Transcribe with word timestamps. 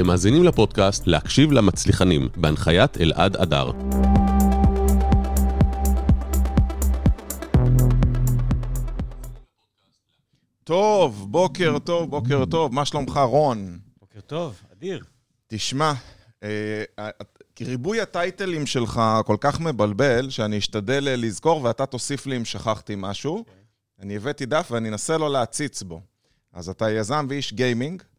אתם 0.00 0.08
מאזינים 0.08 0.44
לפודקאסט 0.44 1.06
להקשיב 1.06 1.52
למצליחנים, 1.52 2.28
בהנחיית 2.36 3.00
אלעד 3.00 3.36
אדר. 3.36 3.70
טוב, 10.64 11.26
בוקר 11.30 11.78
טוב, 11.78 12.10
בוקר 12.10 12.44
טוב, 12.44 12.74
מה 12.74 12.84
שלומך, 12.84 13.16
רון? 13.16 13.78
בוקר 14.00 14.20
טוב, 14.20 14.60
אדיר. 14.72 15.04
תשמע, 15.46 15.92
אה, 16.42 16.84
ריבוי 17.60 18.00
הטייטלים 18.00 18.66
שלך 18.66 19.00
כל 19.26 19.36
כך 19.40 19.60
מבלבל, 19.60 20.30
שאני 20.30 20.58
אשתדל 20.58 21.08
אה, 21.08 21.16
לזכור 21.16 21.62
ואתה 21.64 21.86
תוסיף 21.86 22.26
לי 22.26 22.36
אם 22.36 22.44
שכחתי 22.44 22.94
משהו. 22.96 23.36
Okay. 23.36 23.38
אוקיי. 23.38 23.54
אני 24.00 24.16
הבאתי 24.16 24.46
דף 24.46 24.68
ואני 24.70 24.88
אנסה 24.88 25.18
לא 25.18 25.30
להציץ 25.30 25.82
בו. 25.82 26.00
אז 26.52 26.68
אתה 26.68 26.90
יזם 26.90 27.26
ואיש 27.28 27.52
גיימינג, 27.52 28.02
אה, 28.02 28.09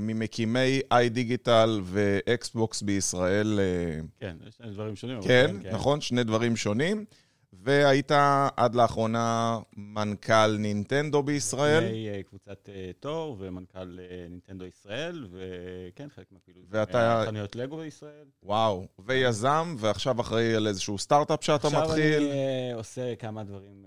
ממקימי 0.00 0.80
איי-דיגיטל 0.92 1.80
ואקסבוקס 1.84 2.82
בישראל. 2.82 3.60
אה, 3.60 4.00
כן, 4.20 4.36
שני 4.56 4.70
דברים 4.70 4.96
שונים. 4.96 5.22
כן, 5.22 5.56
כן, 5.62 5.74
נכון, 5.74 6.00
שני 6.00 6.24
דברים 6.24 6.56
שונים. 6.56 7.04
והיית 7.52 8.12
עד 8.56 8.74
לאחרונה 8.74 9.58
מנכ"ל 9.76 10.56
נינטנדו 10.58 11.22
בישראל. 11.22 11.84
לפני 11.84 12.08
אה, 12.08 12.22
קבוצת 12.22 12.68
תור 13.00 13.36
ומנכ"ל 13.38 13.98
נינטנדו 14.30 14.64
ישראל, 14.64 15.26
וכן, 15.30 16.08
חלק 16.14 16.26
מהפעילות. 16.32 16.64
ואתה... 16.68 17.22
חנויות 17.26 17.56
לגו 17.56 17.76
בישראל. 17.76 18.24
וואו, 18.42 18.86
ויזם, 18.98 19.76
ועכשיו 19.78 20.20
אחראי 20.20 20.54
על 20.54 20.66
איזשהו 20.66 20.98
סטארט-אפ 20.98 21.44
שאתה 21.44 21.68
מתחיל. 21.68 21.82
עכשיו 21.82 22.30
אני 22.30 22.72
עושה 22.72 23.16
כמה 23.16 23.44
דברים 23.44 23.84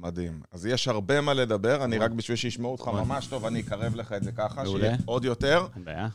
מדהים. 0.00 0.40
אז 0.52 0.66
יש 0.66 0.88
הרבה 0.88 1.20
מה 1.20 1.34
לדבר, 1.34 1.84
אני 1.84 1.98
רק 1.98 2.10
בשביל 2.10 2.36
שישמעו 2.36 2.72
אותך 2.72 2.88
ממש 2.88 3.26
טוב, 3.26 3.44
אני 3.44 3.60
אקרב 3.60 3.94
לך 3.94 4.12
את 4.12 4.24
זה 4.24 4.32
ככה, 4.32 4.66
שיהיה 4.66 4.96
עוד 5.04 5.24
יותר. 5.24 5.66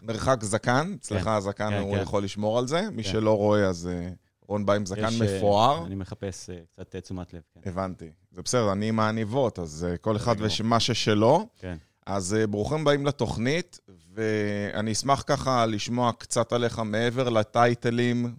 מרחק 0.01 0.43
זקן, 0.43 0.95
אצלך 0.99 1.23
כן. 1.23 1.29
הזקן, 1.29 1.69
כן, 1.69 1.81
הוא 1.81 1.95
כן. 1.95 2.01
יכול 2.01 2.23
לשמור 2.23 2.59
על 2.59 2.67
זה. 2.67 2.89
מי 2.91 3.03
שלא 3.03 3.37
רואה, 3.37 3.67
אז 3.67 3.89
אה, 3.91 4.09
רון 4.47 4.65
בא 4.65 4.73
עם 4.73 4.85
זקן 4.85 5.03
אה, 5.03 5.37
מפואר. 5.37 5.85
אני 5.85 5.95
מחפש 5.95 6.49
אה, 6.49 6.55
קצת 6.71 6.95
תשומת 6.95 7.33
לב. 7.33 7.41
הבנתי. 7.65 8.11
זה 8.31 8.41
בסדר, 8.41 8.71
אני 8.71 8.89
עם 8.89 8.99
העניבות, 8.99 9.59
אז 9.59 9.87
כל 10.01 10.15
אחד 10.15 10.35
ומה 10.59 10.79
ששלו. 10.79 11.47
כן. 11.59 11.77
אז 12.05 12.35
ברוכים 12.49 12.83
באים 12.83 13.05
לתוכנית, 13.05 13.79
ואני 14.13 14.91
אשמח 14.91 15.23
ככה 15.27 15.65
לשמוע 15.65 16.11
קצת 16.17 16.53
עליך 16.53 16.79
מעבר 16.79 17.29
לטייטלים. 17.29 18.35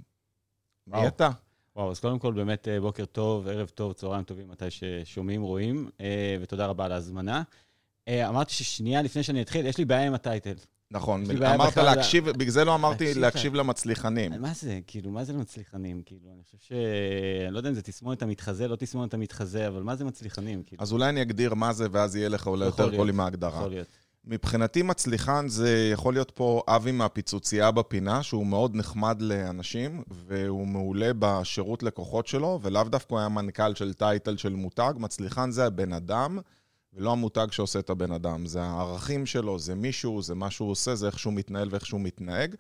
מי 0.87 1.07
אתה? 1.07 1.31
וואו, 1.77 1.91
אז 1.91 2.01
קודם 2.01 2.19
כל 2.19 2.33
באמת 2.33 2.69
אה, 2.69 2.81
בוקר 2.81 3.05
טוב, 3.05 3.49
ערב 3.49 3.69
טוב, 3.69 3.93
צהריים 3.93 4.25
טובים, 4.25 4.49
מתי 4.49 4.65
ששומעים, 4.71 5.43
רואים, 5.43 5.91
אה, 6.01 6.37
ותודה 6.41 6.67
רבה 6.67 6.85
על 6.85 6.93
ההזמנה. 6.93 7.43
אה, 8.09 8.29
אמרתי 8.29 8.53
ששנייה 8.53 9.03
לפני 9.03 9.23
שאני 9.23 9.43
אתחיל, 9.43 9.67
יש 9.67 9.79
לי 9.79 9.85
בעיה 9.85 10.07
עם 10.07 10.15
ה 10.15 10.20
title. 10.20 10.55
נכון, 10.91 11.25
אמרת 11.55 11.77
להקשיב, 11.77 12.31
בגלל 12.31 12.51
זה 12.51 12.65
לא 12.65 12.75
אמרתי 12.75 13.15
להקשיב 13.15 13.55
למצליחנים. 13.55 14.33
מה 14.43 14.53
זה, 14.55 14.81
כאילו, 14.87 15.11
מה 15.11 15.25
זה 15.25 15.33
למצליחנים? 15.33 16.03
כאילו, 16.07 16.31
אני 16.35 16.43
חושב 16.43 16.57
ש... 16.61 16.73
אני 17.47 17.55
לא 17.55 17.59
יודע 17.59 17.69
אם 17.69 17.75
זה 17.75 17.83
תסמונת 17.83 18.23
המתחזה, 18.23 18.69
לא 18.69 18.77
תסמונת 18.77 19.15
המתחזה, 19.15 19.69
אבל 19.69 19.83
מה 19.83 19.97
זה 19.97 20.05
מצליחנים? 20.05 20.63
כאילו? 20.63 20.83
אז 20.83 20.93
אולי 20.93 21.09
אני 21.09 21.23
אגדיר 21.23 21.55
מה 21.55 21.73
זה, 21.73 21.87
ואז 21.93 22.17
יהיה 22.17 22.29
לך 22.29 22.47
אולי 22.47 22.65
יותר 22.65 22.97
cool 22.97 23.09
עם 23.09 23.21
ההגדרה. 23.21 23.59
יכול 23.59 23.71
להיות. 23.71 24.02
מבחינתי 24.25 24.83
מצליחן 24.83 25.49
זה 25.49 25.91
יכול 25.93 26.15
להיות 26.15 26.31
פה 26.31 26.63
אבי 26.69 26.93
מהפיצוצייה 26.93 27.71
בפינה, 27.71 28.23
שהוא 28.23 28.47
מאוד 28.47 28.77
נחמד 28.77 29.23
לאנשים, 29.23 30.03
והוא 30.11 30.67
מעולה 30.67 31.11
בשירות 31.19 31.83
לקוחות 31.83 32.27
שלו, 32.27 32.59
ולאו 32.63 32.85
דווקא 32.85 33.15
היה 33.15 33.29
מנכ"ל 33.29 33.75
של 33.75 33.93
title 33.93 34.37
של 34.37 34.55
מותג. 34.55 34.93
מצליחן 34.97 35.51
זה 35.51 35.67
הבן 35.67 35.93
אדם, 35.93 36.39
ולא 36.93 37.13
המותג 37.13 37.47
שעושה 37.51 37.79
את 37.79 37.91
הבן 37.91 38.13
אדם. 38.13 38.47
זה 38.47 38.63
הערכים 38.63 39.27
שלו, 39.27 39.59
זה 39.59 39.75
מישהו, 39.75 40.23
זה 40.23 40.35
מה 40.35 40.51
שהוא 40.51 40.71
עושה, 40.71 40.95
זה 40.95 41.07
איך 41.07 41.19
שהוא 41.19 41.33
מתנהל 41.33 41.69
ואיך 41.71 41.87
שהוא 41.87 42.01
מתנהג. 42.01 42.55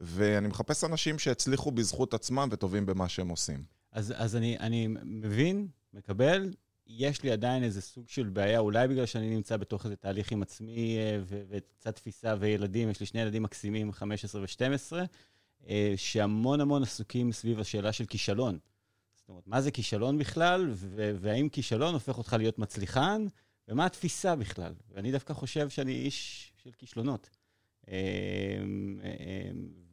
ואני 0.00 0.48
מחפש 0.48 0.84
אנשים 0.84 1.18
שהצליחו 1.18 1.70
בזכות 1.70 2.14
עצמם 2.14 2.48
וטובים 2.52 2.86
במה 2.86 3.08
שהם 3.08 3.28
עושים. 3.28 3.64
אז, 3.92 4.14
אז 4.16 4.36
אני, 4.36 4.58
אני 4.58 4.88
מבין, 5.04 5.68
מקבל, 5.94 6.50
יש 6.86 7.22
לי 7.22 7.30
עדיין 7.30 7.62
איזה 7.62 7.80
סוג 7.80 8.08
של 8.08 8.28
בעיה, 8.28 8.58
אולי 8.58 8.88
בגלל 8.88 9.06
שאני 9.06 9.34
נמצא 9.34 9.56
בתוך 9.56 9.84
איזה 9.84 9.96
תהליך 9.96 10.32
עם 10.32 10.42
עצמי 10.42 10.96
אה, 10.98 11.20
וקצת 11.26 11.96
תפיסה 11.96 12.34
וילדים, 12.38 12.90
יש 12.90 13.00
לי 13.00 13.06
שני 13.06 13.20
ילדים 13.20 13.42
מקסימים, 13.42 13.92
15 13.92 14.40
ו-12, 14.40 14.92
אה, 15.68 15.94
שהמון 15.96 16.60
המון 16.60 16.82
עסוקים 16.82 17.32
סביב 17.32 17.60
השאלה 17.60 17.92
של 17.92 18.06
כישלון. 18.06 18.58
זאת 19.14 19.28
אומרת, 19.28 19.46
מה 19.46 19.60
זה 19.60 19.70
כישלון 19.70 20.18
בכלל, 20.18 20.70
והאם 21.20 21.48
כישלון 21.48 21.94
הופך 21.94 22.18
אותך 22.18 22.32
להיות 22.38 22.58
מצליחן, 22.58 23.26
ומה 23.68 23.86
התפיסה 23.86 24.36
בכלל. 24.36 24.74
ואני 24.90 25.12
דווקא 25.12 25.32
חושב 25.32 25.68
שאני 25.68 25.92
איש 25.92 26.52
של 26.62 26.70
כישלונות. 26.78 27.30
אה, 27.88 27.94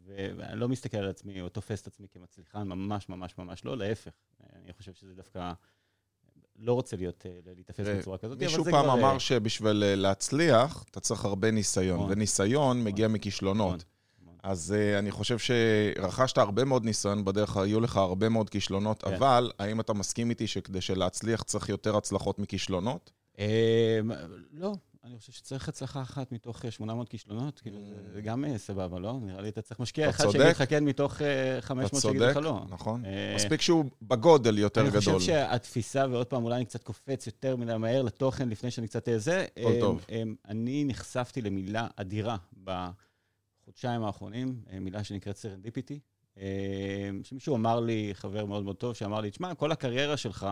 ואני 0.08 0.60
לא 0.60 0.70
מסתכל 0.70 0.98
על 0.98 1.10
עצמי 1.10 1.42
או 1.42 1.50
תופס 1.50 1.82
את 1.82 1.88
עצמי 1.88 2.08
כמצליחן, 2.08 2.68
ממש 2.68 3.10
ממש 3.10 3.38
ממש 3.38 3.66
לא, 3.66 3.78
להפך. 3.78 4.12
אני 4.56 4.74
חושב 4.74 4.94
שזה 4.94 5.16
דווקא 5.16 5.54
לא 6.60 6.74
רוצה 6.74 6.98
להיות, 6.98 7.26
אה, 7.26 7.52
להתאפס 7.58 7.86
בצורה 7.88 8.18
כזאת, 8.18 8.38
אבל 8.38 8.50
זה 8.50 8.56
כבר... 8.56 8.64
מישהו 8.64 8.74
פעם 8.74 8.90
אמר 8.90 9.14
אה, 9.14 9.20
שבשביל 9.20 9.84
אה, 9.84 9.96
להצליח, 9.96 10.86
אתה 10.92 11.00
צריך 11.00 11.26
הרבה 11.26 11.52
ניסיון, 11.52 12.00
נכון. 12.00 12.12
וניסיון 12.12 12.78
נכון. 12.78 12.84
מגיע 12.92 13.08
מכישלונות. 13.08 13.86
נכון, 14.24 14.38
אז 14.44 14.76
uh, 14.76 15.00
אני 15.00 15.12
חושב 15.12 15.38
שרכשת 15.38 16.38
הרבה 16.38 16.66
מאוד 16.66 16.86
ניסיון 16.86 17.26
בדרך, 17.26 17.58
היו 17.58 17.80
לך 17.80 17.98
הרבה 17.98 18.30
מאוד 18.30 18.50
כישלונות, 18.50 19.04
כן. 19.04 19.14
אבל 19.14 19.52
האם 19.60 19.80
אתה 19.80 19.94
מסכים 19.94 20.30
איתי 20.30 20.48
שכדי 20.48 20.82
שלהצליח 20.82 21.44
צריך 21.44 21.70
יותר 21.70 21.98
הצלחות 21.98 22.40
מכישלונות? 22.40 23.12
לא, 24.54 24.74
אני 25.04 25.20
חושב 25.20 25.32
שצריך 25.32 25.70
הצלחה 25.70 26.02
אחת 26.02 26.32
מתוך 26.32 26.66
800 26.70 27.08
אה, 27.08 27.12
כישלונות, 27.12 27.60
כאילו, 27.60 27.80
זה 28.14 28.20
mm. 28.20 28.22
גם 28.22 28.46
אה, 28.46 28.58
סבבה, 28.58 29.00
לא? 29.00 29.20
נראה 29.22 29.42
לי 29.42 29.50
אתה 29.50 29.62
צריך 29.62 29.80
משקיע 29.80 30.10
אחד 30.10 30.32
שיגיד 30.32 30.48
לך 30.48 30.64
כן 30.70 30.86
מתוך 30.86 31.22
500 31.60 32.02
שיגיד 32.02 32.22
לך 32.22 32.38
לא. 32.38 32.62
נכון. 32.70 33.06
אה, 33.06 33.34
מספיק 33.36 33.62
שהוא 33.62 33.86
בגודל 34.02 34.58
יותר 34.58 34.82
גדול. 34.82 34.94
אני 34.94 35.02
חושב 35.02 35.20
שהתפיסה, 35.20 36.06
ועוד 36.12 36.28
פעם, 36.28 36.44
אולי 36.44 36.56
אני 36.56 36.66
קצת 36.66 36.84
קופץ 36.84 37.28
יותר 37.28 37.56
מדי 37.56 37.78
מהר 37.78 38.02
לתוכן 38.02 38.50
לפני 38.50 38.72
שאני 38.72 38.88
קצת 38.88 39.08
זה. 39.18 39.46
כל 39.64 39.80
טוב. 39.80 40.06
אני 40.48 40.84
נחשפתי 40.84 41.42
למילה 41.42 41.88
אדירה 41.96 42.38
בחודשיים 42.64 44.04
האחרונים, 44.04 44.62
מילה 44.82 45.04
שנקראת 45.04 45.38
serendipity, 45.38 46.00
שמישהו 47.24 47.56
אמר 47.56 47.80
לי, 47.80 48.10
חבר 48.14 48.46
מאוד 48.46 48.64
מאוד 48.64 48.76
טוב, 48.76 48.94
שאמר 48.94 49.22
לי, 49.22 49.32
תשמע, 49.32 49.56
כל 49.56 49.72
הקריירה 49.72 50.18
שלך 50.18 50.48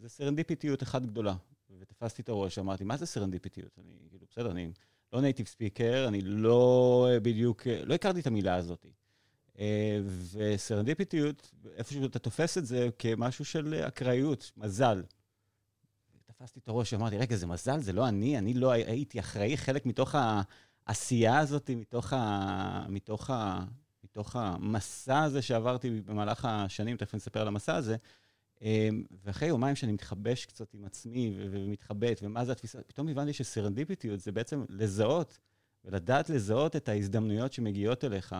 זה 0.00 0.08
סרנדיפיטיות 0.08 0.82
אחת 0.82 1.02
גדולה. 1.02 1.34
ותפסתי 1.82 2.22
את 2.22 2.28
הראש, 2.28 2.58
אמרתי, 2.58 2.84
מה 2.84 2.96
זה 2.96 3.06
סרנדיפיטיות? 3.06 3.78
אני, 3.78 3.92
כאילו, 4.10 4.26
בסדר, 4.30 4.50
אני 4.50 4.72
לא 5.12 5.20
native 5.20 5.46
speaker, 5.46 6.04
אני 6.08 6.20
לא 6.20 7.08
בדיוק, 7.22 7.66
לא 7.66 7.94
הכרתי 7.94 8.20
את 8.20 8.26
המילה 8.26 8.54
הזאת. 8.54 8.86
אה, 9.58 10.00
וסרנדיפיטיות, 10.32 11.50
איפשהו 11.76 12.06
אתה 12.06 12.18
תופס 12.18 12.58
את 12.58 12.66
זה 12.66 12.88
כמשהו 12.98 13.44
של 13.44 13.74
אקראיות, 13.74 14.52
מזל. 14.56 15.02
תפסתי 16.26 16.60
את 16.60 16.68
הראש, 16.68 16.94
אמרתי, 16.94 17.18
רגע, 17.18 17.36
זה 17.36 17.46
מזל, 17.46 17.80
זה 17.80 17.92
לא 17.92 18.08
אני, 18.08 18.38
אני 18.38 18.54
לא 18.54 18.70
הייתי 18.70 19.20
אחראי, 19.20 19.56
חלק 19.56 19.86
מתוך 19.86 20.14
העשייה 20.86 21.38
הזאת, 21.38 21.70
מתוך, 21.76 22.12
ה, 22.12 22.86
מתוך, 22.88 23.30
ה, 23.30 23.64
מתוך 24.04 24.36
המסע 24.36 25.22
הזה 25.22 25.42
שעברתי 25.42 26.00
במהלך 26.00 26.44
השנים, 26.44 26.96
תכף 26.96 27.14
נספר 27.14 27.40
על 27.40 27.48
המסע 27.48 27.74
הזה, 27.74 27.96
ואחרי 29.24 29.48
יומיים 29.48 29.76
שאני 29.76 29.92
מתחבש 29.92 30.46
קצת 30.46 30.74
עם 30.74 30.84
עצמי 30.84 31.34
ומתחבט, 31.50 32.20
ומה 32.22 32.44
זה 32.44 32.52
התפיסה, 32.52 32.82
פתאום 32.82 33.08
הבנתי 33.08 33.32
שסרנדיפיטיות 33.32 34.20
זה 34.20 34.32
בעצם 34.32 34.64
לזהות, 34.68 35.38
ולדעת 35.84 36.30
לזהות 36.30 36.76
את 36.76 36.88
ההזדמנויות 36.88 37.52
שמגיעות 37.52 38.04
אליך, 38.04 38.36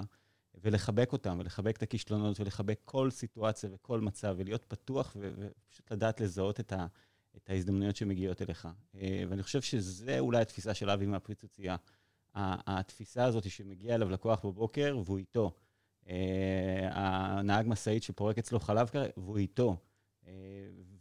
ולחבק 0.54 1.12
אותן, 1.12 1.40
ולחבק 1.40 1.76
את 1.76 1.82
הכישלונות, 1.82 2.40
ולחבק 2.40 2.80
כל 2.84 3.10
סיטואציה 3.10 3.70
וכל 3.72 4.00
מצב, 4.00 4.34
ולהיות 4.38 4.64
פתוח, 4.64 5.16
ופשוט 5.20 5.92
לדעת 5.92 6.20
לזהות 6.20 6.60
את, 6.60 6.72
ה, 6.72 6.86
את 7.36 7.50
ההזדמנויות 7.50 7.96
שמגיעות 7.96 8.42
אליך. 8.42 8.68
אה, 8.94 9.24
ואני 9.28 9.42
חושב 9.42 9.62
שזה 9.62 10.18
אולי 10.18 10.40
התפיסה 10.40 10.74
של 10.74 10.90
אבי 10.90 11.06
מהפריצוצייה. 11.06 11.76
התפיסה 12.34 13.24
הזאת 13.24 13.50
שמגיע 13.50 13.94
אליו 13.94 14.10
לקוח 14.10 14.44
בבוקר, 14.44 14.98
והוא 15.04 15.18
איתו. 15.18 15.50
אה, 16.08 16.88
הנהג 16.92 17.66
משאית 17.68 18.02
שפורק 18.02 18.38
אצלו 18.38 18.60
חלב 18.60 18.88
כרגע, 18.88 19.12
והוא 19.16 19.38
איתו. 19.38 19.76
אה, 20.28 20.32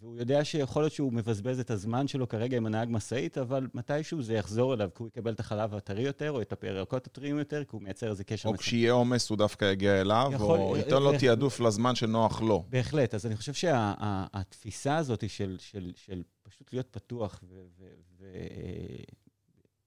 והוא 0.01 0.17
יודע 0.17 0.45
שיכול 0.45 0.83
להיות 0.83 0.93
שהוא 0.93 1.13
מבזבז 1.13 1.59
את 1.59 1.71
הזמן 1.71 2.07
שלו 2.07 2.29
כרגע 2.29 2.57
עם 2.57 2.65
הנהג 2.65 2.87
משאית, 2.91 3.37
אבל 3.37 3.67
מתישהו 3.73 4.21
זה 4.21 4.33
יחזור 4.33 4.73
אליו, 4.73 4.89
כי 4.95 5.03
הוא 5.03 5.07
יקבל 5.07 5.33
את 5.33 5.39
החלב 5.39 5.75
הטרי 5.75 6.01
יותר, 6.01 6.31
או 6.31 6.41
את 6.41 6.63
הירקות 6.63 7.07
הטריים 7.07 7.39
יותר, 7.39 7.63
כי 7.63 7.69
הוא 7.71 7.81
מייצר 7.81 8.09
איזה 8.09 8.23
קשר. 8.23 8.49
או 8.49 8.57
כשיהיה 8.57 8.91
עומס 8.91 9.29
הוא 9.29 9.37
דווקא 9.37 9.71
יגיע 9.71 10.01
אליו, 10.01 10.31
יכול, 10.33 10.59
או 10.59 10.77
ייתן 10.77 11.03
לו 11.03 11.11
תעדוף 11.19 11.59
לזמן 11.59 11.95
שנוח 11.95 12.41
לו. 12.41 12.65
בהחלט, 12.69 13.13
אז 13.13 13.25
אני 13.25 13.35
חושב 13.35 13.53
שהתפיסה 13.53 14.89
שה, 14.89 14.97
הזאת 14.97 15.29
של, 15.29 15.57
של, 15.59 15.91
של 15.95 16.23
פשוט 16.43 16.73
להיות 16.73 16.87
פתוח 16.91 17.43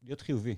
ולהיות 0.02 0.20
חיובי, 0.20 0.50
אה, 0.50 0.56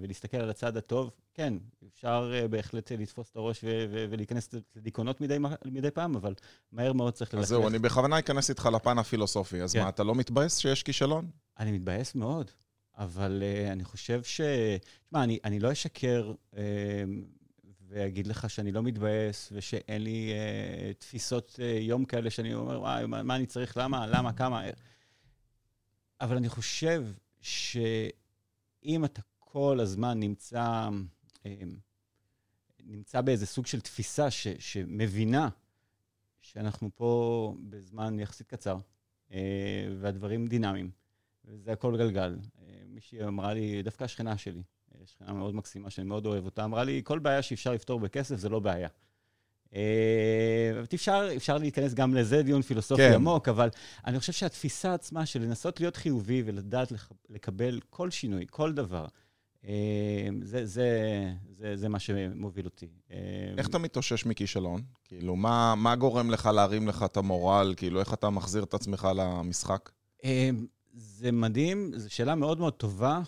ולהסתכל 0.00 0.36
על 0.36 0.50
הצד 0.50 0.76
הטוב, 0.76 1.10
כן, 1.34 1.54
אפשר 1.88 2.32
אה, 2.34 2.48
בהחלט 2.48 2.92
לתפוס 2.92 3.30
את 3.30 3.36
הראש 3.36 3.64
ולהיכנס 3.90 4.48
לדיכאונות 4.76 5.20
מדי, 5.20 5.38
מדי 5.64 5.90
פעם, 5.90 6.16
אבל 6.16 6.34
מהר 6.72 6.92
מאוד 6.92 7.14
צריך 7.14 7.34
ללכת. 7.34 7.44
אז 7.44 7.48
זהו, 7.48 7.68
אני 7.68 7.78
בכוונה 7.78 8.18
אכנס 8.18 8.50
איתך 8.50 8.68
לפן 8.74 8.98
הפילוסופי. 8.98 9.62
אז 9.62 9.72
כן. 9.72 9.82
מה, 9.82 9.88
אתה 9.88 10.02
לא 10.02 10.14
מתבאס 10.14 10.58
שיש 10.58 10.82
כישלון? 10.82 11.30
אני 11.58 11.72
מתבאס 11.72 12.14
מאוד, 12.14 12.50
אבל 12.98 13.42
uh, 13.42 13.72
אני 13.72 13.84
חושב 13.84 14.22
ש... 14.22 14.40
תשמע, 15.06 15.24
אני, 15.24 15.38
אני 15.44 15.60
לא 15.60 15.72
אשקר 15.72 16.32
uh, 16.52 16.56
ואגיד 17.88 18.26
לך 18.26 18.50
שאני 18.50 18.72
לא 18.72 18.82
מתבאס 18.82 19.52
ושאין 19.52 20.02
לי 20.02 20.32
uh, 20.32 20.98
תפיסות 20.98 21.58
uh, 21.58 21.62
יום 21.62 22.04
כאלה 22.04 22.30
שאני 22.30 22.54
אומר, 22.54 22.80
וואי, 22.80 23.06
מה, 23.06 23.22
מה 23.22 23.36
אני 23.36 23.46
צריך, 23.46 23.76
למה, 23.76 24.06
למה, 24.06 24.32
כמה. 24.32 24.62
אבל 26.20 26.36
אני 26.36 26.48
חושב 26.48 27.06
שאם 27.40 29.04
אתה 29.04 29.20
כל 29.52 29.80
הזמן 29.80 30.20
נמצא, 30.20 30.88
uh, 31.34 31.46
נמצא 32.84 33.20
באיזה 33.20 33.46
סוג 33.46 33.66
של 33.66 33.80
תפיסה 33.80 34.30
ש, 34.30 34.48
שמבינה 34.48 35.48
שאנחנו 36.40 36.90
פה 36.94 37.54
בזמן 37.68 38.20
יחסית 38.20 38.46
קצר, 38.46 38.78
uh, 39.28 39.32
והדברים 40.00 40.46
דינמיים, 40.46 40.90
וזה 41.44 41.72
הכל 41.72 41.96
גלגל. 41.96 42.36
מישהי 42.88 43.24
אמרה 43.24 43.54
לי, 43.54 43.82
דווקא 43.82 44.04
השכנה 44.04 44.38
שלי, 44.38 44.62
שכנה 45.04 45.32
מאוד 45.32 45.54
מקסימה 45.54 45.90
שאני 45.90 46.06
מאוד 46.06 46.26
אוהב 46.26 46.44
אותה, 46.44 46.64
אמרה 46.64 46.84
לי, 46.84 47.00
כל 47.04 47.18
בעיה 47.18 47.42
שאפשר 47.42 47.72
לפתור 47.72 48.00
בכסף 48.00 48.36
זה 48.36 48.48
לא 48.48 48.60
בעיה. 48.60 48.88
אפשר, 50.94 51.28
אפשר 51.36 51.58
להיכנס 51.58 51.94
גם 51.94 52.14
לזה, 52.14 52.42
דיון 52.42 52.62
פילוסופי 52.62 53.02
כן. 53.02 53.14
עמוק, 53.14 53.48
אבל 53.48 53.68
אני 54.06 54.18
חושב 54.18 54.32
שהתפיסה 54.32 54.94
עצמה 54.94 55.26
של 55.26 55.42
לנסות 55.42 55.80
להיות 55.80 55.96
חיובי 55.96 56.42
ולדעת 56.46 56.92
לקבל 57.28 57.80
כל 57.90 58.10
שינוי, 58.10 58.46
כל 58.50 58.72
דבר, 58.72 59.06
זה, 60.42 60.66
זה, 60.66 60.88
זה, 61.50 61.76
זה 61.76 61.88
מה 61.88 61.98
שמוביל 61.98 62.64
אותי. 62.64 62.86
איך 63.58 63.68
אתה 63.68 63.78
מתאושש 63.78 64.26
מכישלון? 64.26 64.82
כאילו, 65.04 65.36
מה, 65.36 65.74
מה 65.74 65.96
גורם 65.96 66.30
לך 66.30 66.46
להרים 66.46 66.88
לך 66.88 67.02
את 67.02 67.16
המורל? 67.16 67.74
כאילו, 67.76 68.00
איך 68.00 68.14
אתה 68.14 68.30
מחזיר 68.30 68.62
את 68.62 68.74
עצמך 68.74 69.08
למשחק? 69.16 69.90
זה 70.94 71.32
מדהים, 71.32 71.92
זו 71.96 72.14
שאלה 72.14 72.34
מאוד 72.34 72.58
מאוד 72.58 72.72
טובה. 72.72 73.20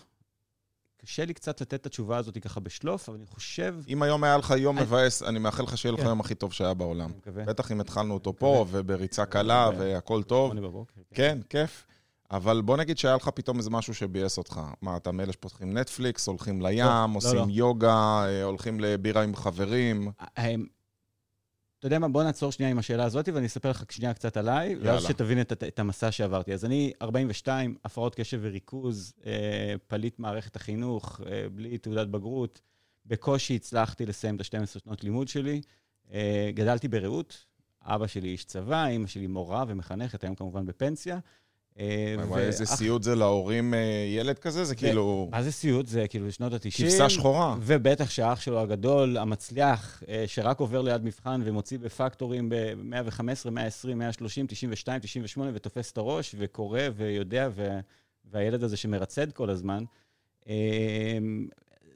קשה 0.97 1.25
לי 1.25 1.35
קצת 1.35 1.61
לתת 1.61 1.75
את 1.75 1.87
התשובה 1.87 2.17
הזאת 2.17 2.39
ככה 2.39 2.61
בשלוף, 2.61 3.09
אבל 3.09 3.19
אני 3.19 3.27
חושב... 3.27 3.77
אם 3.89 4.03
היום 4.03 4.25
היה 4.25 4.37
לך 4.37 4.55
יום 4.59 4.79
מבאס, 4.79 5.23
אני 5.23 5.39
מאחל 5.39 5.63
לך 5.63 5.79
שיהיה 5.79 5.93
לך 5.93 6.01
כן. 6.01 6.07
היום 6.07 6.21
הכי 6.21 6.35
טוב 6.35 6.53
שהיה 6.53 6.75
בעולם. 6.75 7.13
בטח 7.27 7.73
אם 7.73 7.81
התחלנו 7.81 8.15
אותו 8.15 8.37
פה, 8.39 8.67
ובריצה 8.71 9.27
קלה, 9.27 9.71
והכל 9.79 10.23
טוב. 10.23 10.53
כן. 10.95 11.03
כן, 11.15 11.39
כיף. 11.49 11.87
אבל 12.33 12.61
בוא 12.61 12.77
נגיד 12.77 12.99
שהיה 12.99 13.17
לך 13.17 13.29
פתאום 13.29 13.59
איזה 13.59 13.71
משהו 13.71 13.95
שביאס 13.95 14.39
אותך. 14.39 14.61
מה, 14.83 14.97
אתה 14.97 15.13
מאלה 15.13 15.33
שפותחים 15.33 15.79
נטפליקס, 15.79 16.27
הולכים 16.27 16.63
לים, 16.63 16.85
לא, 16.85 17.07
לא, 17.13 17.17
עושים 17.17 17.39
לא. 17.39 17.47
יוגה, 17.49 18.25
אה, 18.27 18.43
הולכים 18.43 18.81
לבירה 18.81 19.23
עם 19.23 19.37
חברים? 19.37 20.11
אתה 21.83 21.87
יודע 21.87 21.99
מה, 21.99 22.09
בוא 22.09 22.23
נעצור 22.23 22.53
שנייה 22.53 22.71
עם 22.71 22.79
השאלה 22.79 23.05
הזאת, 23.05 23.29
ואני 23.29 23.47
אספר 23.47 23.71
לך 23.71 23.85
שנייה 23.91 24.15
קצת 24.15 24.37
עליי, 24.37 24.71
יאללה. 24.71 24.93
ואז 24.93 25.03
שתבין 25.03 25.41
את, 25.41 25.53
את 25.53 25.79
המסע 25.79 26.11
שעברתי. 26.11 26.53
אז 26.53 26.65
אני 26.65 26.93
42, 27.03 27.77
הפרעות 27.85 28.15
קשב 28.15 28.39
וריכוז, 28.43 29.13
אה, 29.27 29.75
פליט 29.87 30.19
מערכת 30.19 30.57
החינוך, 30.57 31.21
אה, 31.27 31.47
בלי 31.55 31.79
תעודת 31.79 32.09
בגרות. 32.09 32.61
בקושי 33.07 33.57
הצלחתי 33.57 34.07
לסיים 34.07 34.37
את 34.37 34.41
ה-12 34.41 34.67
שנות 34.67 35.05
לימוד 35.05 35.29
שלי. 35.29 35.61
אה, 36.13 36.51
גדלתי 36.55 36.89
ברעות, 36.89 37.45
אבא 37.83 38.07
שלי 38.07 38.29
איש 38.29 38.45
צבא, 38.45 38.87
אימא 38.87 39.07
שלי 39.07 39.27
מורה 39.27 39.65
ומחנכת, 39.69 40.25
היום 40.25 40.35
כמובן 40.35 40.67
בפנסיה. 40.67 41.19
אה, 41.79 42.15
וואי, 42.27 42.43
איזה 42.43 42.67
סיוט 42.67 43.03
זה 43.03 43.15
להורים 43.15 43.75
אה, 43.75 44.07
ילד 44.17 44.39
כזה? 44.39 44.65
זה 44.65 44.75
כאילו... 44.75 45.29
מה 45.33 45.43
זה 45.43 45.53
סיוט? 45.53 45.87
זה 45.87 46.09
כאילו 46.09 46.33
שנות 46.33 46.53
ה-90. 46.53 46.79
כבשה 46.79 47.11
שחורה. 47.11 47.57
ובטח 47.61 48.11
שהאח 48.11 48.41
שלו 48.41 48.61
הגדול, 48.61 49.17
המצליח, 49.17 50.03
אה, 50.09 50.25
שרק 50.27 50.61
עובר 50.61 50.83
ליד 50.83 51.05
מבחן 51.05 51.41
ומוציא 51.45 51.79
בפקטורים 51.79 52.49
ב-115, 52.49 53.51
120, 53.51 53.99
130, 53.99 54.47
92, 54.47 55.01
98, 55.01 55.51
ותופס 55.55 55.93
את 55.93 55.99
הראש, 55.99 56.35
וקורא 56.39 56.81
ויודע, 56.97 57.49
והילד 58.31 58.63
הזה 58.65 58.77
שמרצד 58.77 59.33
כל 59.33 59.51
הזמן. 59.51 59.85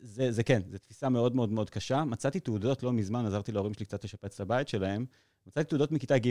זה, 0.03 0.33
זה 0.33 0.43
כן, 0.43 0.63
זו 0.71 0.79
תפיסה 0.79 1.09
מאוד 1.09 1.37
מאוד 1.37 1.53
מאוד 1.53 1.71
קשה. 1.71 2.05
מצאתי 2.05 2.41
תעודות 2.41 2.83
לא 2.83 2.93
מזמן, 2.93 3.27
עזרתי 3.27 3.53
להורים 3.53 3.75
שלי 3.75 3.87
קצת 3.87 4.05
לשפץ 4.05 4.35
את 4.35 4.41
הבית 4.41 4.69
שלהם. 4.69 5.07
מצאתי 5.47 5.69
תעודות 5.69 5.93
מכיתה 5.93 6.19
ג'. 6.19 6.31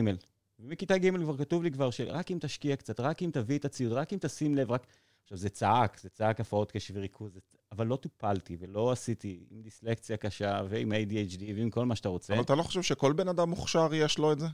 ומכיתה 0.59 0.97
ג' 0.97 1.17
כבר 1.17 1.37
כתוב 1.37 1.63
לי 1.63 1.71
כבר 1.71 1.91
שרק 1.91 2.31
אם 2.31 2.37
תשקיע 2.41 2.75
קצת, 2.75 2.99
רק 2.99 3.23
אם 3.23 3.29
תביא 3.33 3.57
את 3.57 3.65
הציוד, 3.65 3.93
רק 3.93 4.13
אם 4.13 4.17
תשים 4.21 4.55
לב, 4.55 4.71
רק... 4.71 4.87
עכשיו, 5.23 5.37
זה 5.37 5.49
צעק, 5.49 5.99
זה 5.99 6.09
צעק 6.09 6.39
הפרעות 6.39 6.71
קשב 6.71 6.93
וריכוז, 6.97 7.39
אבל 7.71 7.87
לא 7.87 7.95
טופלתי 7.95 8.57
ולא 8.59 8.91
עשיתי 8.91 9.39
עם 9.51 9.61
דיסלקציה 9.61 10.17
קשה 10.17 10.61
ועם 10.69 10.91
ADHD 10.91 11.43
ועם 11.55 11.69
כל 11.69 11.85
מה 11.85 11.95
שאתה 11.95 12.09
רוצה. 12.09 12.33
אבל 12.33 12.41
אתה 12.41 12.55
לא 12.55 12.63
חושב 12.63 12.81
שכל 12.81 13.13
בן 13.13 13.27
אדם 13.27 13.49
מוכשר 13.49 13.93
יש 13.93 14.17
לו 14.17 14.31
את 14.31 14.39
זה? 14.39 14.47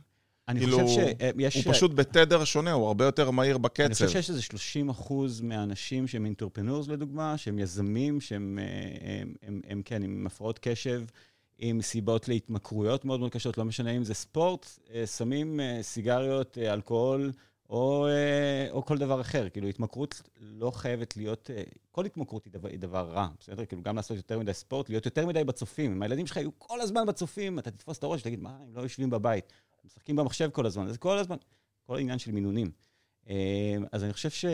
אני 0.47 0.59
כאילו, 0.59 0.79
חושב 0.79 1.01
שיש... 1.37 1.65
הוא 1.65 1.73
פשוט 1.73 1.91
בתדר 1.95 2.43
שונה, 2.43 2.71
הוא 2.71 2.87
הרבה 2.87 3.05
יותר 3.05 3.31
מהיר 3.31 3.57
בקצב. 3.57 3.83
אני 3.83 3.93
חושב 3.93 4.09
שיש 4.09 4.29
איזה 4.29 4.41
30 4.41 4.89
אחוז 4.89 5.41
מהאנשים 5.41 6.07
שהם 6.07 6.25
אינטרפנורס 6.25 6.87
לדוגמה, 6.87 7.37
שהם 7.37 7.59
יזמים, 7.59 8.21
שהם 8.21 8.41
הם, 8.41 8.59
אה, 8.59 9.19
הם, 9.21 9.33
הם, 9.43 9.61
הם, 9.67 9.81
כן, 9.85 10.03
עם 10.03 10.27
הפרעות 10.27 10.59
קשב. 10.61 11.03
עם 11.63 11.81
סיבות 11.81 12.27
להתמכרויות 12.27 13.05
מאוד 13.05 13.19
מאוד 13.19 13.31
קשות, 13.31 13.57
לא 13.57 13.65
משנה 13.65 13.91
אם 13.91 14.03
זה 14.03 14.13
ספורט, 14.13 14.65
אה, 14.93 15.05
סמים, 15.05 15.59
אה, 15.59 15.79
סיגריות, 15.81 16.57
אה, 16.57 16.73
אלכוהול, 16.73 17.31
או, 17.69 18.07
או 18.71 18.85
כל 18.85 18.97
דבר 18.97 19.21
אחר. 19.21 19.49
כאילו, 19.49 19.67
התמכרות 19.67 20.21
לא 20.39 20.71
חייבת 20.71 21.17
להיות, 21.17 21.49
כל 21.91 22.05
התמכרות 22.05 22.45
היא 22.45 22.53
דבר, 22.53 22.69
היא 22.69 22.79
דבר 22.79 23.09
רע, 23.09 23.27
בסדר? 23.39 23.65
כאילו, 23.65 23.81
גם 23.81 23.95
לעשות 23.95 24.17
יותר 24.17 24.39
מדי 24.39 24.53
ספורט, 24.53 24.89
להיות 24.89 25.05
יותר 25.05 25.25
מדי 25.25 25.43
בצופים. 25.43 25.91
אם 25.91 26.01
הילדים 26.01 26.27
שלך 26.27 26.37
יהיו 26.37 26.49
כל 26.57 26.81
הזמן 26.81 27.05
בצופים, 27.05 27.59
אתה 27.59 27.71
תתפוס 27.71 27.97
את 27.97 28.03
הראש 28.03 28.21
ותגיד, 28.21 28.41
מה, 28.41 28.57
הם 28.61 28.75
לא 28.75 28.81
יושבים 28.81 29.09
בבית, 29.09 29.53
משחקים 29.85 30.15
במחשב 30.15 30.49
כל 30.49 30.65
הזמן. 30.65 30.87
זה 30.87 30.97
כל 30.97 31.17
הזמן, 31.17 31.35
כל 31.85 31.95
העניין 31.95 32.19
של 32.19 32.31
מינונים. 32.31 32.71
אז 33.91 34.03
אני 34.03 34.13
חושב 34.13 34.49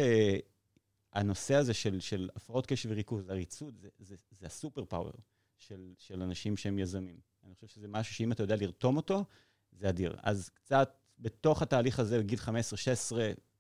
שהנושא 1.16 1.56
הזה 1.56 1.74
של, 1.74 2.00
של 2.00 2.30
הפרעות 2.36 2.66
קשב 2.66 2.90
וריכוז, 2.92 3.30
עריצות, 3.30 3.78
זה, 3.78 3.88
זה, 4.00 4.16
זה 4.40 4.46
הסופר 4.46 4.86
פאוור. 4.86 5.12
של, 5.58 5.94
של 5.98 6.22
אנשים 6.22 6.58
שהם 6.58 6.80
יזמים. 6.80 7.20
אני 7.46 7.56
חושב 7.56 7.68
שזה 7.68 7.88
משהו 7.88 8.16
שאם 8.16 8.32
אתה 8.32 8.44
יודע 8.44 8.56
לרתום 8.56 8.98
אותו, 8.98 9.26
זה 9.72 9.90
אדיר. 9.90 10.16
אז 10.24 10.50
קצת 10.50 10.98
בתוך 11.20 11.62
התהליך 11.62 12.00
הזה, 12.00 12.20
בגיל 12.20 12.40
15-16, 12.40 12.50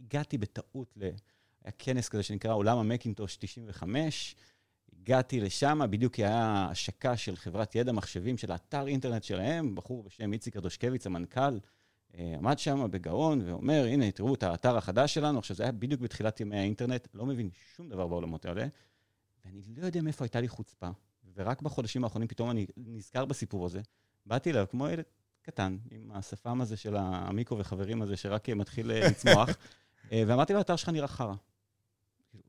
הגעתי 0.01 0.37
בטעות 0.37 0.93
ל... 0.97 1.09
היה 1.63 1.71
כנס 1.77 2.09
כזה 2.09 2.23
שנקרא 2.23 2.53
עולם 2.53 2.77
המקינטוש 2.77 3.37
95, 3.37 4.35
הגעתי 4.93 5.39
לשם, 5.39 5.79
בדיוק 5.89 6.15
היה 6.15 6.67
השקה 6.71 7.17
של 7.17 7.35
חברת 7.35 7.75
ידע 7.75 7.91
מחשבים 7.91 8.37
של 8.37 8.51
האתר 8.51 8.87
אינטרנט 8.87 9.23
שלהם, 9.23 9.75
בחור 9.75 10.03
בשם 10.03 10.33
איציק 10.33 10.53
קדושקביץ, 10.53 11.05
המנכ"ל, 11.05 11.59
אה, 12.15 12.35
עמד 12.37 12.59
שם 12.59 12.91
בגאון 12.91 13.41
ואומר, 13.45 13.85
הנה, 13.85 14.11
תראו 14.11 14.33
את 14.33 14.43
האתר 14.43 14.77
החדש 14.77 15.13
שלנו. 15.13 15.39
עכשיו, 15.39 15.55
זה 15.55 15.63
היה 15.63 15.71
בדיוק 15.71 16.01
בתחילת 16.01 16.39
ימי 16.39 16.57
האינטרנט, 16.57 17.07
לא 17.13 17.25
מבין 17.25 17.49
שום 17.75 17.89
דבר 17.89 18.07
בעולמות 18.07 18.45
האלה, 18.45 18.67
ואני 19.45 19.61
לא 19.77 19.85
יודע 19.85 20.01
מאיפה 20.01 20.25
הייתה 20.25 20.41
לי 20.41 20.47
חוצפה. 20.47 20.89
ורק 21.37 21.61
בחודשים 21.61 22.03
האחרונים 22.03 22.27
פתאום 22.27 22.51
אני 22.51 22.65
נזכר 22.77 23.25
בסיפור 23.25 23.65
הזה. 23.65 23.81
באתי 24.25 24.51
אליו 24.51 24.65
כמו 24.69 24.89
ילד 24.89 25.03
קטן, 25.41 25.77
עם 25.91 26.11
השפם 26.13 26.61
הזה 26.61 26.77
של 26.77 26.95
המיקרו 26.95 27.57
וחברים 27.57 28.01
הזה, 28.01 28.17
שרק 28.17 28.49
מתחיל 28.49 28.91
אה, 28.91 29.07
לצמוח, 29.07 29.49
אה, 30.11 30.23
ואמרתי 30.27 30.53
לו, 30.53 30.59
האתר 30.59 30.75
שלך 30.75 30.89
נראה 30.89 31.07
חרא. 31.07 31.33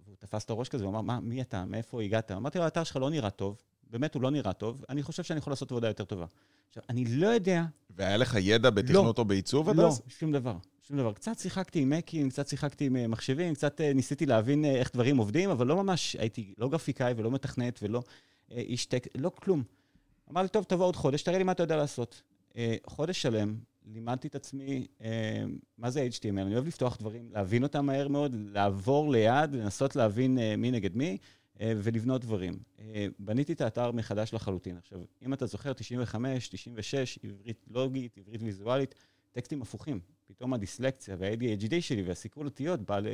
הוא 0.06 0.16
תפס 0.18 0.44
את 0.44 0.50
הראש 0.50 0.68
כזה, 0.68 0.84
הוא 0.84 0.90
אמר, 0.90 1.00
מה, 1.00 1.20
מי 1.20 1.42
אתה? 1.42 1.64
מאיפה 1.64 2.02
הגעת? 2.02 2.30
אמרתי 2.32 2.58
לו, 2.58 2.64
האתר 2.64 2.84
שלך 2.84 2.96
לא 2.96 3.10
נראה 3.10 3.30
טוב, 3.30 3.62
באמת 3.90 4.14
הוא 4.14 4.22
לא 4.22 4.30
נראה 4.30 4.52
טוב, 4.52 4.84
אני 4.88 5.02
חושב 5.02 5.22
שאני 5.22 5.38
יכול 5.38 5.50
לעשות 5.50 5.70
עבודה 5.70 5.88
יותר 5.88 6.04
טובה. 6.04 6.26
עכשיו, 6.68 6.82
אני 6.88 7.04
לא 7.04 7.26
יודע... 7.26 7.64
והיה 7.90 8.16
לך 8.16 8.36
ידע 8.40 8.70
בתכנות 8.70 9.18
לא, 9.18 9.22
או 9.22 9.24
בעיצוב 9.24 9.68
עד 9.68 9.80
אז? 9.80 10.00
לא, 10.00 10.04
שום 10.08 10.32
דבר. 10.32 10.56
שום 10.88 10.96
דבר. 10.96 11.12
קצת 11.12 11.38
שיחקתי 11.38 11.80
עם 11.80 11.90
מקים, 11.90 12.30
קצת 12.30 12.48
שיחקתי 12.48 12.86
עם 12.86 12.96
אה, 12.96 13.06
מחשבים, 13.06 13.54
קצת 13.54 13.80
ניסיתי 13.80 14.26
להבין 14.26 14.64
איך 14.64 14.90
דברים 14.94 15.16
עובדים, 15.16 15.50
אבל 15.50 15.66
לא 15.66 15.76
ממש 15.76 16.16
הייתי 16.18 16.54
לא 16.58 16.68
גרפיקאי 16.68 17.14
ולא 17.16 17.30
מתכנת 17.30 17.78
ולא... 17.82 18.02
אה, 18.52 18.58
איש 18.58 18.86
טק, 18.86 19.06
לא 19.14 19.28
כלום. 19.28 19.62
אמר 20.30 20.42
לי, 20.42 20.48
טוב, 20.48 20.64
תבוא 20.64 20.84
עוד 20.84 20.96
חודש, 20.96 21.22
תראה 21.22 21.38
לי 21.38 21.44
מה 21.44 21.52
אתה 21.52 21.62
יודע 21.62 21.76
לעשות. 21.76 22.22
אה, 22.56 22.76
חודש 22.86 23.22
שלם, 23.22 23.56
לימדתי 23.86 24.28
את 24.28 24.34
עצמי 24.34 24.86
אה, 25.00 25.44
מה 25.78 25.90
זה 25.90 26.08
HTML. 26.12 26.40
אני 26.40 26.54
אוהב 26.54 26.66
לפתוח 26.66 26.96
דברים, 26.96 27.30
להבין 27.32 27.62
אותם 27.62 27.86
מהר 27.86 28.08
מאוד, 28.08 28.34
לעבור 28.34 29.10
ליד, 29.12 29.54
לנסות 29.54 29.96
להבין 29.96 30.38
מי 30.58 30.70
נגד 30.70 30.96
מי, 30.96 31.18
ולבנות 31.60 32.20
דברים. 32.20 32.54
בניתי 33.18 33.52
את 33.52 33.60
האתר 33.60 33.92
מחדש 33.92 34.34
לחלוטין. 34.34 34.76
עכשיו, 34.76 35.00
אם 35.22 35.32
אתה 35.32 35.46
זוכר, 35.46 35.72
95, 35.72 36.48
96, 36.48 37.18
עברית 37.22 37.66
לוגית, 37.70 38.18
עברית 38.18 38.42
ויזואלית, 38.42 38.94
טקסטים 39.32 39.62
הפוכים. 39.62 40.00
פתאום 40.26 40.54
הדיסלקציה 40.54 41.16
וה-ADHD 41.18 41.80
שלי 41.80 42.02
והסיכול 42.02 42.46
אותיות 42.46 42.80
בא, 42.80 42.98
ל... 42.98 43.06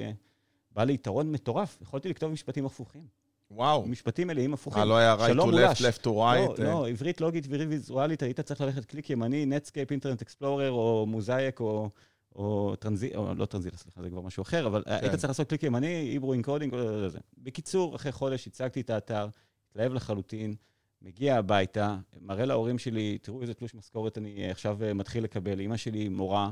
בא 0.70 0.84
ליתרון 0.84 1.32
מטורף. 1.32 1.78
יכולתי 1.82 2.08
לכתוב 2.08 2.32
משפטים 2.32 2.66
הפוכים. 2.66 3.06
וואו. 3.50 3.86
משפטים 3.86 4.26
מלאים 4.26 4.54
הפוכים. 4.54 4.80
מה, 4.80 4.84
לא 4.84 4.96
היה 4.96 5.16
right 5.18 5.40
to 5.40 5.52
left, 5.52 5.80
left 5.80 6.04
to 6.04 6.06
right? 6.06 6.62
לא, 6.62 6.64
לא, 6.64 6.88
עברית 6.88 7.20
לוגית 7.20 7.46
ועברית 7.48 7.68
ויזואלית, 7.68 8.22
היית 8.22 8.40
צריך 8.40 8.60
ללכת 8.60 8.84
קליק 8.84 9.10
ימני, 9.10 9.46
Netscape, 9.46 9.90
Internet 9.90 10.22
Explorer, 10.22 10.70
או 10.70 11.06
Mosaic, 11.08 11.60
או, 11.60 11.90
או 12.36 12.74
טרנזילה, 12.76 13.18
או 13.18 13.34
לא 13.34 13.46
טרנזילה, 13.46 13.76
סליחה, 13.76 14.02
זה 14.02 14.10
כבר 14.10 14.20
משהו 14.20 14.42
אחר, 14.42 14.66
אבל 14.66 14.82
כן. 14.84 14.92
היית 14.92 15.14
צריך 15.14 15.28
לעשות 15.28 15.48
קליק 15.48 15.62
ימני, 15.62 15.86
Hebrew 15.86 16.32
encoding, 16.32 16.74
זה. 17.08 17.18
בקיצור, 17.38 17.96
אחרי 17.96 18.12
חודש 18.12 18.46
הצגתי 18.46 18.80
את 18.80 18.90
האתר, 18.90 19.28
התלהב 19.70 19.92
לחלוטין, 19.92 20.54
מגיע 21.02 21.36
הביתה, 21.36 21.96
מראה 22.20 22.44
להורים 22.44 22.78
שלי, 22.78 23.18
תראו 23.18 23.42
איזה 23.42 23.54
תלוש 23.54 23.74
משכורת 23.74 24.18
אני 24.18 24.50
עכשיו 24.50 24.78
אה, 24.82 24.94
מתחיל 24.94 25.24
לקבל. 25.24 25.60
אימא 25.60 25.76
שלי 25.76 26.08
מורה, 26.08 26.50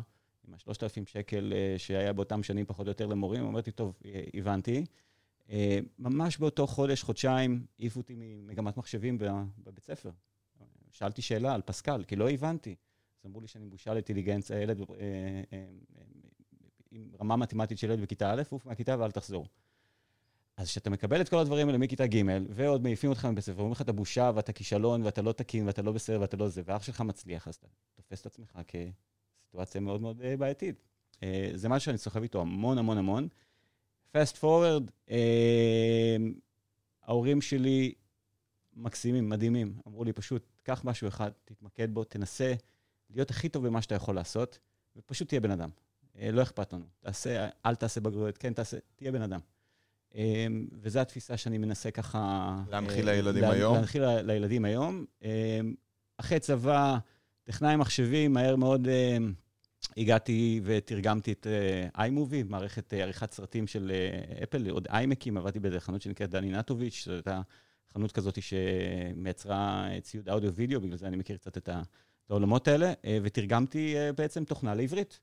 עם 0.48 0.54
ה-3,000 0.54 1.10
שקל 1.10 1.52
אה, 1.56 1.74
שהיה 1.78 2.12
באותם 2.12 2.42
שנים 2.42 2.66
פחות 2.66 2.86
או 2.86 2.90
יותר 2.90 3.06
למורים, 3.06 3.46
אמרתי, 3.46 3.70
טוב, 3.70 3.98
הבנתי. 4.34 4.84
ממש 5.98 6.38
באותו 6.38 6.66
חודש, 6.66 7.02
חודשיים, 7.02 7.66
העיפו 7.78 8.00
אותי 8.00 8.14
ממגמת 8.16 8.76
מחשבים 8.76 9.18
בבית 9.58 9.84
ספר. 9.84 10.10
שאלתי 10.92 11.22
שאלה 11.22 11.54
על 11.54 11.62
פסקל, 11.62 12.04
כי 12.04 12.16
לא 12.16 12.30
הבנתי. 12.30 12.74
אז 13.20 13.26
אמרו 13.26 13.40
לי 13.40 13.48
שאני 13.48 13.66
בושה 13.66 13.92
לאינטליגנציה, 13.92 14.60
ילד 14.60 14.80
אה, 14.80 14.84
אה, 15.52 15.64
עם 16.90 17.10
רמה 17.20 17.36
מתמטית 17.36 17.78
של 17.78 17.90
ילד 17.90 18.00
בכיתה 18.00 18.32
א', 18.32 18.42
עוף 18.50 18.66
מהכיתה 18.66 18.96
ואל 18.98 19.10
תחזור. 19.10 19.46
אז 20.56 20.68
כשאתה 20.68 20.90
מקבל 20.90 21.20
את 21.20 21.28
כל 21.28 21.38
הדברים 21.38 21.66
האלה 21.68 21.78
מכיתה 21.78 22.06
ג', 22.06 22.22
ועוד 22.48 22.82
מעיפים 22.82 23.10
אותך 23.10 23.24
מבית 23.24 23.44
ספר, 23.44 23.58
אומרים 23.58 23.72
לך 23.72 23.80
אתה 23.80 23.92
בושה 23.92 24.30
ואתה 24.34 24.52
כישלון 24.52 25.02
ואתה 25.02 25.22
לא 25.22 25.32
תקין 25.32 25.66
ואתה 25.66 25.82
לא 25.82 25.92
בסדר 25.92 26.20
ואתה 26.20 26.36
לא 26.36 26.48
זה, 26.48 26.62
ואח 26.64 26.82
שלך 26.82 27.00
מצליח, 27.00 27.48
אז 27.48 27.54
אתה 27.54 27.66
תופס 27.94 28.20
את 28.20 28.26
עצמך 28.26 28.58
כסיטואציה 28.68 29.80
מאוד 29.80 30.00
מאוד 30.00 30.20
אה, 30.20 30.36
בעייתית. 30.36 30.82
זה 31.54 31.68
משהו 31.68 31.84
שאני 31.84 31.98
סוחב 31.98 32.22
איתו 32.22 32.40
המון 32.40 32.78
המון 32.78 32.98
המון. 32.98 33.28
פסט 34.12 34.36
פורוורד, 34.36 34.90
ההורים 37.02 37.40
שלי 37.40 37.94
מקסימים, 38.76 39.28
מדהימים. 39.28 39.74
אמרו 39.88 40.04
לי 40.04 40.12
פשוט, 40.12 40.46
קח 40.62 40.82
משהו 40.84 41.08
אחד, 41.08 41.30
תתמקד 41.44 41.94
בו, 41.94 42.04
תנסה 42.04 42.54
להיות 43.10 43.30
הכי 43.30 43.48
טוב 43.48 43.66
במה 43.66 43.82
שאתה 43.82 43.94
יכול 43.94 44.14
לעשות, 44.14 44.58
ופשוט 44.96 45.28
תהיה 45.28 45.40
בן 45.40 45.50
אדם. 45.50 45.68
אה, 46.18 46.30
לא 46.30 46.42
אכפת 46.42 46.72
לנו. 46.72 46.84
תעשה, 47.00 47.48
אל 47.66 47.74
תעשה 47.74 48.00
בגרויות, 48.00 48.38
כן 48.38 48.52
תעשה, 48.52 48.76
תהיה 48.96 49.12
בן 49.12 49.22
אדם. 49.22 49.40
אה, 50.14 50.46
וזו 50.72 51.00
התפיסה 51.00 51.36
שאני 51.36 51.58
מנסה 51.58 51.90
ככה... 51.90 52.54
להנחיל 52.70 53.08
אה, 53.08 53.14
לילדים 53.14 53.42
לה, 53.42 53.52
היום? 53.52 53.74
להנחיל 53.74 54.20
לילדים 54.20 54.64
היום. 54.64 55.04
אחרי 56.16 56.40
צבא, 56.40 56.98
טכנאי 57.44 57.76
מחשבים, 57.76 58.32
מהר 58.32 58.56
מאוד 58.56 58.88
הגעתי 59.96 60.60
ותרגמתי 60.64 61.32
את 61.32 61.46
iMovie, 61.96 62.44
מערכת 62.48 62.92
עריכת 62.92 63.32
סרטים 63.32 63.66
של 63.66 63.92
אפל, 64.42 64.70
עוד 64.70 64.86
איימקים, 64.90 65.36
עבדתי 65.36 65.58
באיזה 65.60 65.80
חנות 65.80 66.02
שנקראת 66.02 66.30
דני 66.30 66.50
נטוביץ', 66.50 67.04
זו 67.06 67.12
הייתה 67.12 67.40
חנות 67.94 68.12
כזאת 68.12 68.38
שמייצרה 68.42 69.88
ציוד 70.02 70.28
אודיו-וידאו, 70.28 70.80
בגלל 70.80 70.96
זה 70.96 71.06
אני 71.06 71.16
מכיר 71.16 71.36
קצת 71.36 71.56
את 71.56 71.68
העולמות 72.30 72.68
האלה, 72.68 72.92
ותרגמתי 73.22 73.94
בעצם 74.16 74.44
תוכנה 74.44 74.74
לעברית. 74.74 75.20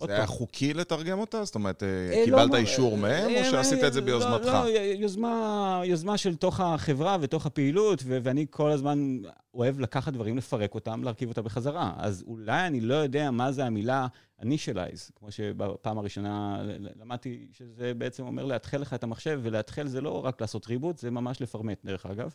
זה 0.00 0.14
היה 0.14 0.26
חוקי 0.26 0.74
לתרגם 0.74 1.18
אותה? 1.18 1.44
זאת 1.44 1.54
אומרת, 1.54 1.82
אה, 1.82 1.88
לא, 2.20 2.24
קיבלת 2.24 2.54
אישור 2.54 2.96
מהם, 2.96 3.30
או 3.36 3.44
שעשית 3.44 3.84
את 3.84 3.92
זה 3.92 4.00
לא, 4.00 4.06
ביוזמתך? 4.06 4.46
לא, 4.46 5.84
יוזמה 5.84 6.16
של 6.16 6.36
תוך 6.36 6.60
החברה 6.60 7.16
ותוך 7.20 7.46
הפעילות, 7.46 8.02
ואני 8.06 8.46
כל 8.50 8.70
הזמן 8.70 9.18
אוהב 9.54 9.80
לקחת 9.80 10.12
דברים, 10.12 10.36
לפרק 10.36 10.74
אותם, 10.74 11.02
להרכיב 11.04 11.28
אותם 11.28 11.44
בחזרה. 11.44 11.92
אז 11.96 12.24
אולי 12.26 12.66
אני 12.66 12.80
לא 12.80 12.94
יודע 12.94 13.30
מה 13.30 13.52
זה 13.52 13.64
המילה 13.64 14.06
initialize, 14.42 15.10
כמו 15.14 15.30
שבפעם 15.30 15.98
הראשונה 15.98 16.62
למדתי 17.00 17.46
שזה 17.52 17.94
בעצם 17.94 18.26
אומר 18.26 18.44
לאתחל 18.44 18.78
לך 18.78 18.94
את 18.94 19.04
המחשב, 19.04 19.40
ולאתחל 19.42 19.86
זה 19.86 20.00
לא 20.00 20.24
רק 20.24 20.40
לעשות 20.40 20.66
ריבוט, 20.66 20.98
זה 20.98 21.10
ממש 21.10 21.40
לפרמט, 21.40 21.84
דרך 21.84 22.06
אגב. 22.06 22.34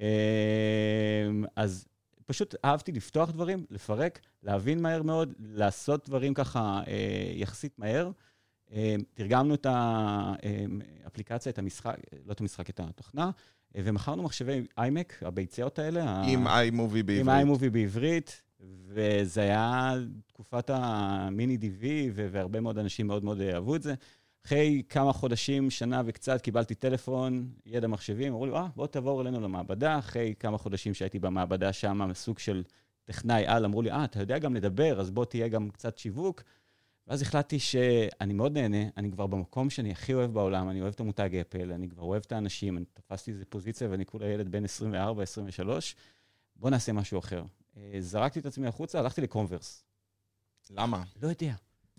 אה, 0.00 0.06
אז 1.56 1.86
פשוט 2.26 2.54
אהבתי 2.64 2.92
לפתוח 2.92 3.30
דברים, 3.30 3.64
לפרק, 3.70 4.20
להבין 4.42 4.82
מהר 4.82 5.02
מאוד, 5.02 5.32
לעשות 5.38 6.08
דברים 6.08 6.34
ככה 6.34 6.80
אה, 6.86 7.32
יחסית 7.34 7.78
מהר. 7.78 8.10
אה, 8.72 8.94
תרגמנו 9.14 9.54
את 9.54 9.66
האפליקציה, 11.04 11.52
את 11.52 11.58
המשחק, 11.58 11.96
לא 12.26 12.32
את 12.32 12.40
המשחק, 12.40 12.70
את 12.70 12.80
התוכנה, 12.80 13.30
אה, 13.76 13.80
ומכרנו 13.84 14.22
מחשבי 14.22 14.66
איימק, 14.78 15.22
הביציות 15.22 15.78
האלה. 15.78 16.22
עם 16.26 16.46
iMovie 16.46 17.02
בעברית. 17.04 17.20
עם 17.20 17.28
iMovie 17.28 17.70
בעברית, 17.72 18.42
וזה 18.86 19.40
היה 19.40 19.92
תקופת 20.26 20.70
המיני 20.70 21.58
DV, 21.60 21.84
והרבה 22.14 22.60
מאוד 22.60 22.78
אנשים 22.78 23.06
מאוד 23.06 23.24
מאוד 23.24 23.40
אהבו 23.40 23.76
את 23.76 23.82
זה. 23.82 23.94
אחרי 24.46 24.82
כמה 24.88 25.12
חודשים, 25.12 25.70
שנה 25.70 26.02
וקצת, 26.06 26.40
קיבלתי 26.40 26.74
טלפון, 26.74 27.48
ידע 27.66 27.88
מחשבים, 27.88 28.32
אמרו 28.32 28.46
לי, 28.46 28.52
אה, 28.52 28.66
בוא 28.76 28.86
תעבור 28.86 29.22
אלינו 29.22 29.40
למעבדה. 29.40 29.98
אחרי 29.98 30.34
כמה 30.38 30.58
חודשים 30.58 30.94
שהייתי 30.94 31.18
במעבדה 31.18 31.72
שם, 31.72 32.10
סוג 32.14 32.38
של 32.38 32.62
טכנאי 33.04 33.46
על, 33.46 33.64
אמרו 33.64 33.82
לי, 33.82 33.90
אה, 33.90 34.04
אתה 34.04 34.20
יודע 34.20 34.38
גם 34.38 34.54
לדבר, 34.54 35.00
אז 35.00 35.10
בוא 35.10 35.24
תהיה 35.24 35.48
גם 35.48 35.70
קצת 35.70 35.98
שיווק. 35.98 36.42
ואז 37.06 37.22
החלטתי 37.22 37.58
שאני 37.58 38.34
מאוד 38.34 38.52
נהנה, 38.52 38.88
אני 38.96 39.10
כבר 39.10 39.26
במקום 39.26 39.70
שאני 39.70 39.90
הכי 39.90 40.14
אוהב 40.14 40.32
בעולם, 40.32 40.70
אני 40.70 40.80
אוהב 40.80 40.92
את 40.94 41.00
המותג 41.00 41.36
אפל, 41.36 41.72
אני 41.72 41.88
כבר 41.88 42.02
אוהב 42.02 42.22
את 42.26 42.32
האנשים, 42.32 42.76
אני 42.76 42.84
תפסתי 42.94 43.30
איזה 43.30 43.44
פוזיציה 43.44 43.88
ואני 43.90 44.06
כולה 44.06 44.26
ילד 44.26 44.48
בן 44.48 44.64
24-23, 44.64 44.68
בוא 46.56 46.70
נעשה 46.70 46.92
משהו 46.92 47.18
אחר. 47.18 47.44
אה, 47.76 47.96
זרקתי 48.00 48.38
את 48.38 48.46
עצמי 48.46 48.66
החוצה, 48.66 48.98
הלכתי 48.98 49.20
לקונברס. 49.20 49.84
למה? 50.70 51.02
לא 51.22 51.28
יודע. 51.28 51.54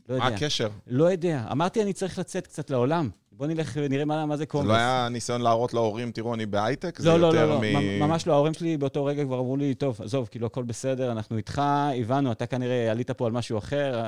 לא 0.09 0.13
יודע. 0.13 0.29
מה 0.29 0.35
הקשר? 0.35 0.69
לא 0.87 1.11
יודע. 1.11 1.43
אמרתי, 1.51 1.81
אני 1.81 1.93
צריך 1.93 2.19
לצאת 2.19 2.47
קצת 2.47 2.69
לעולם. 2.69 3.09
בוא 3.37 3.47
נלך 3.47 3.77
ונראה 3.81 4.05
מה, 4.05 4.25
מה 4.25 4.37
זה 4.37 4.45
קונגרס. 4.45 4.71
זה 4.71 4.73
לא 4.73 4.77
היה 4.77 5.09
ניסיון 5.09 5.41
להראות 5.41 5.73
להורים, 5.73 6.11
תראו, 6.11 6.33
אני 6.33 6.45
בהייטק? 6.45 6.99
לא, 6.99 7.19
לא, 7.19 7.33
לא, 7.33 7.45
לא, 7.45 7.61
מ... 7.61 7.99
ממש 7.99 8.27
לא. 8.27 8.33
ההורים 8.33 8.53
שלי 8.53 8.77
באותו 8.77 9.05
רגע 9.05 9.23
כבר 9.23 9.39
אמרו 9.39 9.57
לי, 9.57 9.73
טוב, 9.73 10.01
עזוב, 10.01 10.27
כאילו, 10.31 10.47
הכל 10.47 10.63
בסדר, 10.63 11.11
אנחנו 11.11 11.37
איתך, 11.37 11.61
הבנו, 12.01 12.31
אתה 12.31 12.45
כנראה 12.45 12.91
עלית 12.91 13.11
פה 13.11 13.25
על 13.25 13.31
משהו 13.31 13.57
אחר, 13.57 14.03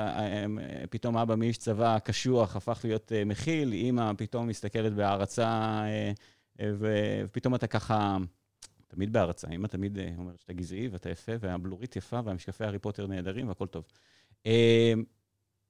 פתאום 0.90 1.16
אבא 1.16 1.34
מאיש 1.34 1.58
צבא 1.58 1.98
קשוח 1.98 2.56
הפך 2.56 2.80
להיות 2.84 3.12
אה, 3.12 3.24
מכיל, 3.24 3.72
אימא 3.72 4.12
פתאום 4.16 4.46
מסתכלת 4.46 4.94
בהערצה, 4.94 5.80
אה, 6.60 6.70
ופתאום 6.78 7.54
אתה 7.54 7.66
ככה... 7.66 8.16
תמיד 8.90 9.12
בהערצה, 9.12 9.48
אמא 9.48 9.66
תמיד 9.66 9.98
אה, 9.98 10.10
אומרת 10.18 10.40
שאתה 10.40 10.52
גזעי 10.52 10.88
ואתה 10.88 11.10
יפה, 11.10 11.32
והבלורית 11.40 11.96
יפה, 11.96 12.20
והמשקפי 12.24 12.64
הארי 12.64 12.78
פוטר 12.78 13.06
נהדרים 13.06 13.48
והכל 13.48 13.66
טוב. 13.66 13.84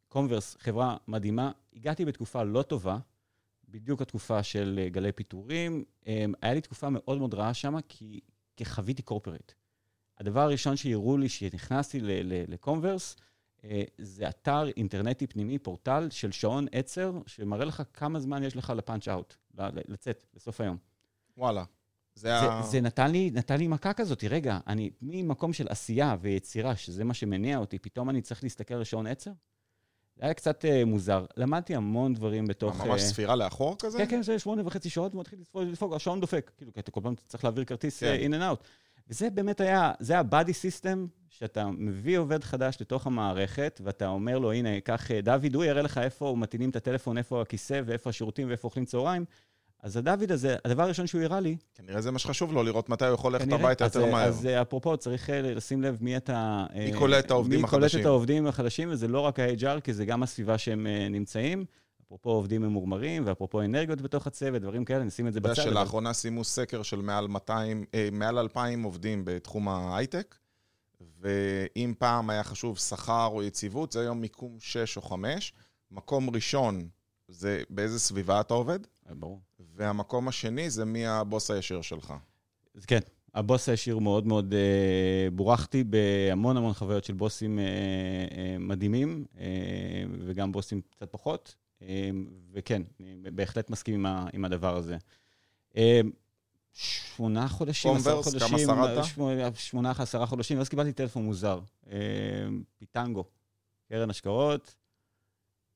קומברס, 0.08 0.56
חברה 0.60 0.96
מדהימה. 1.08 1.52
הגעתי 1.76 2.04
בתקופה 2.04 2.42
לא 2.42 2.62
טובה, 2.62 2.98
בדיוק 3.68 4.02
התקופה 4.02 4.42
של 4.42 4.80
אה, 4.82 4.88
גלי 4.88 5.12
פיטורים. 5.12 5.84
אמ, 6.06 6.32
היה 6.42 6.54
לי 6.54 6.60
תקופה 6.60 6.88
מאוד 6.90 7.18
מאוד 7.18 7.34
רעה 7.34 7.54
שם, 7.54 7.76
כי, 7.88 8.20
כי 8.56 8.64
חוויתי 8.64 9.02
קורפרט. 9.02 9.52
הדבר 10.18 10.40
הראשון 10.40 10.76
שהראו 10.76 11.18
לי 11.18 11.28
כשנכנסתי 11.28 11.98
לקומברס, 12.48 13.16
אה, 13.64 13.82
זה 13.98 14.28
אתר 14.28 14.68
אינטרנטי 14.76 15.26
פנימי, 15.26 15.58
פורטל 15.58 16.08
של 16.10 16.32
שעון 16.32 16.66
עצר, 16.72 17.12
שמראה 17.26 17.64
לך 17.64 17.82
כמה 17.94 18.20
זמן 18.20 18.42
יש 18.42 18.56
לך 18.56 18.72
לפאנץ' 18.76 19.08
אאוט, 19.08 19.34
לצאת 19.88 20.24
בסוף 20.34 20.60
היום. 20.60 20.76
וואלה. 21.36 21.64
זה, 22.14 22.28
זה, 22.28 22.52
ה... 22.52 22.62
זה 22.62 22.80
נתן 22.80 23.10
לי, 23.10 23.30
נתן 23.34 23.58
לי 23.58 23.68
מכה 23.68 23.92
כזאת, 23.92 24.24
רגע, 24.24 24.58
אני 24.66 24.90
ממקום 25.02 25.52
של 25.52 25.66
עשייה 25.68 26.16
ויצירה, 26.20 26.76
שזה 26.76 27.04
מה 27.04 27.14
שמניע 27.14 27.58
אותי, 27.58 27.78
פתאום 27.78 28.10
אני 28.10 28.22
צריך 28.22 28.42
להסתכל 28.42 28.74
על 28.74 28.84
שעון 28.84 29.06
עצר? 29.06 29.30
זה 30.18 30.24
היה 30.24 30.34
קצת 30.34 30.64
uh, 30.64 30.84
מוזר. 30.84 31.24
למדתי 31.36 31.74
המון 31.74 32.14
דברים 32.14 32.46
בתוך... 32.46 32.84
ממש 32.84 33.00
uh, 33.00 33.04
ספירה 33.04 33.36
לאחור 33.36 33.76
כזה? 33.78 33.98
כן, 33.98 34.06
כן, 34.10 34.22
זה 34.22 34.38
שמונה 34.38 34.62
וחצי 34.66 34.90
שעות, 34.90 35.14
ומתחיל 35.14 35.38
לדפוק, 35.54 35.94
השעון 35.94 36.20
דופק. 36.20 36.50
כאילו, 36.56 36.72
כי 36.72 36.80
אתה 36.80 36.90
כל 36.90 37.00
פעם 37.02 37.14
צריך 37.26 37.44
להעביר 37.44 37.64
כרטיס 37.64 38.00
כן. 38.00 38.16
uh, 38.20 38.26
in 38.26 38.34
and 38.34 38.42
out. 38.42 38.64
וזה 39.08 39.30
באמת 39.30 39.60
היה, 39.60 39.92
זה 40.00 40.18
ה-body 40.18 40.52
system, 40.52 40.98
שאתה 41.30 41.66
מביא 41.66 42.18
עובד 42.18 42.44
חדש 42.44 42.76
לתוך 42.80 43.06
המערכת, 43.06 43.80
ואתה 43.84 44.08
אומר 44.08 44.38
לו, 44.38 44.52
הנה, 44.52 44.80
קח, 44.80 45.10
דוד, 45.22 45.54
הוא 45.54 45.64
יראה 45.64 45.82
לך 45.82 45.98
איפה 45.98 46.34
מטעינים 46.38 46.70
את 46.70 46.76
הטלפון, 46.76 47.18
איפה 47.18 47.42
הכיסא, 47.42 47.80
ואיפה 47.86 48.10
השירותים, 48.10 48.48
ואיפה 48.48 48.68
אוכלים 48.68 48.84
צהריים. 48.84 49.24
אז 49.82 49.96
הדוד 49.96 50.32
הזה, 50.32 50.56
הדבר 50.64 50.82
הראשון 50.82 51.06
שהוא 51.06 51.22
הראה 51.22 51.40
לי... 51.40 51.56
כנראה 51.74 52.00
זה 52.00 52.10
מה 52.10 52.18
שחשוב 52.18 52.52
לו, 52.52 52.62
לראות 52.62 52.88
מתי 52.88 53.04
הוא 53.06 53.14
יכול 53.14 53.32
ללכת 53.32 53.52
הביתה 53.52 53.84
יותר 53.84 54.06
מהר. 54.06 54.28
אז 54.28 54.46
אפרופו, 54.46 54.96
צריך 54.96 55.30
אה, 55.30 55.40
לשים 55.42 55.82
לב 55.82 55.98
מי 56.00 56.16
אתה... 56.16 56.66
מי 56.74 56.92
קולט 56.98 57.24
את 57.24 57.30
העובדים 57.30 57.64
החדשים. 57.64 57.80
מי 57.80 57.90
קולט 57.90 58.00
את 58.00 58.06
העובדים 58.06 58.46
החדשים, 58.46 58.90
וזה 58.90 59.08
לא 59.08 59.20
רק 59.20 59.40
ה-HR, 59.40 59.80
כי 59.80 59.92
זה 59.92 60.04
גם 60.04 60.22
הסביבה 60.22 60.58
שהם 60.58 60.86
אה, 60.86 61.08
נמצאים. 61.08 61.64
אפרופו 62.06 62.30
עובדים 62.30 62.62
ממורמרים, 62.62 63.22
ואפרופו 63.26 63.62
אנרגיות 63.62 64.00
בתוך 64.00 64.26
הצוות, 64.26 64.62
דברים 64.62 64.84
כאלה, 64.84 65.04
נשים 65.04 65.28
את 65.28 65.32
זה 65.32 65.40
בצד. 65.40 65.52
אתה 65.52 65.60
יודע 65.60 65.70
שלאחרונה 65.70 66.14
שימו 66.14 66.44
סקר 66.44 66.82
של 66.82 67.00
מעל 67.00 67.26
200, 67.26 67.84
אה, 67.94 68.08
מעל 68.12 68.38
2,000 68.38 68.82
עובדים 68.82 69.22
בתחום 69.24 69.68
ההייטק, 69.68 70.34
ואם 71.20 71.94
פעם 71.98 72.30
היה 72.30 72.44
חשוב 72.44 72.78
שכר 72.78 73.28
או 73.32 73.42
יציבות, 73.42 73.92
זה 73.92 74.00
היום 74.00 74.20
מיקום 74.20 74.56
6 74.58 74.96
או 74.96 75.02
5. 75.02 75.52
מקום 75.90 76.30
ראשון 76.30 76.88
זה 77.28 77.62
באיזה 77.70 77.98
סביבה 77.98 78.40
אתה 78.40 78.54
עובד. 78.54 78.78
ברור. 79.10 79.40
והמקום 79.78 80.28
השני 80.28 80.70
זה 80.70 80.84
מי 80.84 81.06
הבוס 81.06 81.50
הישיר 81.50 81.82
שלך. 81.82 82.14
כן, 82.86 83.00
הבוס 83.34 83.68
הישיר 83.68 83.98
מאוד 83.98 84.26
מאוד 84.26 84.54
אה, 84.54 85.30
בורחתי 85.30 85.84
בהמון 85.84 86.56
המון 86.56 86.74
חוויות 86.74 87.04
של 87.04 87.14
בוסים 87.14 87.58
אה, 87.58 87.64
אה, 87.64 88.56
מדהימים, 88.58 89.24
אה, 89.38 89.46
וגם 90.26 90.52
בוסים 90.52 90.80
קצת 90.80 91.12
פחות, 91.12 91.54
אה, 91.82 92.10
וכן, 92.52 92.82
אני 93.00 93.30
בהחלט 93.30 93.70
מסכים 93.70 93.94
עם, 93.94 94.06
ה, 94.06 94.26
עם 94.32 94.44
הדבר 94.44 94.76
הזה. 94.76 94.96
אה, 95.76 96.00
שמונה 96.72 97.48
חודשים, 97.48 97.96
עשרה 97.96 98.22
חודשים. 98.22 98.40
קומברס, 98.40 98.66
כמה 98.66 98.86
שרדת? 98.86 99.04
שמונה, 99.04 99.54
שמונה, 99.54 99.92
עשרה 99.98 100.26
חודשים, 100.26 100.58
ואז 100.58 100.68
קיבלתי 100.68 100.92
טלפון 100.92 101.24
מוזר. 101.24 101.60
אה, 101.90 101.98
פיטנגו, 102.78 103.24
קרן 103.88 104.10
השקעות. 104.10 104.74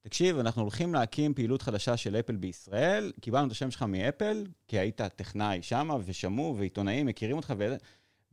תקשיב, 0.03 0.39
אנחנו 0.39 0.63
הולכים 0.63 0.95
להקים 0.95 1.35
פעילות 1.35 1.63
חדשה 1.63 1.97
של 1.97 2.17
אפל 2.17 2.37
בישראל, 2.37 3.13
קיבלנו 3.21 3.47
את 3.47 3.53
השם 3.53 3.71
שלך 3.71 3.83
מאפל, 3.83 4.45
כי 4.69 4.79
היית 4.79 5.01
טכנאי 5.17 5.63
שם, 5.63 5.91
ושמעו, 6.05 6.57
ועיתונאים 6.59 7.07
מכירים 7.07 7.37
אותך, 7.37 7.55
ו... 7.59 7.77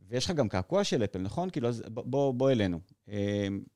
ויש 0.08 0.24
לך 0.24 0.30
גם 0.30 0.48
קעקוע 0.48 0.84
של 0.84 1.04
אפל, 1.04 1.18
נכון? 1.18 1.50
כאילו, 1.50 1.68
אז 1.68 1.82
בוא, 1.88 2.34
בוא 2.34 2.50
אלינו. 2.50 2.80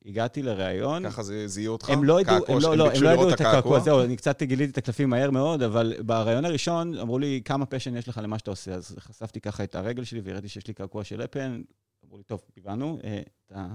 הגעתי 0.05 0.41
לראיון. 0.43 1.09
ככה 1.09 1.23
זה 1.23 1.47
זיהו 1.47 1.73
אותך? 1.73 1.89
הם 1.89 2.03
לא 2.03 2.21
ידעו, 2.21 2.35
הם 2.47 2.57
לא, 2.61 2.77
לא, 2.77 2.91
הם 2.91 3.03
לא 3.03 3.09
ידעו 3.09 3.29
את 3.29 3.41
הקעקוע, 3.41 3.79
זהו, 3.79 4.01
אני 4.03 4.15
קצת 4.15 4.43
גיליתי 4.43 4.71
את 4.71 4.77
הקלפים 4.77 5.09
מהר 5.09 5.31
מאוד, 5.31 5.63
אבל 5.63 5.93
בראיון 6.05 6.45
הראשון 6.45 6.97
אמרו 6.97 7.19
לי, 7.19 7.41
כמה 7.45 7.65
פשן 7.65 7.95
יש 7.95 8.07
לך 8.07 8.19
למה 8.23 8.39
שאתה 8.39 8.51
עושה? 8.51 8.73
אז 8.73 8.95
חשפתי 8.99 9.41
ככה 9.41 9.63
את 9.63 9.75
הרגל 9.75 10.03
שלי 10.03 10.21
והראיתי 10.23 10.49
שיש 10.49 10.67
לי 10.67 10.73
קעקוע 10.73 11.03
של 11.03 11.23
אפל. 11.23 11.63
אמרו 12.05 12.17
לי, 12.17 12.23
טוב, 12.23 12.41
הבנו, 12.57 12.99
אתה 13.45 13.67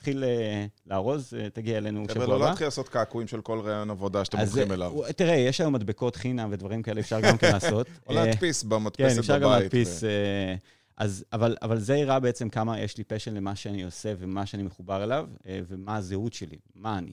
תתחיל 0.00 0.24
לארוז, 0.86 1.34
תגיע 1.52 1.78
אלינו 1.78 2.04
שבוע 2.10 2.24
הבא. 2.24 2.24
חבר'ה, 2.24 2.38
לא 2.38 2.48
להתחיל 2.48 2.66
לעשות 2.66 2.88
קעקועים 2.88 3.28
של 3.28 3.40
כל 3.40 3.60
ראיון 3.60 3.90
עבודה 3.90 4.24
שאתם 4.24 4.38
הולכים 4.38 4.72
אליו. 4.72 4.92
תראה, 5.16 5.34
יש 5.34 5.60
היום 5.60 5.72
מדבקות 5.72 6.16
חינם 6.16 6.48
ודברים 6.52 6.82
כאלה, 6.82 7.00
אפשר 7.00 7.20
גם 7.20 7.38
כן 7.38 7.52
לעשות. 7.54 7.86
או 8.06 8.14
להדפיס 8.14 8.62
במדפסת 8.62 9.00
בבית. 9.02 9.14
כן, 9.14 9.18
אפשר 9.18 9.38
גם 9.38 9.50
להדפיס. 9.50 10.02
אז, 11.00 11.24
אבל, 11.32 11.56
אבל 11.62 11.78
זה 11.78 11.96
יראה 11.96 12.20
בעצם 12.20 12.48
כמה 12.48 12.80
יש 12.80 12.98
לי 12.98 13.04
passion 13.04 13.34
למה 13.34 13.56
שאני 13.56 13.82
עושה 13.82 14.14
ומה 14.18 14.46
שאני 14.46 14.62
מחובר 14.62 15.04
אליו, 15.04 15.28
אה, 15.46 15.60
ומה 15.68 15.96
הזהות 15.96 16.32
שלי, 16.32 16.58
מה 16.74 16.98
אני. 16.98 17.12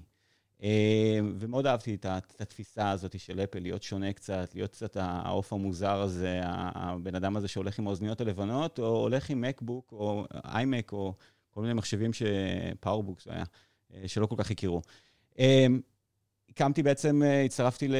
אה, 0.64 1.20
ומאוד 1.40 1.68
אהבתי 1.68 1.96
את 1.96 2.42
התפיסה 2.42 2.92
הזאת 2.92 3.20
של 3.20 3.40
אפל, 3.40 3.60
להיות 3.60 3.84
שונה 3.84 4.14
קצת, 4.14 4.50
להיות 4.56 4.72
קצת 4.72 4.98
העוף 5.00 5.54
המוזר 5.54 6.02
הזה, 6.02 6.40
הבן 6.44 7.16
אדם 7.16 7.38
הזה 7.38 7.48
שהולך 7.48 7.80
עם 7.80 7.88
האוזניות 7.88 8.22
הלבנות, 8.22 8.80
או 8.80 8.86
הולך 8.86 9.30
עם 9.30 9.42
MacBook, 9.42 9.92
או 9.92 10.26
iMac, 10.46 10.92
או 10.92 11.14
כל 11.58 11.62
מיני 11.62 11.74
מחשבים 11.74 12.12
ש 12.14 12.33
PowerBooks 12.33 13.28
היה, 13.28 13.44
אה, 13.94 14.08
שלא 14.08 14.26
כל 14.26 14.36
כך 14.38 14.52
הכירו. 14.52 14.82
הקמתי 16.50 16.84
בעצם, 16.84 17.24
אה, 17.24 17.44
הצטרפתי, 17.44 17.88
זו 17.88 17.96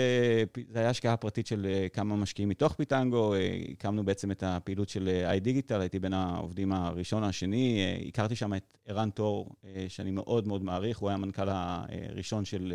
הייתה 0.76 0.90
השקעה 0.90 1.18
פרטית 1.18 1.48
של 1.48 1.66
אה, 1.66 1.90
כמה 1.90 2.16
משקיעים 2.16 2.50
מתוך 2.50 2.74
פיטנגו, 2.74 3.34
הקמנו 3.72 4.06
בעצם 4.06 4.32
את 4.32 4.44
הפעילות 4.44 4.90
של 4.90 5.10
איי-דיגיטל, 5.10 5.82
הייתי 5.82 6.00
בין 6.00 6.14
העובדים 6.14 6.72
הראשון 6.72 7.24
השני, 7.24 7.84
הכרתי 8.08 8.36
שם 8.36 8.54
את 8.54 8.78
ערן 8.86 9.10
תור, 9.10 9.50
שאני 9.88 10.12
מאוד 10.12 10.48
מאוד 10.48 10.64
מעריך, 10.64 10.98
הוא 10.98 11.10
היה 11.10 11.16
המנכ"ל 11.16 11.50
הראשון 11.50 12.46
של, 12.46 12.74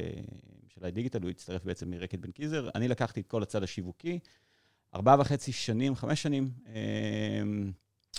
של 0.74 0.84
איי-דיגיטל, 0.84 1.22
הוא 1.22 1.30
הצטרף 1.30 1.64
בעצם 1.64 1.90
מרקד 1.90 2.20
בן 2.20 2.30
קיזר. 2.30 2.68
אני 2.74 2.88
לקחתי 2.88 3.20
את 3.20 3.26
כל 3.26 3.42
הצד 3.42 3.62
השיווקי, 3.62 4.18
ארבעה 4.94 5.20
וחצי 5.20 5.52
שנים, 5.52 5.94
חמש 5.94 6.22
שנים, 6.22 6.50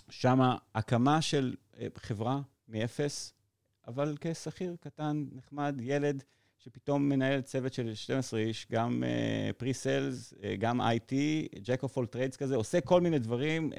שם 0.10 0.39
הקמה 0.75 1.22
של 1.22 1.55
חברה 1.98 2.41
מאפס, 2.67 3.34
אבל 3.88 4.15
כשכיר 4.22 4.75
קטן, 4.79 5.25
נחמד, 5.32 5.75
ילד. 5.82 6.24
שפתאום 6.63 7.10
מנהל 7.10 7.41
צוות 7.41 7.74
של 7.74 7.93
12 7.93 8.39
איש, 8.39 8.67
גם 8.72 9.03
pre-sales, 9.58 10.34
אה, 10.34 10.36
אה, 10.36 10.39
גם 10.60 10.82
IT, 10.82 11.13
Jack 11.55 11.86
of 11.86 11.93
all 11.93 12.15
trades 12.15 12.38
כזה, 12.38 12.55
עושה 12.55 12.82
כל 12.82 13.01
מיני 13.01 13.20
דברים, 13.20 13.72
אה, 13.72 13.75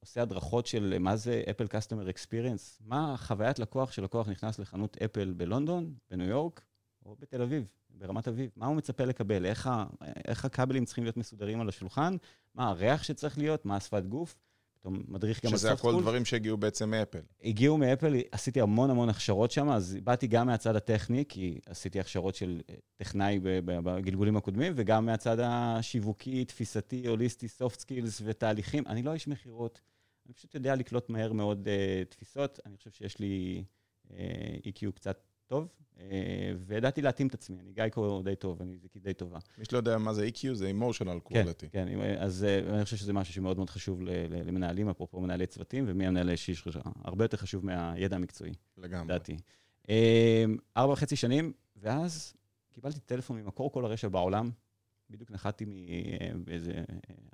עושה 0.00 0.22
הדרכות 0.22 0.66
של 0.66 0.96
מה 1.00 1.16
זה 1.16 1.42
Apple 1.50 1.66
customer 1.66 2.10
experience, 2.10 2.78
מה 2.84 3.14
חוויית 3.18 3.58
לקוח 3.58 3.92
שלקוח 3.92 4.28
נכנס 4.28 4.58
לחנות 4.58 4.96
אפל 5.04 5.32
בלונדון, 5.36 5.94
בניו 6.10 6.28
יורק 6.28 6.62
או 7.04 7.16
בתל 7.18 7.42
אביב, 7.42 7.66
ברמת 7.90 8.28
אביב, 8.28 8.50
מה 8.56 8.66
הוא 8.66 8.76
מצפה 8.76 9.04
לקבל, 9.04 9.46
איך, 9.46 9.70
איך 10.28 10.44
הכבלים 10.44 10.84
צריכים 10.84 11.04
להיות 11.04 11.16
מסודרים 11.16 11.60
על 11.60 11.68
השולחן, 11.68 12.16
מה 12.54 12.68
הריח 12.68 13.02
שצריך 13.02 13.38
להיות, 13.38 13.64
מה 13.64 13.76
השפת 13.76 14.02
גוף. 14.06 14.36
פתאום 14.82 15.02
מדריך 15.08 15.44
גם 15.44 15.52
על 15.52 15.58
soft 15.58 15.67
call. 15.67 15.78
שזה 15.78 15.88
הכל 15.88 16.02
דברים 16.02 16.24
שהגיעו 16.24 16.56
בעצם 16.56 16.90
מאפל. 16.90 17.20
הגיעו 17.44 17.78
מאפל, 17.78 18.14
עשיתי 18.32 18.60
המון 18.60 18.90
המון 18.90 19.08
הכשרות 19.08 19.50
שם, 19.50 19.68
אז 19.68 19.98
באתי 20.04 20.26
גם 20.26 20.46
מהצד 20.46 20.76
הטכני, 20.76 21.24
כי 21.28 21.60
עשיתי 21.66 22.00
הכשרות 22.00 22.34
של 22.34 22.60
אה, 22.70 22.74
טכנאי 22.96 23.40
בגלגולים 23.64 24.36
הקודמים, 24.36 24.72
וגם 24.76 25.06
מהצד 25.06 25.36
השיווקי, 25.40 26.44
תפיסתי, 26.44 27.06
הוליסטי, 27.08 27.48
soft 27.48 27.80
skills 27.80 28.22
ותהליכים. 28.24 28.84
אני 28.86 29.02
לא 29.02 29.12
איש 29.14 29.28
מכירות, 29.28 29.80
אני 30.26 30.34
פשוט 30.34 30.54
יודע 30.54 30.74
לקלוט 30.74 31.10
מהר 31.10 31.32
מאוד 31.32 31.68
uh, 31.68 32.10
תפיסות. 32.10 32.60
אני 32.66 32.76
חושב 32.76 32.90
שיש 32.90 33.18
לי 33.18 33.64
uh, 34.08 34.12
EQ 34.66 34.92
קצת 34.94 35.31
טוב, 35.46 35.68
אה, 35.98 36.52
וידעתי 36.58 37.02
להתאים 37.02 37.26
את 37.26 37.34
עצמי, 37.34 37.60
אני 37.60 37.72
גייקו 37.72 38.22
די 38.22 38.36
טוב, 38.36 38.62
אני 38.62 38.78
זיקית 38.78 39.02
די 39.02 39.14
טובה. 39.14 39.38
מי 39.58 39.64
שלא 39.64 39.78
יודע 39.78 39.98
מה 39.98 40.14
זה 40.14 40.28
EQ, 40.28 40.54
זה 40.54 40.70
emotional 40.70 41.30
quality. 41.30 41.68
כן, 41.70 41.86
כן, 41.88 42.16
אז 42.18 42.44
אה, 42.44 42.74
אני 42.74 42.84
חושב 42.84 42.96
שזה 42.96 43.12
משהו 43.12 43.34
שמאוד 43.34 43.56
מאוד 43.56 43.70
חשוב 43.70 44.00
למנהלים, 44.46 44.88
אפרופו 44.88 45.20
מנהלי 45.20 45.46
צוותים, 45.46 45.84
ומי 45.86 46.06
המנהל 46.06 46.28
האישי 46.28 46.52
הרבה 47.04 47.24
יותר 47.24 47.36
חשוב 47.36 47.66
מהידע 47.66 48.16
המקצועי. 48.16 48.52
לגמרי. 48.78 49.04
לדעתי. 49.04 49.36
אה, 49.90 50.44
ארבע 50.76 50.92
וחצי 50.92 51.16
שנים, 51.16 51.52
ואז 51.76 52.34
קיבלתי 52.72 53.00
טלפון 53.00 53.40
ממקור 53.40 53.72
כל 53.72 53.84
הרשע 53.84 54.08
בעולם, 54.08 54.50
בדיוק 55.10 55.30
נחתתי 55.30 55.64
מאיזה 56.46 56.72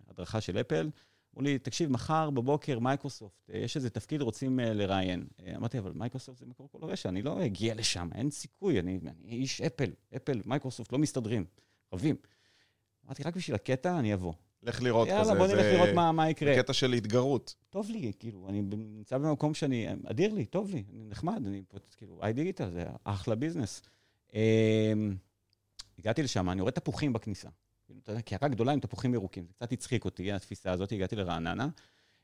הדרכה 0.09 0.41
של 0.41 0.59
אפל, 0.59 0.91
אמרו 1.39 1.51
לי, 1.51 1.59
תקשיב, 1.59 1.91
מחר 1.93 2.31
בבוקר 2.31 2.79
מייקרוסופט, 2.79 3.51
אה, 3.51 3.59
יש 3.59 3.77
איזה 3.77 3.91
תפקיד, 3.91 4.23
רוצים 4.23 4.61
אה, 4.61 4.73
לראיין. 4.73 5.27
אה, 5.47 5.57
אמרתי, 5.57 5.79
אבל 5.79 5.93
מייקרוסופט 5.95 6.39
זה 6.39 6.47
מקור 6.47 6.69
כל 6.73 6.79
הרשע, 6.83 7.09
אני 7.09 7.23
לא 7.23 7.45
אגיע 7.45 7.75
לשם, 7.75 8.09
אין 8.15 8.31
סיכוי, 8.31 8.81
אני, 8.81 8.99
אני 9.03 9.33
איש 9.33 9.61
אפל, 9.61 9.91
אפל, 10.17 10.41
מייקרוסופט 10.45 10.93
לא 10.93 10.99
מסתדרים, 10.99 11.45
רבים. 11.93 12.17
אמרתי, 13.07 13.23
רק 13.23 13.37
בשביל 13.37 13.55
הקטע 13.55 13.99
אני 13.99 14.15
אבוא. 14.15 14.33
לך 14.63 14.83
לראות 14.83 15.09
יאללה, 15.09 15.21
כזה. 15.21 15.33
יאללה, 15.33 15.47
בוא 15.47 15.55
נלך 15.55 15.67
לראות 15.75 15.89
מה, 15.95 16.13
מה 16.13 16.31
יקרה. 16.31 16.57
קטע 16.57 16.73
של 16.73 16.93
התגרות. 16.93 17.55
טוב 17.71 17.91
לי, 17.91 18.13
כאילו, 18.19 18.49
אני 18.49 18.63
נמצא 18.63 19.19
במקום 19.19 19.55
שאני, 19.55 19.87
אדיר 20.07 20.35
לי, 20.35 20.45
טוב 20.45 20.71
לי, 20.71 20.85
אני 20.93 21.05
נחמד, 21.05 21.47
אני 21.47 21.63
כאילו, 21.97 22.23
iDigital, 22.23 22.71
זה 22.71 22.85
אחלה 23.05 23.35
ביזנס. 23.35 23.83
הגעתי 25.99 26.23
לשם, 26.23 26.51
אני 26.51 26.61
רואה 26.61 26.73
תפוחים 26.73 27.13
בכניסה. 27.13 27.49
כאילו, 27.89 28.01
אתה 28.01 28.13
יודע, 28.13 28.23
קערה 28.23 28.49
גדולה 28.49 28.73
עם 28.73 28.81
תפוחים 28.81 29.15
ירוקים. 29.15 29.47
זה 29.47 29.53
קצת 29.53 29.73
הצחיק 29.73 30.05
אותי, 30.05 30.33
התפיסה 30.33 30.73
הזאת, 30.73 30.93
הגעתי 30.93 31.17
לרעננה. 31.17 31.69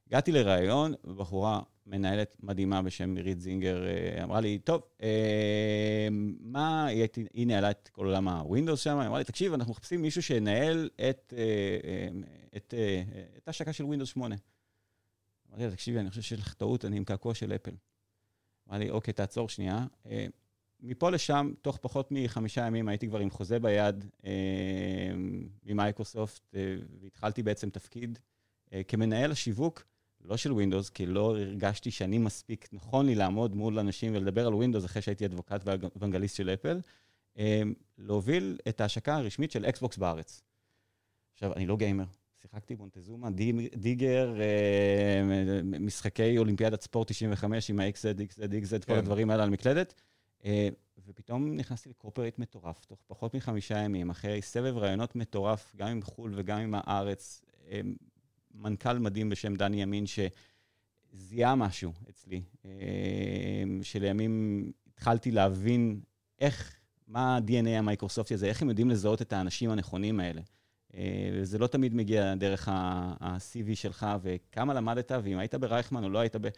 הגעתי 0.07 0.33
לראיון, 0.33 0.95
בחורה 1.05 1.61
מנהלת 1.87 2.37
מדהימה 2.41 2.83
בשם 2.83 3.11
מירית 3.11 3.41
זינגר 3.41 3.87
אה, 3.87 4.25
אמרה 4.25 4.41
לי, 4.41 4.59
טוב, 4.59 4.83
אה, 5.03 6.09
מה, 6.41 6.87
היא, 6.87 7.07
היא 7.33 7.47
ניהלה 7.47 7.71
את 7.71 7.89
כל 7.93 8.07
עולם 8.07 8.29
הווינדוס 8.29 8.81
שם, 8.81 8.99
היא 8.99 9.09
אמרה 9.09 9.19
לי, 9.19 9.25
תקשיב, 9.25 9.53
אנחנו 9.53 9.73
מחפשים 9.73 10.03
מישהו 10.03 10.23
שינהל 10.23 10.91
את, 11.11 11.35
אה, 11.37 12.09
את, 12.57 12.75
את 13.37 13.49
ההשקה 13.49 13.73
של 13.73 13.85
ווינדוס 13.85 14.09
8. 14.09 14.37
אמרתי 15.49 15.65
לה, 15.65 15.71
תקשיבי, 15.71 15.99
אני 15.99 16.11
חושב 16.11 16.23
שיש 16.23 16.41
לך 16.41 16.55
טעות, 16.55 16.85
אני 16.85 16.97
עם 16.97 17.05
קעקוע 17.05 17.35
של 17.35 17.53
אפל. 17.53 17.75
אמרה 18.69 18.79
לי, 18.79 18.91
אוקיי, 18.91 19.15
תעצור 19.15 19.49
שנייה. 19.49 19.87
מפה 20.87 21.11
לשם, 21.11 21.53
תוך 21.63 21.77
פחות 21.77 22.09
מחמישה 22.11 22.67
ימים 22.67 22.89
הייתי 22.89 23.09
כבר 23.09 23.19
עם 23.19 23.31
חוזה 23.31 23.59
ביד 23.59 24.05
אה, 24.25 24.31
ממייקרוסופט, 25.65 26.55
אה, 26.55 26.77
והתחלתי 27.01 27.43
בעצם 27.43 27.71
תפקיד 27.71 28.19
אה, 28.73 28.83
כמנהל 28.89 29.33
השיווק, 29.33 29.85
לא 30.25 30.37
של 30.37 30.53
ווינדוס, 30.53 30.91
כי 30.91 31.07
לא 31.07 31.37
הרגשתי 31.37 31.91
שאני 31.91 32.19
מספיק 32.19 32.69
נכון 32.73 33.07
לי 33.07 33.15
לעמוד 33.15 33.57
מול 33.57 33.79
אנשים 33.79 34.15
ולדבר 34.15 34.47
על 34.47 34.55
ווינדוס 34.55 34.85
אחרי 34.85 35.03
שהייתי 35.03 35.27
advocate 35.27 35.61
ו 35.97 36.00
evangelist 36.00 36.37
של 36.37 36.51
אפל, 36.51 36.81
אה, 37.39 37.63
להוביל 37.99 38.59
את 38.69 38.81
ההשקה 38.81 39.17
הרשמית 39.17 39.51
של 39.51 39.65
אקסבוקס 39.65 39.97
בארץ. 39.97 40.43
עכשיו, 41.33 41.53
אני 41.53 41.67
לא 41.67 41.77
גיימר. 41.77 42.05
שיחקתי 42.41 42.75
מונטזומה, 42.75 43.29
דיגר, 43.77 44.41
אה, 44.41 45.23
משחקי 45.65 46.39
אולימפיאדת 46.39 46.83
ספורט 46.83 47.11
95 47.11 47.71
עם 47.71 47.81
ה-XZ, 47.81 48.21
XZ, 48.21 48.41
XZ, 48.41 48.71
כל 48.71 48.93
כן. 48.93 48.99
הדברים 48.99 49.31
האלה 49.31 49.43
על 49.43 49.51
מקלדת. 49.51 49.95
אה, 50.45 50.69
ופתאום 51.07 51.57
נכנסתי 51.57 51.89
לקורפרט 51.89 52.39
מטורף, 52.39 52.85
תוך 52.85 52.99
פחות 53.07 53.35
מחמישה 53.35 53.79
ימים, 53.79 54.11
אחרי 54.11 54.43
סבב 54.43 54.77
רעיונות 54.77 55.17
מטורף, 55.17 55.73
גם 55.77 55.89
עם 55.89 56.03
חו"ל 56.03 56.33
וגם 56.37 56.59
עם 56.59 56.75
הארץ. 56.77 57.43
אה, 57.69 57.81
מנכ"ל 58.55 58.99
מדהים 58.99 59.31
בשם 59.31 59.55
דני 59.55 59.83
ימין, 59.83 60.05
שזיהה 60.07 61.55
משהו 61.55 61.93
אצלי, 62.11 62.43
אה, 62.65 62.71
שלימים 63.83 64.73
התחלתי 64.87 65.31
להבין 65.31 66.01
איך, 66.41 66.77
מה 67.07 67.37
ה-DNA 67.37 67.69
המייקרוסופטי 67.69 68.35
הזה, 68.35 68.47
איך 68.47 68.63
הם 68.63 68.69
יודעים 68.69 68.91
לזהות 68.91 69.23
את 69.23 69.33
האנשים 69.33 69.71
הנכונים 69.71 70.21
האלה. 70.21 70.41
זה 71.43 71.59
לא 71.59 71.67
תמיד 71.67 71.95
מגיע 71.95 72.35
דרך 72.35 72.69
ה-CV 72.69 73.75
שלך, 73.75 74.07
וכמה 74.23 74.75
למדת, 74.75 75.13
ואם 75.23 75.39
היית 75.39 75.55
ברייכמן 75.55 76.05
או 76.05 76.09
לא 76.09 76.19
היית 76.19 76.37
ב... 76.37 76.49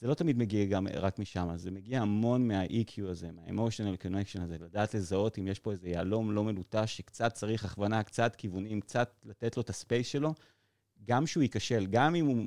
זה 0.00 0.08
לא 0.08 0.14
תמיד 0.14 0.38
מגיע 0.38 0.64
גם 0.64 0.86
רק 0.94 1.18
משם, 1.18 1.48
זה 1.56 1.70
מגיע 1.70 2.00
המון 2.02 2.48
מה-EQ 2.48 3.02
הזה, 3.08 3.30
מה-emotional 3.32 4.04
connection 4.06 4.42
הזה, 4.42 4.58
לדעת 4.58 4.94
לזהות 4.94 5.38
אם 5.38 5.48
יש 5.48 5.58
פה 5.58 5.72
איזה 5.72 5.88
יהלום 5.88 6.32
לא 6.32 6.44
מלוטש 6.44 6.96
שקצת 6.96 7.32
צריך 7.32 7.64
הכוונה, 7.64 8.02
קצת 8.02 8.36
כיוונים, 8.36 8.80
קצת 8.80 9.14
לתת 9.24 9.56
לו 9.56 9.62
את 9.62 9.70
הספייס 9.70 10.06
שלו, 10.06 10.34
גם 11.04 11.26
שהוא 11.26 11.42
ייכשל, 11.42 11.86
גם 11.86 12.14
אם 12.14 12.26
הוא, 12.26 12.46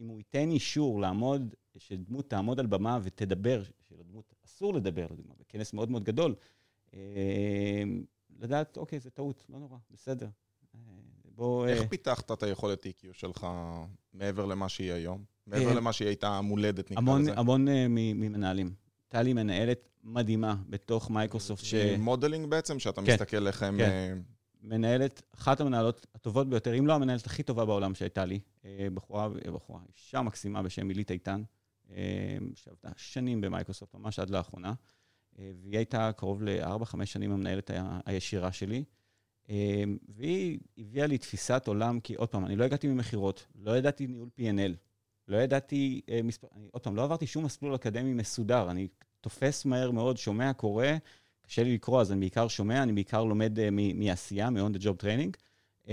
אם 0.00 0.08
הוא 0.08 0.18
ייתן 0.18 0.50
אישור 0.50 1.00
לעמוד, 1.00 1.54
שדמות 1.78 2.30
תעמוד 2.30 2.60
על 2.60 2.66
במה 2.66 2.98
ותדבר, 3.02 3.62
שלדמות 3.88 4.34
אסור 4.44 4.74
לדבר, 4.74 5.06
לדוגמה, 5.10 5.34
בכנס 5.40 5.72
מאוד 5.72 5.90
מאוד 5.90 6.04
גדול, 6.04 6.34
אה, 6.94 7.82
לדעת, 8.38 8.76
אוקיי, 8.76 9.00
זה 9.00 9.10
טעות, 9.10 9.44
לא 9.48 9.58
נורא, 9.58 9.76
בסדר. 9.90 10.28
בוא... 11.38 11.66
איך 11.66 11.82
אה... 11.82 11.88
פיתחת 11.88 12.32
את 12.32 12.42
היכולת 12.42 12.86
EQ 12.86 13.06
שלך 13.12 13.46
מעבר 14.12 14.46
למה 14.46 14.68
שהיא 14.68 14.92
היום? 14.92 15.24
מעבר 15.46 15.68
אה, 15.68 15.74
למה 15.74 15.92
שהיא 15.92 16.08
הייתה 16.08 16.40
מולדת, 16.40 16.90
נקרא 16.90 17.18
לזה. 17.18 17.32
המון 17.36 17.68
אה, 17.68 17.86
ממנהלים. 17.88 18.74
הייתה 19.04 19.22
לי 19.22 19.32
מנהלת 19.32 19.88
מדהימה 20.04 20.56
בתוך 20.68 21.10
מייקרוסופט 21.10 21.64
ש... 21.64 21.74
modeling 21.98 22.50
בעצם, 22.50 22.78
שאתה 22.78 23.02
כן, 23.02 23.12
מסתכל 23.12 23.46
איך 23.46 23.62
הם... 23.62 23.78
כן. 23.78 24.18
מנהלת, 24.62 25.22
אחת 25.34 25.60
המנהלות 25.60 26.06
הטובות 26.14 26.48
ביותר, 26.48 26.78
אם 26.78 26.86
לא 26.86 26.92
המנהלת 26.92 27.26
הכי 27.26 27.42
טובה 27.42 27.64
בעולם 27.64 27.94
שהייתה 27.94 28.24
לי, 28.24 28.40
בחורה, 28.94 29.28
בחורה, 29.28 29.80
אישה 29.96 30.22
מקסימה 30.22 30.62
בשם 30.62 30.88
עילית 30.88 31.10
איתן, 31.10 31.42
שעבדה 32.54 32.90
שנים 32.96 33.40
במייקרוסופט, 33.40 33.94
ממש 33.94 34.18
עד 34.18 34.30
לאחרונה, 34.30 34.72
והיא 35.38 35.76
הייתה 35.76 36.10
קרוב 36.16 36.42
ל-4-5 36.42 37.04
שנים 37.04 37.32
המנהלת 37.32 37.70
הישירה 38.06 38.52
שלי. 38.52 38.84
והיא 40.08 40.58
הביאה 40.78 41.06
לי 41.06 41.18
תפיסת 41.18 41.62
עולם, 41.66 42.00
כי 42.00 42.14
עוד 42.14 42.28
פעם, 42.28 42.46
אני 42.46 42.56
לא 42.56 42.64
הגעתי 42.64 42.88
ממכירות, 42.88 43.46
לא 43.54 43.76
ידעתי 43.76 44.06
ניהול 44.06 44.28
P&L, 44.38 44.72
לא 45.28 45.36
ידעתי 45.36 46.00
מספר, 46.24 46.48
אני, 46.56 46.68
עוד 46.72 46.82
פעם, 46.82 46.96
לא 46.96 47.04
עברתי 47.04 47.26
שום 47.26 47.44
מסלול 47.44 47.74
אקדמי 47.74 48.14
מסודר, 48.14 48.70
אני 48.70 48.88
תופס 49.20 49.64
מהר 49.64 49.90
מאוד, 49.90 50.16
שומע, 50.16 50.52
קורא, 50.52 50.86
קשה 51.48 51.62
לי 51.62 51.74
לקרוא, 51.74 52.00
אז 52.00 52.12
אני 52.12 52.20
בעיקר 52.20 52.48
שומע, 52.48 52.82
אני 52.82 52.92
בעיקר 52.92 53.24
לומד 53.24 53.58
uh, 53.58 53.62
מעשייה, 53.94 54.50
מ-on 54.50 54.76
the 54.76 54.82
job 54.82 55.02
training, 55.02 55.36
um, 55.84 55.88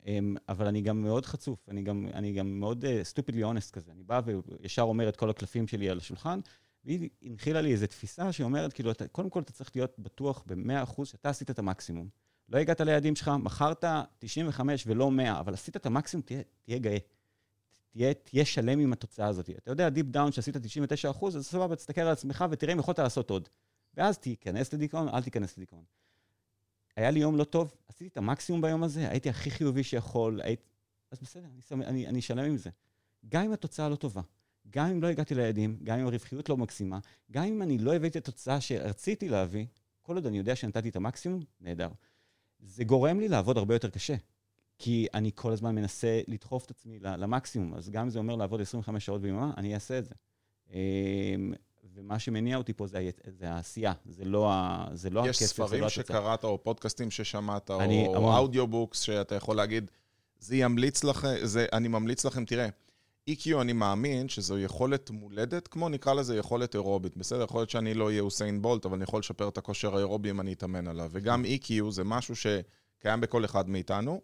um, 0.00 0.06
אבל 0.48 0.66
אני 0.66 0.80
גם 0.80 1.02
מאוד 1.02 1.26
חצוף, 1.26 1.68
אני 1.68 1.82
גם, 1.82 2.06
אני 2.14 2.32
גם 2.32 2.60
מאוד 2.60 2.84
uh, 2.84 2.88
stupidly 3.12 3.40
honest 3.40 3.72
כזה. 3.72 3.92
אני 3.92 4.02
בא 4.02 4.20
וישר 4.60 4.82
אומר 4.82 5.08
את 5.08 5.16
כל 5.16 5.30
הקלפים 5.30 5.68
שלי 5.68 5.90
על 5.90 5.98
השולחן, 5.98 6.40
והיא 6.84 7.08
הנחילה 7.22 7.60
לי 7.60 7.72
איזו 7.72 7.86
תפיסה 7.86 8.32
שאומרת, 8.32 8.72
כאילו, 8.72 8.90
אתה, 8.90 9.08
קודם 9.08 9.30
כל 9.30 9.40
אתה 9.40 9.52
צריך 9.52 9.70
להיות 9.74 9.98
בטוח 9.98 10.44
ב-100% 10.46 11.04
שאתה 11.04 11.28
עשית 11.28 11.50
את 11.50 11.58
המקסימום. 11.58 12.08
לא 12.48 12.58
הגעת 12.58 12.80
ליעדים 12.80 13.16
שלך, 13.16 13.28
מכרת 13.28 13.84
95 14.18 14.84
ולא 14.86 15.10
100, 15.10 15.40
אבל 15.40 15.54
עשית 15.54 15.76
את 15.76 15.86
המקסימום, 15.86 16.22
תהיה, 16.22 16.42
תהיה 16.62 16.78
גאה. 16.78 16.98
תהיה, 17.90 18.14
תהיה 18.14 18.44
שלם 18.44 18.78
עם 18.78 18.92
התוצאה 18.92 19.26
הזאת. 19.26 19.50
אתה 19.50 19.70
יודע, 19.70 19.88
deep 19.88 20.06
down 20.06 20.32
שעשית 20.32 20.56
99 20.56 21.10
אחוז, 21.10 21.36
אז 21.36 21.46
סבבה, 21.46 21.76
תסתכל 21.76 22.00
על 22.00 22.08
עצמך 22.08 22.44
ותראה 22.50 22.72
אם 22.72 22.78
יכולת 22.78 22.98
לעשות 22.98 23.30
עוד. 23.30 23.48
ואז 23.94 24.18
תיכנס 24.18 24.74
לדיכאון, 24.74 25.08
אל 25.08 25.22
תיכנס 25.22 25.58
לדיכאון. 25.58 25.84
היה 26.96 27.10
לי 27.10 27.20
יום 27.20 27.36
לא 27.36 27.44
טוב, 27.44 27.74
עשיתי 27.88 28.08
את 28.08 28.16
המקסימום 28.16 28.62
ביום 28.62 28.82
הזה, 28.82 29.08
הייתי 29.10 29.30
הכי 29.30 29.50
חיובי 29.50 29.82
שיכול, 29.82 30.40
היית... 30.40 30.60
אז 31.10 31.18
בסדר, 31.20 31.46
אני, 31.72 31.86
אני, 31.86 32.06
אני 32.06 32.22
שלם 32.22 32.44
עם 32.44 32.56
זה. 32.56 32.70
גם 33.28 33.44
אם 33.44 33.52
התוצאה 33.52 33.88
לא 33.88 33.96
טובה, 33.96 34.20
גם 34.70 34.86
אם 34.86 35.02
לא 35.02 35.06
הגעתי 35.08 35.34
ליעדים, 35.34 35.78
גם 35.82 35.98
אם 35.98 36.06
הרווחיות 36.06 36.48
לא 36.48 36.56
מקסימה, 36.56 36.98
גם 37.30 37.44
אם 37.44 37.62
אני 37.62 37.78
לא 37.78 37.94
הבאתי 37.94 38.18
את 38.18 38.28
התוצאה 38.28 38.60
שרציתי 38.60 39.28
להביא, 39.28 39.66
כל 40.02 40.14
עוד 40.14 40.26
אני 40.26 40.38
יודע 40.38 40.56
שנתתי 40.56 40.88
את 40.88 40.96
המקסימום, 40.96 41.42
נהדר. 41.60 41.88
זה 42.66 42.84
גורם 42.84 43.20
לי 43.20 43.28
לעבוד 43.28 43.58
הרבה 43.58 43.74
יותר 43.74 43.90
קשה. 43.90 44.14
כי 44.78 45.06
אני 45.14 45.30
כל 45.34 45.52
הזמן 45.52 45.74
מנסה 45.74 46.20
לדחוף 46.28 46.64
את 46.64 46.70
עצמי 46.70 46.98
למקסימום, 47.02 47.74
אז 47.74 47.90
גם 47.90 48.02
אם 48.02 48.10
זה 48.10 48.18
אומר 48.18 48.36
לעבוד 48.36 48.60
25 48.60 49.06
שעות 49.06 49.20
ביממה, 49.20 49.52
אני 49.56 49.74
אעשה 49.74 49.98
את 49.98 50.04
זה. 50.04 50.14
אמ, 50.70 51.52
ומה 51.94 52.18
שמניע 52.18 52.56
אותי 52.56 52.72
פה 52.72 52.86
זה, 52.86 53.10
זה 53.38 53.50
העשייה, 53.50 53.92
זה 54.06 54.24
לא, 54.24 54.52
ה, 54.52 54.86
זה 54.92 55.10
לא 55.10 55.24
הכסף, 55.26 55.56
זה 55.56 55.62
לא 55.62 55.86
התוצאה. 55.86 55.86
יש 55.86 55.92
ספרים 55.92 56.04
שקראת, 56.04 56.44
או 56.44 56.62
פודקאסטים 56.62 57.10
ששמעת, 57.10 57.70
אני, 57.70 58.06
או 58.06 58.36
audiobooks, 58.36 59.00
שאתה 59.00 59.34
יכול 59.34 59.56
להגיד, 59.56 59.90
זה 60.38 60.56
ימליץ 60.56 61.04
לכם, 61.04 61.28
זה, 61.42 61.66
אני 61.72 61.88
ממליץ 61.88 62.24
לכם, 62.24 62.44
תראה, 62.44 62.68
EQ 63.30 63.60
אני 63.60 63.72
מאמין 63.72 64.28
שזו 64.28 64.58
יכולת 64.58 65.10
מולדת, 65.10 65.68
כמו 65.68 65.88
נקרא 65.88 66.14
לזה 66.14 66.36
יכולת 66.36 66.74
אירובית. 66.74 67.16
בסדר, 67.16 67.42
יכול 67.42 67.60
להיות 67.60 67.70
שאני 67.70 67.94
לא 67.94 68.06
אהיה 68.06 68.20
אוסיין 68.20 68.62
בולט, 68.62 68.86
אבל 68.86 68.94
אני 68.94 69.04
יכול 69.04 69.20
לשפר 69.20 69.48
את 69.48 69.58
הכושר 69.58 69.96
האירובי 69.96 70.30
אם 70.30 70.40
אני 70.40 70.52
אתאמן 70.52 70.88
עליו. 70.88 71.10
וגם 71.12 71.44
EQ 71.44 71.90
זה 71.90 72.04
משהו 72.04 72.34
שקיים 72.36 73.20
בכל 73.20 73.44
אחד 73.44 73.68
מאיתנו. 73.68 74.20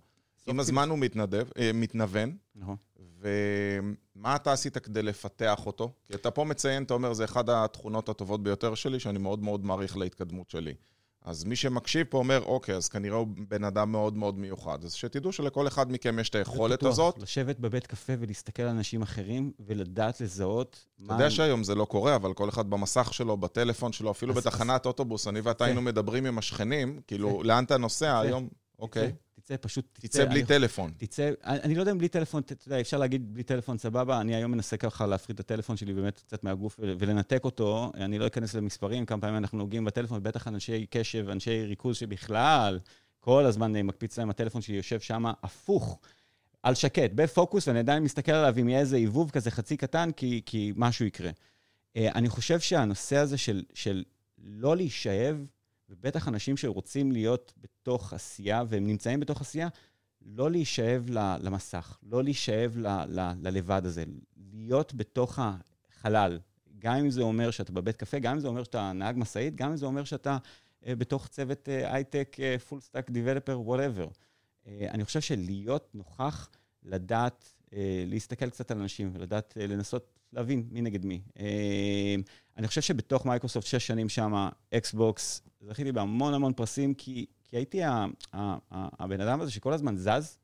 עם 0.46 0.60
הזמן 0.60 0.88
הוא 0.88 0.98
מתנדב, 0.98 1.46
אה, 1.58 1.70
מתנוון. 1.74 2.36
נכון. 2.54 2.76
ומה 3.20 4.36
אתה 4.36 4.52
עשית 4.52 4.78
כדי 4.78 5.02
לפתח 5.02 5.66
אותו? 5.66 5.92
כי 6.04 6.14
אתה 6.14 6.30
פה 6.30 6.44
מציין, 6.44 6.82
אתה 6.82 6.94
אומר, 6.94 7.12
זה 7.12 7.24
אחת 7.24 7.48
התכונות 7.48 8.08
הטובות 8.08 8.42
ביותר 8.42 8.74
שלי, 8.74 9.00
שאני 9.00 9.18
מאוד 9.18 9.42
מאוד 9.42 9.64
מעריך 9.64 9.96
להתקדמות 9.96 10.50
שלי. 10.50 10.74
אז 11.24 11.44
מי 11.44 11.56
שמקשיב 11.56 12.06
פה 12.10 12.18
אומר, 12.18 12.42
אוקיי, 12.44 12.74
אז 12.74 12.88
כנראה 12.88 13.16
הוא 13.16 13.26
בן 13.48 13.64
אדם 13.64 13.92
מאוד 13.92 14.16
מאוד 14.16 14.38
מיוחד. 14.38 14.84
אז 14.84 14.92
שתדעו 14.92 15.32
שלכל 15.32 15.66
אחד 15.66 15.92
מכם 15.92 16.18
יש 16.18 16.28
את 16.28 16.34
היכולת 16.34 16.78
בטוח, 16.78 16.90
הזאת. 16.90 17.18
לשבת 17.18 17.58
בבית 17.58 17.86
קפה 17.86 18.12
ולהסתכל 18.18 18.62
על 18.62 18.68
אנשים 18.68 19.02
אחרים 19.02 19.52
ולדעת 19.60 20.20
לזהות 20.20 20.86
מה... 20.98 21.06
אתה 21.06 21.22
יודע 21.22 21.30
שהיום 21.30 21.64
זה 21.64 21.74
לא 21.74 21.84
קורה, 21.84 22.16
אבל 22.16 22.32
כל 22.32 22.48
אחד 22.48 22.70
במסך 22.70 23.14
שלו, 23.14 23.36
בטלפון 23.36 23.92
שלו, 23.92 24.10
אפילו 24.10 24.32
אז, 24.32 24.38
בתחנת 24.38 24.80
אז... 24.80 24.86
אוטובוס, 24.86 25.28
אני 25.28 25.40
ואתה 25.40 25.64
היינו 25.64 25.82
מדברים 25.82 26.26
עם 26.26 26.38
השכנים, 26.38 27.00
כאילו, 27.06 27.42
לאן 27.42 27.64
אתה 27.64 27.76
נוסע 27.76 28.20
היום? 28.20 28.48
אוקיי. 28.78 29.12
תצא, 29.44 29.54
פשוט 29.60 29.84
תצא. 29.92 30.08
תצא 30.08 30.24
בלי 30.24 30.40
אני, 30.40 30.46
טלפון. 30.46 30.92
תצא, 30.96 31.30
אני, 31.44 31.60
אני 31.60 31.74
לא 31.74 31.80
יודע 31.80 31.92
אם 31.92 31.98
בלי 31.98 32.08
טלפון, 32.08 32.42
אתה 32.42 32.54
יודע, 32.66 32.80
אפשר 32.80 32.98
להגיד 32.98 33.34
בלי 33.34 33.42
טלפון 33.42 33.78
סבבה, 33.78 34.20
אני 34.20 34.34
היום 34.34 34.50
מנסה 34.50 34.76
ככה 34.76 35.06
להפריד 35.06 35.34
את 35.34 35.40
הטלפון 35.40 35.76
שלי 35.76 35.94
באמת 35.94 36.18
קצת 36.18 36.44
מהגוף 36.44 36.76
ולנתק 36.78 37.44
אותו, 37.44 37.92
אני 37.94 38.18
לא 38.18 38.26
אכנס 38.26 38.54
למספרים, 38.54 39.06
כמה 39.06 39.20
פעמים 39.20 39.36
אנחנו 39.36 39.58
נוגעים 39.58 39.84
בטלפון, 39.84 40.22
בטח 40.22 40.48
אנשי 40.48 40.86
קשב, 40.90 41.28
אנשי 41.28 41.64
ריכוז 41.64 41.96
שבכלל, 41.96 42.78
כל 43.20 43.46
הזמן 43.46 43.72
מקפיץ 43.72 44.18
להם 44.18 44.30
הטלפון 44.30 44.62
שלי 44.62 44.76
יושב 44.76 45.00
שם 45.00 45.24
הפוך. 45.42 45.98
על 46.62 46.74
שקט, 46.74 47.10
בפוקוס, 47.14 47.68
ואני 47.68 47.78
עדיין 47.78 48.02
מסתכל 48.02 48.32
עליו 48.32 48.54
אם 48.60 48.68
יהיה 48.68 48.80
איזה 48.80 48.96
עיבוב 48.96 49.30
כזה 49.30 49.50
חצי 49.50 49.76
קטן, 49.76 50.10
כי, 50.16 50.42
כי 50.46 50.72
משהו 50.76 51.06
יקרה. 51.06 51.30
אה, 51.96 52.08
אני 52.14 52.28
חושב 52.28 52.60
שהנושא 52.60 53.16
הזה 53.16 53.38
של, 53.38 53.62
של 53.74 54.04
לא 54.44 54.76
להישאב 54.76 55.44
ובטח 55.92 56.28
אנשים 56.28 56.56
שרוצים 56.56 57.12
להיות 57.12 57.52
בתוך 57.60 58.12
עשייה, 58.12 58.62
והם 58.68 58.86
נמצאים 58.86 59.20
בתוך 59.20 59.40
עשייה, 59.40 59.68
לא 60.22 60.50
להישאב 60.50 61.06
למסך, 61.40 61.98
לא 62.02 62.24
להישאב 62.24 62.76
ל, 62.76 62.86
ל, 62.86 63.32
ללבד 63.42 63.82
הזה, 63.84 64.04
להיות 64.52 64.94
בתוך 64.94 65.38
החלל. 65.38 66.38
גם 66.78 66.94
אם 66.94 67.10
זה 67.10 67.22
אומר 67.22 67.50
שאתה 67.50 67.72
בבית 67.72 67.96
קפה, 67.96 68.18
גם 68.18 68.32
אם 68.32 68.40
זה 68.40 68.48
אומר 68.48 68.64
שאתה 68.64 68.92
נהג 68.92 69.16
משאית, 69.18 69.54
גם 69.54 69.70
אם 69.70 69.76
זה 69.76 69.86
אומר 69.86 70.04
שאתה 70.04 70.38
אה, 70.86 70.96
בתוך 70.96 71.28
צוות 71.28 71.68
הייטק, 71.68 72.36
full 72.68 72.80
stack, 72.80 73.10
developer, 73.10 73.60
whatever. 73.60 74.08
אני 74.66 75.04
חושב 75.04 75.20
שלהיות 75.20 75.90
נוכח, 75.94 76.48
לדעת 76.82 77.52
אה, 77.72 78.04
להסתכל 78.06 78.50
קצת 78.50 78.70
על 78.70 78.80
אנשים 78.80 79.10
ולדעת 79.12 79.54
אה, 79.60 79.66
לנסות 79.66 80.18
להבין 80.32 80.68
מי 80.70 80.80
נגד 80.80 81.06
מי. 81.06 81.20
אה, 81.38 82.14
אני 82.56 82.68
חושב 82.68 82.80
שבתוך 82.80 83.26
מייקרוסופט 83.26 83.66
שש 83.66 83.86
שנים 83.86 84.08
שם, 84.08 84.48
אקסבוקס, 84.74 85.42
זכיתי 85.60 85.92
בהמון 85.92 86.34
המון 86.34 86.52
פרסים, 86.52 86.94
כי, 86.94 87.26
כי 87.44 87.56
הייתי 87.56 87.82
ה, 87.82 87.90
ה, 87.90 88.06
ה, 88.32 88.58
הבן 89.04 89.20
אדם 89.20 89.40
הזה 89.40 89.50
שכל 89.50 89.72
הזמן 89.72 89.96
זז, 89.96 90.38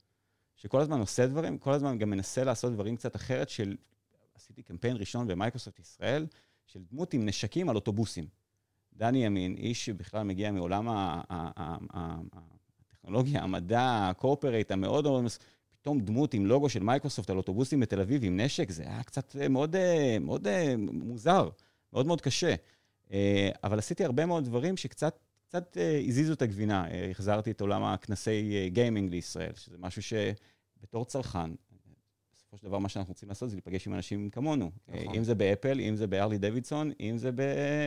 שכל 0.56 0.80
הזמן 0.80 1.00
עושה 1.00 1.26
דברים, 1.26 1.58
כל 1.58 1.72
הזמן 1.72 1.98
גם 1.98 2.10
מנסה 2.10 2.44
לעשות 2.44 2.72
דברים 2.72 2.96
קצת 2.96 3.16
אחרת, 3.16 3.48
של... 3.48 3.76
עשיתי 4.34 4.62
קמפיין 4.62 4.96
ראשון 4.96 5.26
במייקרוסופט 5.26 5.78
ישראל, 5.78 6.26
של 6.66 6.80
דמות 6.90 7.14
עם 7.14 7.26
נשקים 7.26 7.68
על 7.68 7.76
אוטובוסים. 7.76 8.26
דני 8.96 9.26
ימין, 9.26 9.54
איש 9.54 9.84
שבכלל 9.86 10.22
מגיע 10.22 10.52
מעולם 10.52 10.86
הטכנולוגיה, 12.90 13.42
המדע, 13.42 14.08
ה 14.10 14.16
corporate, 14.16 14.70
המאוד 14.70 15.04
מאוד... 15.04 15.24
פתאום 15.80 16.00
דמות 16.00 16.34
עם 16.34 16.46
לוגו 16.46 16.68
של 16.68 16.82
מייקרוסופט 16.82 17.30
על 17.30 17.36
אוטובוסים 17.36 17.80
בתל 17.80 18.00
אביב 18.00 18.24
עם 18.24 18.40
נשק, 18.40 18.70
זה 18.70 18.82
היה 18.82 19.02
קצת 19.02 19.36
אה, 19.36 19.48
מאוד, 19.48 19.76
אה, 19.76 20.16
מאוד 20.20 20.46
אה, 20.46 20.74
מוזר, 20.78 21.48
מאוד 21.92 22.06
מאוד 22.06 22.20
קשה. 22.20 22.54
אבל 23.64 23.78
עשיתי 23.78 24.04
הרבה 24.04 24.26
מאוד 24.26 24.44
דברים 24.44 24.76
שקצת 24.76 25.18
קצת 25.48 25.76
הזיזו 26.08 26.32
את 26.32 26.42
הגבינה. 26.42 26.86
החזרתי 27.10 27.50
את 27.50 27.60
עולם 27.60 27.84
הכנסי 27.84 28.68
גיימינג 28.72 29.10
לישראל, 29.10 29.52
שזה 29.54 29.76
משהו 29.78 30.02
שבתור 30.02 31.04
צרכן, 31.04 31.50
בסופו 32.32 32.56
של 32.58 32.66
דבר 32.66 32.78
מה 32.78 32.88
שאנחנו 32.88 33.10
רוצים 33.10 33.28
לעשות 33.28 33.50
זה 33.50 33.56
להיפגש 33.56 33.86
עם 33.86 33.94
אנשים 33.94 34.30
כמונו. 34.30 34.70
נכון. 34.88 35.14
אם 35.14 35.24
זה 35.24 35.34
באפל, 35.34 35.80
אם 35.80 35.96
זה 35.96 36.06
בהארלי 36.06 36.38
דוידסון, 36.38 36.92
אם 37.00 37.18
זה 37.18 37.30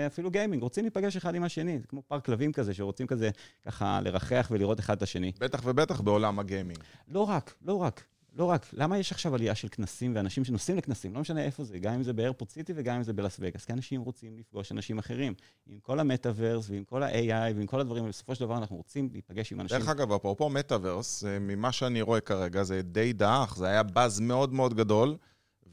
אפילו 0.07 0.31
גיימינג. 0.31 0.63
רוצים 0.63 0.83
להיפגש 0.83 1.17
אחד 1.17 1.35
עם 1.35 1.43
השני, 1.43 1.79
זה 1.79 1.87
כמו 1.87 2.01
פארק 2.07 2.25
כלבים 2.25 2.51
כזה, 2.51 2.73
שרוצים 2.73 3.07
כזה 3.07 3.29
ככה 3.63 4.01
לרחרח 4.01 4.47
ולראות 4.51 4.79
אחד 4.79 4.97
את 4.97 5.03
השני. 5.03 5.31
בטח 5.39 5.61
ובטח 5.65 6.01
בעולם 6.01 6.39
הגיימינג. 6.39 6.79
לא 7.07 7.19
רק, 7.29 7.55
לא 7.61 7.81
רק. 7.81 8.03
לא 8.35 8.45
רק, 8.45 8.65
למה 8.73 8.97
יש 8.97 9.11
עכשיו 9.11 9.35
עלייה 9.35 9.55
של 9.55 9.67
כנסים 9.71 10.15
ואנשים 10.15 10.45
שנוסעים 10.45 10.77
לכנסים? 10.77 11.13
לא 11.13 11.21
משנה 11.21 11.43
איפה 11.43 11.63
זה, 11.63 11.79
גם 11.79 11.93
אם 11.93 12.03
זה 12.03 12.13
באיירפורט 12.13 12.51
סיטי 12.51 12.73
וגם 12.75 12.95
אם 12.95 13.03
זה 13.03 13.13
בלאס 13.13 13.37
וגאס, 13.39 13.65
כי 13.65 13.73
אנשים 13.73 14.01
רוצים 14.01 14.37
לפגוש 14.37 14.71
אנשים 14.71 14.99
אחרים. 14.99 15.33
עם 15.67 15.79
כל 15.79 15.99
המטאוורס 15.99 16.69
ועם 16.69 16.83
כל 16.83 17.03
ה-AI 17.03 17.55
ועם 17.55 17.65
כל 17.65 17.79
הדברים, 17.79 18.05
ובסופו 18.05 18.35
של 18.35 18.45
דבר 18.45 18.57
אנחנו 18.57 18.75
רוצים 18.75 19.09
להיפגש 19.11 19.51
עם 19.51 19.61
אנשים. 19.61 19.77
דרך 19.77 19.89
אגב, 19.89 20.11
אפרופו 20.11 20.49
מטאוורס, 20.49 21.23
ממה 21.41 21.71
שאני 21.71 22.01
רואה 22.01 22.19
כרגע, 22.19 22.63
זה 22.63 22.81
די 22.81 23.13
דעך, 23.13 23.55
זה 23.55 23.67
היה 23.67 23.83
באז 23.83 24.19
מאוד 24.19 24.53
מאוד 24.53 24.73
גדול, 24.73 25.17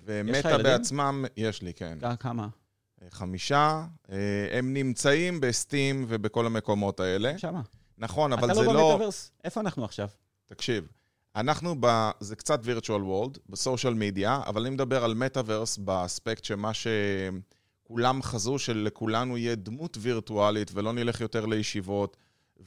ומטא 0.04 0.62
בעצמם, 0.62 1.24
יש 1.36 1.62
לי, 1.62 1.74
כן. 1.74 1.98
כמה? 2.20 2.48
חמישה, 3.10 3.84
אה, 4.10 4.58
הם 4.58 4.74
נמצאים 4.74 5.40
בסטים 5.40 6.04
ובכל 6.08 6.46
המקומות 6.46 7.00
האלה. 7.00 7.38
שמה. 7.38 7.60
נכון, 7.98 8.32
אבל 8.32 8.54
זה 8.54 8.62
לא... 8.62 8.70
אתה 8.70 8.72
לא 8.72 8.88
במטאוורס? 8.88 9.30
איפה 9.44 9.60
אנחנו 9.60 9.84
עכשיו? 9.84 10.08
תקשיב, 10.46 10.88
אנחנו 11.36 11.74
ב... 11.80 12.10
זה 12.20 12.36
קצת 12.36 12.64
virtual 12.64 12.88
world, 12.88 13.38
בסושיאל 13.48 13.94
מדיה, 13.94 14.40
אבל 14.46 14.60
אני 14.60 14.70
מדבר 14.70 15.04
על 15.04 15.14
מטאוורס 15.14 15.78
באספקט 15.78 16.44
שמה 16.44 16.70
שכולם 16.74 18.22
חזו, 18.22 18.58
שלכולנו 18.58 19.36
יהיה 19.38 19.54
דמות 19.54 19.98
וירטואלית 20.00 20.70
ולא 20.74 20.92
נלך 20.92 21.20
יותר 21.20 21.46
לישיבות, 21.46 22.16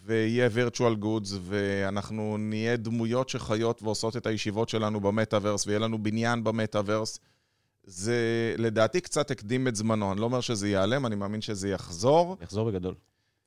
ויהיה 0.05 0.47
virtual 0.47 1.03
goods, 1.03 1.33
ואנחנו 1.41 2.37
נהיה 2.37 2.77
דמויות 2.77 3.29
שחיות 3.29 3.83
ועושות 3.83 4.17
את 4.17 4.27
הישיבות 4.27 4.69
שלנו 4.69 4.99
במטאוורס, 4.99 5.67
ויהיה 5.67 5.79
לנו 5.79 6.03
בניין 6.03 6.43
במטאוורס. 6.43 7.19
זה 7.83 8.15
לדעתי 8.57 9.01
קצת 9.01 9.31
הקדים 9.31 9.67
את 9.67 9.75
זמנו, 9.75 10.11
אני 10.11 10.19
לא 10.19 10.25
אומר 10.25 10.41
שזה 10.41 10.67
ייעלם, 10.67 11.05
אני 11.05 11.15
מאמין 11.15 11.41
שזה 11.41 11.69
יחזור. 11.69 12.37
יחזור 12.41 12.71
בגדול. 12.71 12.95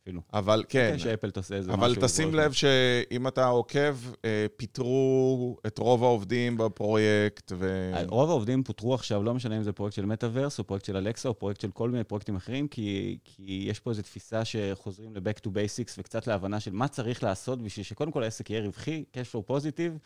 אפילו. 0.05 0.21
אבל 0.33 0.65
כן. 0.69 0.95
שאפל 0.99 1.31
תעשה 1.31 1.55
איזה 1.55 1.73
משהו. 1.73 1.85
אבל 1.85 1.95
תשים 2.07 2.35
לב 2.35 2.53
שאם 2.53 3.29
אתה 3.29 3.47
עוקב, 3.47 3.97
אה, 4.25 4.47
פיטרו 4.57 5.57
את 5.67 5.79
רוב 5.79 6.05
העובדים 6.05 6.57
בפרויקט, 6.57 7.53
ו... 7.59 7.93
רוב 8.09 8.31
העובדים 8.31 8.63
פוטרו 8.63 8.95
עכשיו, 8.95 9.23
לא 9.23 9.35
משנה 9.35 9.57
אם 9.57 9.63
זה 9.63 9.73
פרויקט 9.73 9.97
של 9.97 10.07
מטאוורס, 10.07 10.59
או 10.59 10.65
פרויקט 10.65 10.85
של 10.85 10.97
אלקסה, 10.97 11.29
או 11.29 11.39
פרויקט 11.39 11.61
של 11.61 11.71
כל 11.71 11.91
מיני 11.91 12.05
פרויקטים 12.05 12.37
אחרים, 12.37 12.69
כי, 12.69 13.19
כי 13.25 13.65
יש 13.69 13.81
פה 13.81 13.91
איזו 13.91 14.03
תפיסה 14.03 14.45
שחוזרים 14.45 15.15
ל-back 15.17 15.47
to 15.47 15.49
basics, 15.49 15.95
וקצת 15.99 16.27
להבנה 16.27 16.61
של 16.61 16.73
מה 16.73 16.89
צריך 16.89 17.23
לעשות 17.23 17.63
בשביל 17.63 17.85
שקודם 17.85 18.11
כל 18.11 18.23
העסק 18.23 18.51
יהיה 18.51 18.63
רווחי, 18.63 19.05
cash 19.13 19.35
flow 19.35 19.53
positive, 19.53 19.99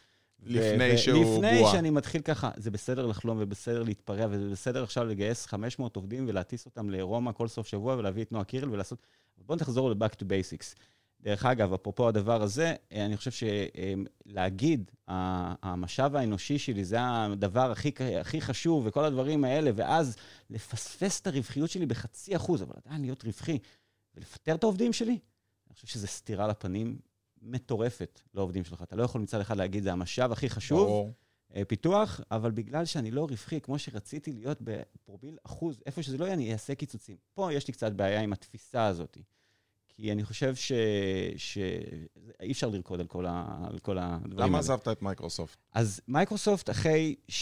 לפני 0.43 0.99
שהוא 0.99 1.25
בועה. 1.25 1.53
לפני 1.53 1.71
שאני 1.73 1.91
מתחיל 1.91 2.21
ככה, 2.21 2.51
זה 2.57 2.71
בסדר 2.71 3.07
לחלום 3.07 3.39
ובסדר 3.41 3.83
להתפרע, 3.83 4.27
וזה 4.31 4.51
בסדר 4.51 4.83
עכשיו 4.83 5.05
לגייס 5.05 5.47
500 5.47 5.97
עובדים 5.97 6.25
ולהטיס 6.29 6.67
אותם 6.67 6.91
לרומא 6.91 7.33
כל 7.33 7.49
סוף 7.49 7.67
שבוע 7.67 7.97
ולהביא 7.97 8.23
את 8.23 8.33
נועה 8.33 8.45
קירל 8.45 8.71
ולעשות... 8.71 9.07
בואו 9.47 9.59
נחזור 9.59 9.91
ל-back 9.91 10.15
to 10.15 10.23
basics. 10.23 10.79
דרך 11.21 11.45
אגב, 11.47 11.73
אפרופו 11.73 12.09
הדבר 12.09 12.43
הזה, 12.43 12.75
אני 12.93 13.17
חושב 13.17 13.47
שלהגיד, 14.27 14.91
המשאב 15.09 16.17
האנושי 16.17 16.59
שלי 16.59 16.85
זה 16.85 16.97
הדבר 17.01 17.71
הכי, 17.71 17.93
הכי 18.21 18.41
חשוב 18.41 18.87
וכל 18.87 19.05
הדברים 19.05 19.45
האלה, 19.45 19.71
ואז 19.75 20.17
לפספס 20.51 21.21
את 21.21 21.27
הרווחיות 21.27 21.71
שלי 21.71 21.87
בחצי 21.87 22.37
אחוז, 22.37 22.63
אבל 22.63 22.75
עדיין 22.85 23.01
להיות 23.01 23.25
רווחי, 23.25 23.59
ולפטר 24.15 24.55
את 24.55 24.63
העובדים 24.63 24.93
שלי, 24.93 25.19
אני 25.67 25.75
חושב 25.75 25.87
שזה 25.87 26.07
סתירה 26.07 26.49
לפנים 26.49 26.99
מטורפת 27.43 28.21
לעובדים 28.35 28.65
שלך. 28.65 28.83
אתה 28.83 28.97
לא 28.97 29.03
יכול 29.03 29.21
מצד 29.21 29.41
אחד 29.41 29.57
להגיד, 29.57 29.83
זה 29.83 29.93
המשאב 29.93 30.33
הכי 30.33 30.51
חשוב, 30.51 30.81
ברור. 30.81 31.13
אה, 31.55 31.65
פיתוח, 31.65 32.21
אבל 32.31 32.51
בגלל 32.51 32.85
שאני 32.85 33.11
לא 33.11 33.27
רווחי, 33.31 33.61
כמו 33.61 33.79
שרציתי 33.79 34.33
להיות 34.33 34.59
בפרוביל 34.61 35.39
אחוז, 35.47 35.83
איפה 35.87 36.03
שזה 36.03 36.19
לא 36.19 36.25
יהיה, 36.25 36.35
אני 36.35 36.53
אעשה 36.53 36.75
קיצוצים. 36.75 37.17
פה 37.35 37.53
יש 37.53 37.69
לי 37.69 37.73
קצת 37.73 37.93
בעיה 37.93 38.21
עם 38.21 38.33
התפיסה 38.33 38.87
הזאת. 38.87 39.19
כי 40.01 40.13
אני 40.13 40.25
חושב 40.25 40.55
שאי 41.37 42.53
אפשר 42.53 42.69
לרקוד 42.69 43.01
על 43.01 43.07
כל, 43.07 43.27
ה... 43.27 43.59
על 43.71 43.79
כל 43.79 43.99
הדברים 43.99 44.39
האלה. 44.39 44.47
למה 44.47 44.59
עזבת 44.59 44.89
את 44.89 45.03
מייקרוסופט? 45.03 45.59
אז 45.75 46.01
מייקרוסופט, 46.09 46.71
אחרי 46.71 47.15
6-7 47.29 47.33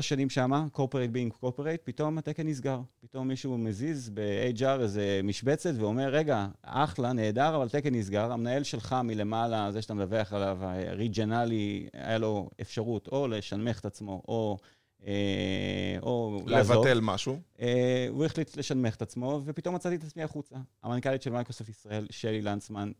שנים 0.00 0.30
שמה, 0.30 0.66
corporate 0.74 1.14
being 1.14 1.44
corporate, 1.44 1.84
פתאום 1.84 2.18
התקן 2.18 2.46
נסגר. 2.46 2.80
פתאום 3.00 3.28
מישהו 3.28 3.58
מזיז 3.58 4.10
ב-HR 4.14 4.80
איזה 4.80 5.20
משבצת 5.24 5.72
ואומר, 5.76 6.08
רגע, 6.08 6.46
אחלה, 6.62 7.12
נהדר, 7.12 7.56
אבל 7.56 7.68
תקן 7.68 7.94
נסגר. 7.94 8.32
המנהל 8.32 8.62
שלך 8.62 8.96
מלמעלה, 9.04 9.72
זה 9.72 9.82
שאתה 9.82 9.94
מדווח 9.94 10.32
עליו, 10.32 10.58
ריג'נלי, 10.90 11.88
היה 11.92 12.18
לו 12.18 12.50
אפשרות 12.60 13.08
או 13.08 13.28
לשנמך 13.28 13.80
את 13.80 13.84
עצמו, 13.84 14.22
או... 14.28 14.58
אה, 15.06 15.96
או 16.02 16.42
לעזוב. 16.46 16.76
לבטל 16.76 17.00
משהו. 17.00 17.40
אה, 17.60 18.06
הוא 18.10 18.24
החליט 18.24 18.56
לשנמך 18.56 18.96
את 18.96 19.02
עצמו, 19.02 19.40
ופתאום 19.44 19.74
מצאתי 19.74 19.94
את 19.94 20.04
עצמי 20.04 20.22
החוצה. 20.22 20.56
המנכ"לית 20.82 21.22
של 21.22 21.30
מייקרוסופט 21.30 21.68
ישראל, 21.68 22.06
שלי 22.10 22.42
לנצמן, 22.42 22.92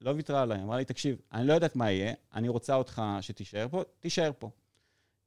לא 0.00 0.10
ויתרה 0.10 0.42
עליי, 0.42 0.62
אמרה 0.62 0.76
לי, 0.76 0.84
תקשיב, 0.84 1.20
אני 1.32 1.46
לא 1.46 1.52
יודעת 1.52 1.76
מה 1.76 1.90
יהיה, 1.90 2.14
אני 2.34 2.48
רוצה 2.48 2.74
אותך 2.74 3.02
שתישאר 3.20 3.68
פה, 3.70 3.82
תישאר 4.00 4.30
פה. 4.38 4.50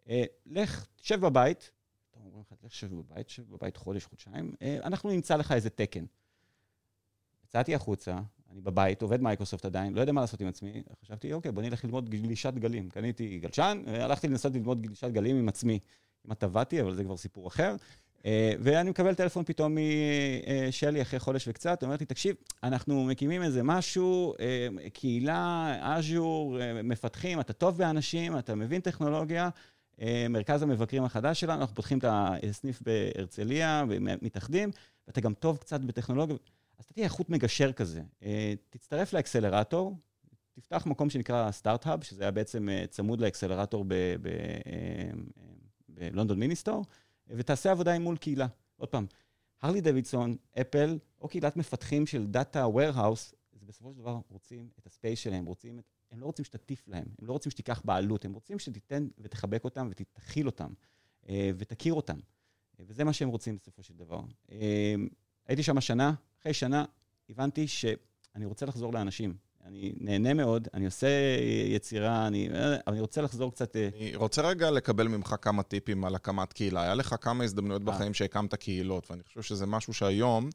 אה, 0.09 0.23
לך, 0.45 0.85
תשב 0.95 1.19
בבית, 1.19 1.71
אומרים 2.15 2.41
לך, 2.41 2.51
לך 2.51 2.69
תשב 2.71 2.93
בבית, 2.95 3.27
תשב 3.27 3.43
בבית 3.49 3.77
חודש, 3.77 4.05
חודשיים, 4.05 4.55
אנחנו 4.83 5.09
נמצא 5.09 5.35
לך 5.35 5.51
איזה 5.51 5.69
תקן. 5.69 6.05
יצאתי 7.45 7.75
החוצה, 7.75 8.19
אני 8.51 8.61
בבית, 8.61 9.01
עובד 9.01 9.21
מייקרוסופט 9.21 9.65
עדיין, 9.65 9.93
לא 9.93 10.01
יודע 10.01 10.11
מה 10.11 10.21
לעשות 10.21 10.41
עם 10.41 10.47
עצמי, 10.47 10.83
חשבתי, 11.03 11.33
אוקיי, 11.33 11.51
בוא 11.51 11.61
נלך 11.61 11.85
ללמוד 11.85 12.09
גלישת 12.09 12.53
גלים. 12.53 12.89
קניתי 12.89 13.39
גלשן, 13.39 13.83
והלכתי 13.85 14.27
לנסות 14.27 14.53
ללמוד 14.53 14.81
גלישת 14.81 15.11
גלים 15.11 15.35
עם 15.35 15.49
עצמי. 15.49 15.79
כמעט 16.23 16.39
טבעתי, 16.39 16.81
אבל 16.81 16.95
זה 16.95 17.03
כבר 17.03 17.17
סיפור 17.17 17.47
אחר. 17.47 17.75
אה, 18.25 18.53
ואני 18.59 18.89
מקבל 18.89 19.13
טלפון 19.13 19.43
פתאום 19.43 19.77
משלי 20.69 21.01
אחרי 21.01 21.19
חודש 21.19 21.47
וקצת, 21.47 21.83
אומרת 21.83 21.99
לי, 21.99 22.05
תקשיב, 22.05 22.35
אנחנו 22.63 23.05
מקימים 23.05 23.43
איזה 23.43 23.63
משהו, 23.63 24.33
אה, 24.39 24.89
קהילה, 24.93 25.75
אז'ור, 25.81 26.61
אה, 26.61 26.83
מפתחים, 26.83 27.39
אתה 27.39 27.53
טוב 27.53 27.77
באנשים, 27.77 28.37
אתה 28.37 28.55
מבין 28.55 28.81
טכנולוגיה, 28.81 29.49
מרכז 30.29 30.63
המבקרים 30.63 31.03
החדש 31.03 31.39
שלנו, 31.39 31.61
אנחנו 31.61 31.75
פותחים 31.75 31.97
את 31.97 32.05
הסניף 32.07 32.81
בהרצליה, 32.81 33.83
מתאחדים, 34.21 34.69
ואתה 35.07 35.21
גם 35.21 35.33
טוב 35.33 35.57
קצת 35.57 35.81
בטכנולוגיה. 35.81 36.37
אז 36.79 36.85
אתה 36.85 36.93
תהיה 36.93 37.03
איכות 37.03 37.29
מגשר 37.29 37.71
כזה. 37.71 38.01
אה, 38.23 38.53
תצטרף 38.69 39.13
לאקסלרטור, 39.13 39.97
תפתח 40.53 40.85
מקום 40.85 41.09
שנקרא 41.09 41.51
סטארט-האב, 41.51 42.03
שזה 42.03 42.23
היה 42.23 42.31
בעצם 42.31 42.69
אה, 42.69 42.87
צמוד 42.89 43.21
לאקסלרטור 43.21 43.85
בלונדון 45.89 46.37
אה, 46.37 46.39
מיניסטור, 46.39 46.85
ותעשה 47.27 47.71
עבודה 47.71 47.93
עם 47.93 48.01
מול 48.01 48.17
קהילה. 48.17 48.47
עוד 48.77 48.89
פעם, 48.89 49.05
הרלי 49.61 49.81
דוידסון, 49.81 50.35
אפל, 50.61 50.99
או 51.21 51.27
קהילת 51.27 51.57
מפתחים 51.57 52.05
של 52.05 52.27
data 52.27 52.65
warehouse, 52.65 53.35
זה 53.51 53.65
בסופו 53.65 53.91
של 53.91 53.97
דבר 53.97 54.19
רוצים 54.29 54.69
את 54.79 54.85
ה 54.85 54.91
space 54.91 55.19
שלהם, 55.19 55.45
רוצים 55.45 55.79
את... 55.79 55.85
הם 56.11 56.19
לא 56.19 56.25
רוצים 56.25 56.45
שתטיף 56.45 56.87
להם, 56.87 57.05
הם 57.21 57.27
לא 57.27 57.33
רוצים 57.33 57.51
שתיקח 57.51 57.81
בעלות, 57.85 58.25
הם 58.25 58.33
רוצים 58.33 58.59
שתיתן 58.59 59.07
ותחבק 59.17 59.63
אותם 59.63 59.87
ותכיל 59.91 60.45
אותם 60.45 60.73
ותכיר 61.29 61.93
אותם. 61.93 62.19
וזה 62.79 63.03
מה 63.03 63.13
שהם 63.13 63.29
רוצים 63.29 63.55
בסופו 63.55 63.83
של 63.83 63.93
דבר. 63.93 64.21
הייתי 65.49 65.63
שם 65.63 65.81
שנה, 65.81 66.13
אחרי 66.41 66.53
שנה 66.53 66.85
הבנתי 67.29 67.67
שאני 67.67 68.45
רוצה 68.45 68.65
לחזור 68.65 68.93
לאנשים. 68.93 69.33
אני 69.65 69.93
נהנה 69.97 70.33
מאוד, 70.33 70.67
אני 70.73 70.85
עושה 70.85 71.07
יצירה, 71.67 72.27
אני, 72.27 72.49
אני 72.87 72.99
רוצה 72.99 73.21
לחזור 73.21 73.51
קצת... 73.51 73.75
אה, 73.75 73.89
אני 73.95 74.15
רוצה 74.15 74.41
רגע 74.41 74.71
לקבל 74.71 75.07
ממך 75.07 75.35
כמה 75.41 75.63
טיפים 75.63 76.05
על 76.05 76.15
הקמת 76.15 76.53
קהילה. 76.53 76.81
היה 76.81 76.93
לך 76.93 77.15
כמה 77.21 77.43
הזדמנויות 77.43 77.81
אה. 77.81 77.93
בחיים 77.93 78.13
שהקמת 78.13 78.55
קהילות, 78.55 79.11
ואני 79.11 79.23
חושב 79.23 79.41
שזה 79.41 79.65
משהו 79.65 79.93
שהיום... 79.93 80.49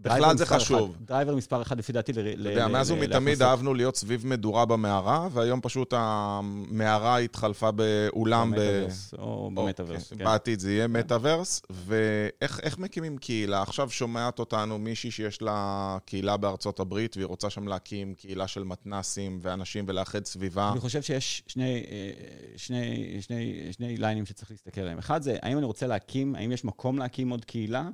בכלל 0.00 0.36
זה 0.36 0.46
חשוב. 0.46 0.90
אחד, 0.90 1.04
driver 1.04 1.34
מספר 1.34 1.62
אחד 1.62 1.78
לפי 1.78 1.92
דעתי 1.92 2.12
ל... 2.12 2.18
אתה 2.18 2.50
יודע, 2.50 2.68
מאז 2.68 2.90
ומתמיד 2.90 3.42
אהבנו 3.42 3.74
להיות 3.74 3.96
סביב 3.96 4.26
מדורה 4.26 4.64
במערה, 4.64 5.28
והיום 5.32 5.60
פשוט 5.60 5.94
המערה 5.96 7.18
התחלפה 7.18 7.70
באולם 7.70 8.50
ב... 8.50 8.54
במטאוורס, 8.54 9.14
או 9.18 9.50
במטאוורס, 9.54 10.12
כן. 10.12 10.24
בעתיד 10.24 10.60
זה 10.60 10.72
יהיה 10.72 10.88
מטאוורס, 10.88 11.62
ואיך 11.70 12.78
מקימים 12.78 13.18
קהילה? 13.18 13.62
עכשיו 13.62 13.90
שומעת 13.90 14.38
אותנו 14.38 14.78
מישהי 14.78 15.10
שיש 15.10 15.42
לה 15.42 15.98
קהילה 16.04 16.36
בארצות 16.36 16.80
הברית, 16.80 17.16
והיא 17.16 17.26
רוצה 17.26 17.50
שם 17.50 17.68
להקים 17.68 18.14
קהילה 18.14 18.48
של 18.48 18.64
מתנסים 18.64 19.38
ואנשים 19.42 19.84
ולאחד 19.88 20.24
סביבה. 20.24 20.70
אני 20.72 20.80
חושב 20.80 21.02
שיש 21.02 21.42
שני, 21.46 21.84
אה, 21.90 22.10
שני, 22.56 23.16
שני, 23.20 23.68
שני 23.72 23.96
ליינים 23.96 24.26
שצריך 24.26 24.50
להסתכל 24.50 24.80
עליהם. 24.80 24.98
אחד 24.98 25.22
זה, 25.22 25.36
האם 25.42 25.58
אני 25.58 25.66
רוצה 25.66 25.86
להקים, 25.86 26.34
האם 26.34 26.52
יש 26.52 26.64
מקום 26.64 26.98
להקים 26.98 27.30
עוד 27.30 27.44
קהילה? 27.44 27.88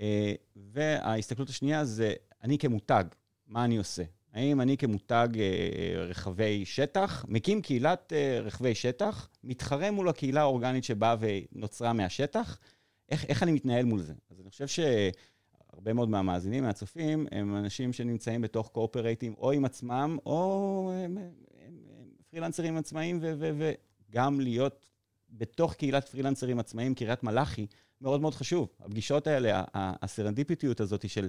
אה, 0.00 0.32
וההסתכלות 0.56 1.48
השנייה 1.48 1.84
זה, 1.84 2.14
אני 2.42 2.58
כמותג, 2.58 3.04
מה 3.46 3.64
אני 3.64 3.76
עושה? 3.76 4.02
האם 4.32 4.60
אני 4.60 4.76
כמותג 4.76 5.28
אה, 5.38 6.04
רחבי 6.04 6.64
שטח, 6.64 7.24
מקים 7.28 7.62
קהילת 7.62 8.12
אה, 8.12 8.40
רחבי 8.40 8.74
שטח, 8.74 9.28
מתחרה 9.44 9.90
מול 9.90 10.08
הקהילה 10.08 10.40
האורגנית 10.40 10.84
שבאה 10.84 11.16
ונוצרה 11.20 11.92
מהשטח, 11.92 12.58
איך, 13.08 13.24
איך 13.24 13.42
אני 13.42 13.52
מתנהל 13.52 13.84
מול 13.84 14.02
זה? 14.02 14.14
אז 14.30 14.40
אני 14.40 14.50
חושב 14.50 14.66
שהרבה 14.66 15.92
מאוד 15.92 16.08
מהמאזינים, 16.08 16.64
מהצופים, 16.64 17.26
הם 17.32 17.56
אנשים 17.56 17.92
שנמצאים 17.92 18.40
בתוך 18.40 18.68
קואופרייטים 18.68 19.34
או 19.38 19.52
עם 19.52 19.64
עצמם, 19.64 20.18
או 20.26 20.92
הם, 20.94 21.18
הם, 21.18 21.30
הם 21.98 22.08
פרילנסרים 22.30 22.76
עצמאיים, 22.76 23.20
וגם 24.10 24.40
להיות 24.40 24.90
בתוך 25.30 25.74
קהילת 25.74 26.08
פרילנסרים 26.08 26.58
עצמאיים, 26.58 26.94
קריית 26.94 27.22
מלאכי, 27.22 27.66
מאוד 28.00 28.20
מאוד 28.20 28.34
חשוב. 28.34 28.68
הפגישות 28.80 29.26
האלה, 29.26 29.64
הסרנדיפיטיות 29.74 30.80
הזאת 30.80 31.10
של 31.10 31.28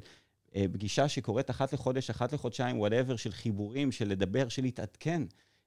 אה, 0.55 0.65
פגישה 0.71 1.07
שקורית 1.07 1.49
אחת 1.49 1.73
לחודש, 1.73 2.09
אחת 2.09 2.33
לחודשיים, 2.33 2.79
whatever, 2.79 3.15
של 3.15 3.31
חיבורים, 3.31 3.91
של 3.91 4.07
לדבר, 4.07 4.49
של 4.49 4.61
להתעדכן, 4.61 5.23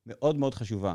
מאוד 0.07 0.37
מאוד 0.37 0.55
חשובה. 0.55 0.95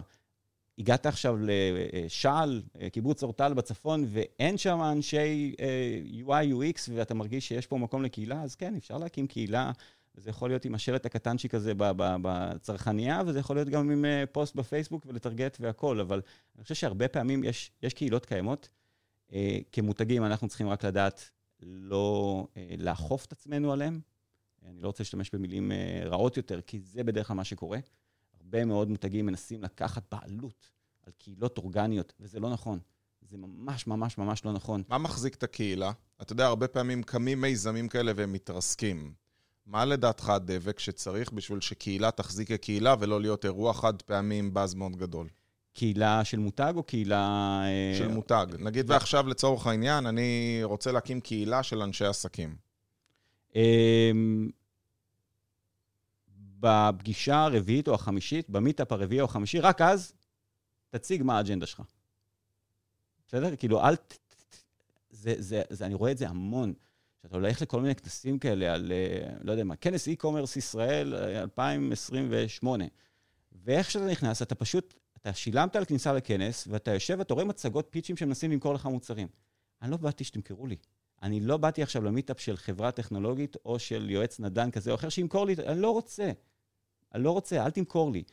הגעת 0.79 1.05
עכשיו 1.05 1.37
לשעל, 1.39 2.61
אה, 2.81 2.89
קיבוץ 2.89 3.23
אורטל 3.23 3.53
בצפון, 3.53 4.05
ואין 4.09 4.57
שם 4.57 4.79
אנשי 4.91 5.55
אה, 5.59 6.01
UI, 6.25 6.53
UX, 6.53 6.89
ואתה 6.93 7.13
מרגיש 7.13 7.47
שיש 7.47 7.67
פה 7.67 7.77
מקום 7.77 8.03
לקהילה, 8.03 8.41
אז 8.41 8.55
כן, 8.55 8.75
אפשר 8.75 8.97
להקים 8.97 9.27
קהילה. 9.27 9.71
זה 10.17 10.29
יכול 10.29 10.49
להיות 10.49 10.65
עם 10.65 10.75
השלט 10.75 11.05
הקטנצ'יק 11.05 11.55
הזה 11.55 11.73
בצרכנייה, 11.97 13.21
וזה 13.25 13.39
יכול 13.39 13.55
להיות 13.55 13.69
גם 13.69 13.91
עם 13.91 14.05
פוסט 14.31 14.55
בפייסבוק 14.55 15.05
ולטרגט 15.05 15.57
והכול, 15.59 15.99
אבל 15.99 16.21
אני 16.55 16.63
חושב 16.63 16.75
שהרבה 16.75 17.07
פעמים 17.07 17.43
יש, 17.43 17.71
יש 17.83 17.93
קהילות 17.93 18.25
קיימות. 18.25 18.69
אה, 19.33 19.57
כמותגים 19.71 20.23
אנחנו 20.23 20.47
צריכים 20.47 20.67
רק 20.67 20.85
לדעת 20.85 21.29
לא 21.61 22.47
אה, 22.57 22.75
לאכוף 22.77 23.25
את 23.25 23.31
עצמנו 23.31 23.73
עליהם. 23.73 23.99
אני 24.65 24.81
לא 24.81 24.87
רוצה 24.87 25.03
להשתמש 25.03 25.29
במילים 25.33 25.71
אה, 25.71 26.01
רעות 26.05 26.37
יותר, 26.37 26.61
כי 26.61 26.79
זה 26.79 27.03
בדרך 27.03 27.27
כלל 27.27 27.35
מה 27.35 27.43
שקורה. 27.43 27.79
הרבה 28.39 28.65
מאוד 28.65 28.89
מותגים 28.89 29.25
מנסים 29.25 29.63
לקחת 29.63 30.03
בעלות 30.11 30.69
על 31.03 31.13
קהילות 31.17 31.57
אורגניות, 31.57 32.13
וזה 32.19 32.39
לא 32.39 32.49
נכון. 32.49 32.79
זה 33.21 33.37
ממש 33.37 33.87
ממש 33.87 34.17
ממש 34.17 34.45
לא 34.45 34.53
נכון. 34.53 34.83
מה 34.89 34.97
מחזיק 34.97 35.35
את 35.35 35.43
הקהילה? 35.43 35.91
אתה 36.21 36.33
יודע, 36.33 36.45
הרבה 36.45 36.67
פעמים 36.67 37.03
קמים 37.03 37.41
מיזמים 37.41 37.87
כאלה 37.87 38.11
והם 38.15 38.33
מתרסקים. 38.33 39.13
מה 39.65 39.85
לדעתך 39.85 40.29
הדבק 40.29 40.79
שצריך 40.79 41.31
בשביל 41.31 41.59
שקהילה 41.59 42.11
תחזיק 42.11 42.47
כקהילה 42.47 42.95
ולא 42.99 43.21
להיות 43.21 43.45
אירוע 43.45 43.73
חד 43.73 44.01
פעמי 44.01 44.39
עם 44.39 44.53
באז 44.53 44.73
מאוד 44.73 44.95
גדול? 44.95 45.27
קהילה 45.75 46.23
של 46.23 46.39
מותג 46.39 46.73
או 46.75 46.83
קהילה... 46.83 47.61
אה, 47.65 47.97
של 47.97 48.07
מותג. 48.07 48.45
נגיד 48.59 48.91
ועכשיו, 48.91 49.27
לצורך 49.27 49.67
העניין, 49.67 50.05
אני 50.05 50.59
רוצה 50.63 50.91
להקים 50.91 51.21
קהילה 51.21 51.63
של 51.63 51.81
אנשי 51.81 52.05
עסקים. 52.05 52.55
אמ, 53.55 54.49
בפגישה 56.59 57.43
הרביעית 57.43 57.87
או 57.87 57.93
החמישית, 57.93 58.49
במיטאפ 58.49 58.91
הרביעי 58.91 59.21
או 59.21 59.25
החמישי, 59.25 59.59
רק 59.59 59.81
אז 59.81 60.13
תציג 60.89 61.23
מה 61.23 61.37
האג'נדה 61.37 61.65
שלך. 61.65 61.81
בסדר? 63.27 63.55
כאילו, 63.55 63.81
אל... 63.83 63.95
זה, 65.09 65.35
זה, 65.37 65.61
זה, 65.69 65.85
אני 65.85 65.93
רואה 65.93 66.11
את 66.11 66.17
זה 66.17 66.29
המון. 66.29 66.73
שאתה 67.21 67.35
הולך 67.35 67.61
לכל 67.61 67.81
מיני 67.81 67.95
כנסים 67.95 68.39
כאלה 68.39 68.73
על, 68.73 68.91
אה, 68.91 69.29
לא 69.41 69.51
יודע 69.51 69.63
מה, 69.63 69.75
כנס 69.75 70.07
e-commerce 70.07 70.57
ישראל 70.57 71.15
2028. 71.15 72.83
אה, 72.83 72.89
ואיך 73.63 73.91
שאתה 73.91 74.05
נכנס, 74.05 74.41
אתה 74.41 74.55
פשוט, 74.55 74.93
אתה 75.25 75.33
שילמת 75.33 75.75
על 75.75 75.85
כניסה 75.85 76.13
לכנס, 76.13 76.67
ואתה 76.71 76.93
יושב 76.93 77.15
ואתה 77.19 77.33
רואה 77.33 77.45
מצגות 77.45 77.87
פיצ'ים 77.89 78.17
שמנסים 78.17 78.51
למכור 78.51 78.73
לך 78.73 78.85
מוצרים. 78.85 79.27
אני 79.81 79.91
לא 79.91 79.97
באתי 79.97 80.23
שתמכרו 80.23 80.67
לי. 80.67 80.75
אני 81.23 81.39
לא 81.39 81.57
באתי 81.57 81.83
עכשיו 81.83 82.03
למיטאפ 82.03 82.39
של 82.39 82.57
חברה 82.57 82.91
טכנולוגית 82.91 83.55
או 83.65 83.79
של 83.79 84.09
יועץ 84.09 84.39
נדל"ן 84.39 84.71
כזה 84.71 84.91
או 84.91 84.95
אחר 84.95 85.09
שימכור 85.09 85.45
לי, 85.45 85.55
אני 85.67 85.81
לא 85.81 85.91
רוצה. 85.91 86.31
אני 87.13 87.23
לא 87.23 87.31
רוצה, 87.31 87.65
אל 87.65 87.71
תמכור 87.71 88.11
לי. 88.11 88.23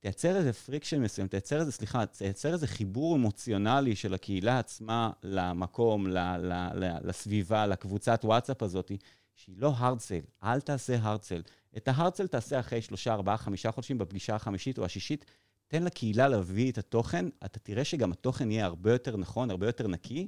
תייצר 0.00 0.36
איזה 0.36 0.52
friction 0.52 1.02
מסוים, 1.02 1.28
תייצר 1.28 1.60
איזה, 1.60 1.72
סליחה, 1.72 2.06
תייצר 2.06 2.52
איזה 2.52 2.66
חיבור 2.66 3.16
אמוציונלי 3.16 3.96
של 3.96 4.14
הקהילה 4.14 4.58
עצמה 4.58 5.10
למקום, 5.22 6.06
ל, 6.06 6.18
ל, 6.18 6.52
ל, 6.74 7.08
לסביבה, 7.08 7.66
לקבוצת 7.66 8.20
וואטסאפ 8.24 8.62
הזאת, 8.62 8.92
שהיא 9.34 9.56
לא 9.58 9.72
הרדסל, 9.76 10.20
אל 10.42 10.60
תעשה 10.60 10.96
הרדסל. 11.00 11.42
את 11.76 11.88
ההרדסל 11.88 12.26
תעשה 12.26 12.60
אחרי 12.60 12.82
שלושה, 12.82 13.12
ארבעה, 13.12 13.36
חמישה 13.36 13.70
חודשים 13.70 13.98
בפגישה 13.98 14.34
החמישית 14.34 14.78
או 14.78 14.84
השישית. 14.84 15.24
תן 15.70 15.82
לקהילה 15.82 16.28
להביא 16.28 16.72
את 16.72 16.78
התוכן, 16.78 17.26
אתה 17.44 17.58
תראה 17.58 17.84
שגם 17.84 18.12
התוכן 18.12 18.50
יהיה 18.50 18.66
הרבה 18.66 18.92
יותר 18.92 19.16
נכון, 19.16 19.50
הרבה 19.50 19.66
יותר 19.66 19.88
נקי, 19.88 20.26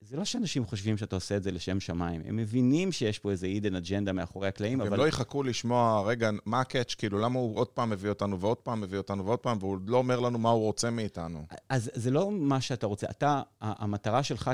זה 0.00 0.16
לא 0.16 0.24
שאנשים 0.24 0.64
חושבים 0.64 0.96
שאתה 0.96 1.16
עושה 1.16 1.36
את 1.36 1.42
זה 1.42 1.50
לשם 1.50 1.80
שמיים, 1.80 2.22
הם 2.24 2.36
מבינים 2.36 2.92
שיש 2.92 3.18
פה 3.18 3.30
איזה 3.30 3.46
hidden 3.46 3.76
agenda 3.76 4.12
מאחורי 4.12 4.48
הקלעים, 4.48 4.80
אבל... 4.80 4.92
הם 4.92 4.98
לא 4.98 5.08
יחכו 5.08 5.42
לשמוע, 5.42 6.02
רגע, 6.06 6.30
מה 6.46 6.60
הקאץ', 6.60 6.94
כאילו, 6.94 7.18
למה 7.18 7.38
הוא 7.38 7.56
עוד 7.56 7.68
פעם 7.68 7.90
מביא 7.90 8.08
אותנו 8.08 8.40
ועוד 8.40 8.56
פעם 8.56 8.80
מביא 8.80 8.98
אותנו 8.98 9.26
ועוד 9.26 9.38
פעם, 9.38 9.58
והוא 9.60 9.78
לא 9.86 9.96
אומר 9.96 10.20
לנו 10.20 10.38
מה 10.38 10.50
הוא 10.50 10.62
רוצה 10.62 10.90
מאיתנו. 10.90 11.46
אז 11.68 11.90
זה 11.94 12.10
לא 12.10 12.30
מה 12.30 12.60
שאתה 12.60 12.86
רוצה. 12.86 13.06
אתה, 13.10 13.42
המטרה 13.60 14.22
שלך 14.22 14.50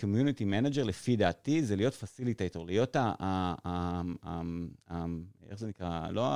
כ-community 0.00 0.42
manager, 0.42 0.84
לפי 0.84 1.16
דעתי, 1.16 1.62
זה 1.62 1.76
להיות 1.76 1.94
פסיליטייטור, 1.94 2.66
להיות 2.66 2.96
ה... 2.96 3.54
איך 5.48 5.58
זה 5.58 5.66
נקרא? 5.66 6.10
לא 6.10 6.30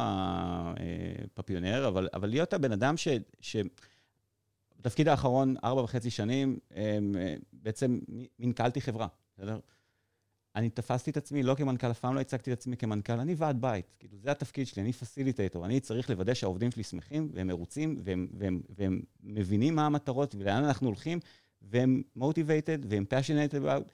הפפיונר, 1.37 1.88
אבל 1.88 2.29
להיות 2.29 2.53
הבן 2.53 2.72
אדם 2.72 2.94
ש... 2.96 3.57
בתפקיד 4.85 5.09
האחרון, 5.09 5.55
ארבע 5.64 5.83
וחצי 5.83 6.11
שנים, 6.11 6.59
אה, 6.77 6.98
בעצם 7.53 7.98
מנכ"לתי 8.38 8.81
חברה, 8.81 9.07
בסדר? 9.35 9.59
אני 10.57 10.70
תפסתי 10.70 11.11
את 11.11 11.16
עצמי, 11.16 11.42
לא 11.42 11.55
כמנכ"ל, 11.55 11.90
אף 11.90 12.00
פעם 12.00 12.14
לא 12.14 12.20
הצגתי 12.20 12.53
את 12.53 12.59
עצמי 12.59 12.77
כמנכ"ל, 12.77 13.12
אני 13.12 13.35
ועד 13.35 13.61
בית. 13.61 13.96
כאילו, 13.98 14.18
זה 14.18 14.31
התפקיד 14.31 14.66
שלי, 14.66 14.83
אני 14.83 14.92
פסיליטטור. 14.92 15.66
אני 15.66 15.81
צריך 15.81 16.11
לוודא 16.11 16.35
שהעובדים 16.35 16.70
שלי 16.70 16.83
שמחים, 16.83 17.29
והם 17.33 17.46
מרוצים, 17.46 17.96
והם, 18.05 18.29
והם, 18.38 18.61
והם 18.68 19.00
מבינים 19.22 19.74
מה 19.74 19.87
המטרות 19.87 20.35
ולאן 20.35 20.64
אנחנו 20.64 20.87
הולכים, 20.87 21.18
והם 21.70 22.03
motivated, 22.18 22.87
והם 22.88 23.05
passionate 23.11 23.53
about, 23.53 23.90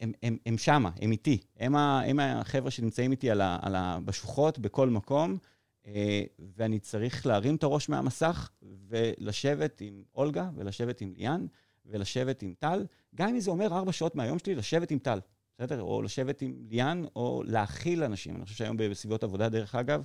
הם, 0.00 0.12
הם, 0.22 0.36
הם 0.46 0.58
שמה, 0.58 0.90
הם 1.00 1.12
איתי. 1.12 1.38
הם, 1.56 1.76
ה, 1.76 2.00
הם 2.00 2.20
החבר'ה 2.20 2.70
שנמצאים 2.70 3.10
איתי 3.10 3.30
על 3.30 3.40
ה, 3.40 3.58
על 3.62 3.74
ה, 3.74 3.98
בשוחות, 4.04 4.58
בכל 4.58 4.88
מקום. 4.88 5.38
אה, 5.86 6.22
ואני 6.56 6.78
צריך 6.78 7.26
להרים 7.26 7.56
את 7.56 7.62
הראש 7.62 7.88
מהמסך 7.88 8.50
ולשבת 8.88 9.80
עם 9.80 10.02
אולגה, 10.14 10.50
ולשבת 10.54 11.00
עם 11.00 11.12
ליאן, 11.16 11.46
ולשבת 11.86 12.42
עם 12.42 12.54
טל, 12.58 12.86
גם 13.14 13.28
אם 13.28 13.40
זה 13.40 13.50
אומר 13.50 13.76
ארבע 13.76 13.92
שעות 13.92 14.14
מהיום 14.14 14.38
שלי, 14.38 14.54
לשבת 14.54 14.90
עם 14.90 14.98
טל, 14.98 15.18
בסדר? 15.58 15.82
או 15.82 16.02
לשבת 16.02 16.42
עם 16.42 16.54
ליאן, 16.70 17.04
או 17.16 17.42
להכיל 17.46 18.02
אנשים. 18.02 18.36
אני 18.36 18.44
חושב 18.44 18.56
שהיום 18.56 18.76
בסביבות 18.76 19.24
עבודה, 19.24 19.48
דרך 19.48 19.74
אגב, 19.74 20.02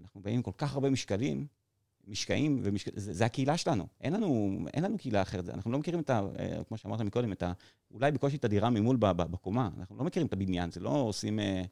אנחנו 0.00 0.20
באים 0.20 0.36
עם 0.36 0.42
כל 0.42 0.50
כך 0.56 0.74
הרבה 0.74 0.90
משקלים, 0.90 1.46
משקעים, 2.06 2.60
ומשק... 2.62 2.98
זה, 2.98 3.12
זה 3.12 3.24
הקהילה 3.24 3.56
שלנו. 3.56 3.86
אין 4.00 4.12
לנו, 4.12 4.58
אין 4.74 4.84
לנו 4.84 4.98
קהילה 4.98 5.22
אחרת. 5.22 5.48
אנחנו 5.48 5.72
לא 5.72 5.78
מכירים 5.78 6.00
את 6.00 6.10
ה... 6.10 6.20
אה, 6.38 6.64
כמו 6.64 6.76
שאמרת 6.76 7.00
מקודם, 7.00 7.32
את 7.32 7.42
ה... 7.42 7.52
אולי 7.90 8.10
בקושי 8.10 8.36
את 8.36 8.44
הדירה 8.44 8.70
ממול 8.70 8.96
בקומה. 9.00 9.70
אנחנו 9.78 9.96
לא 9.96 10.04
מכירים 10.04 10.26
את 10.26 10.32
הבניין, 10.32 10.70
זה 10.70 10.80
לא 10.80 10.90
עושים... 10.90 11.40
אה, 11.40 11.62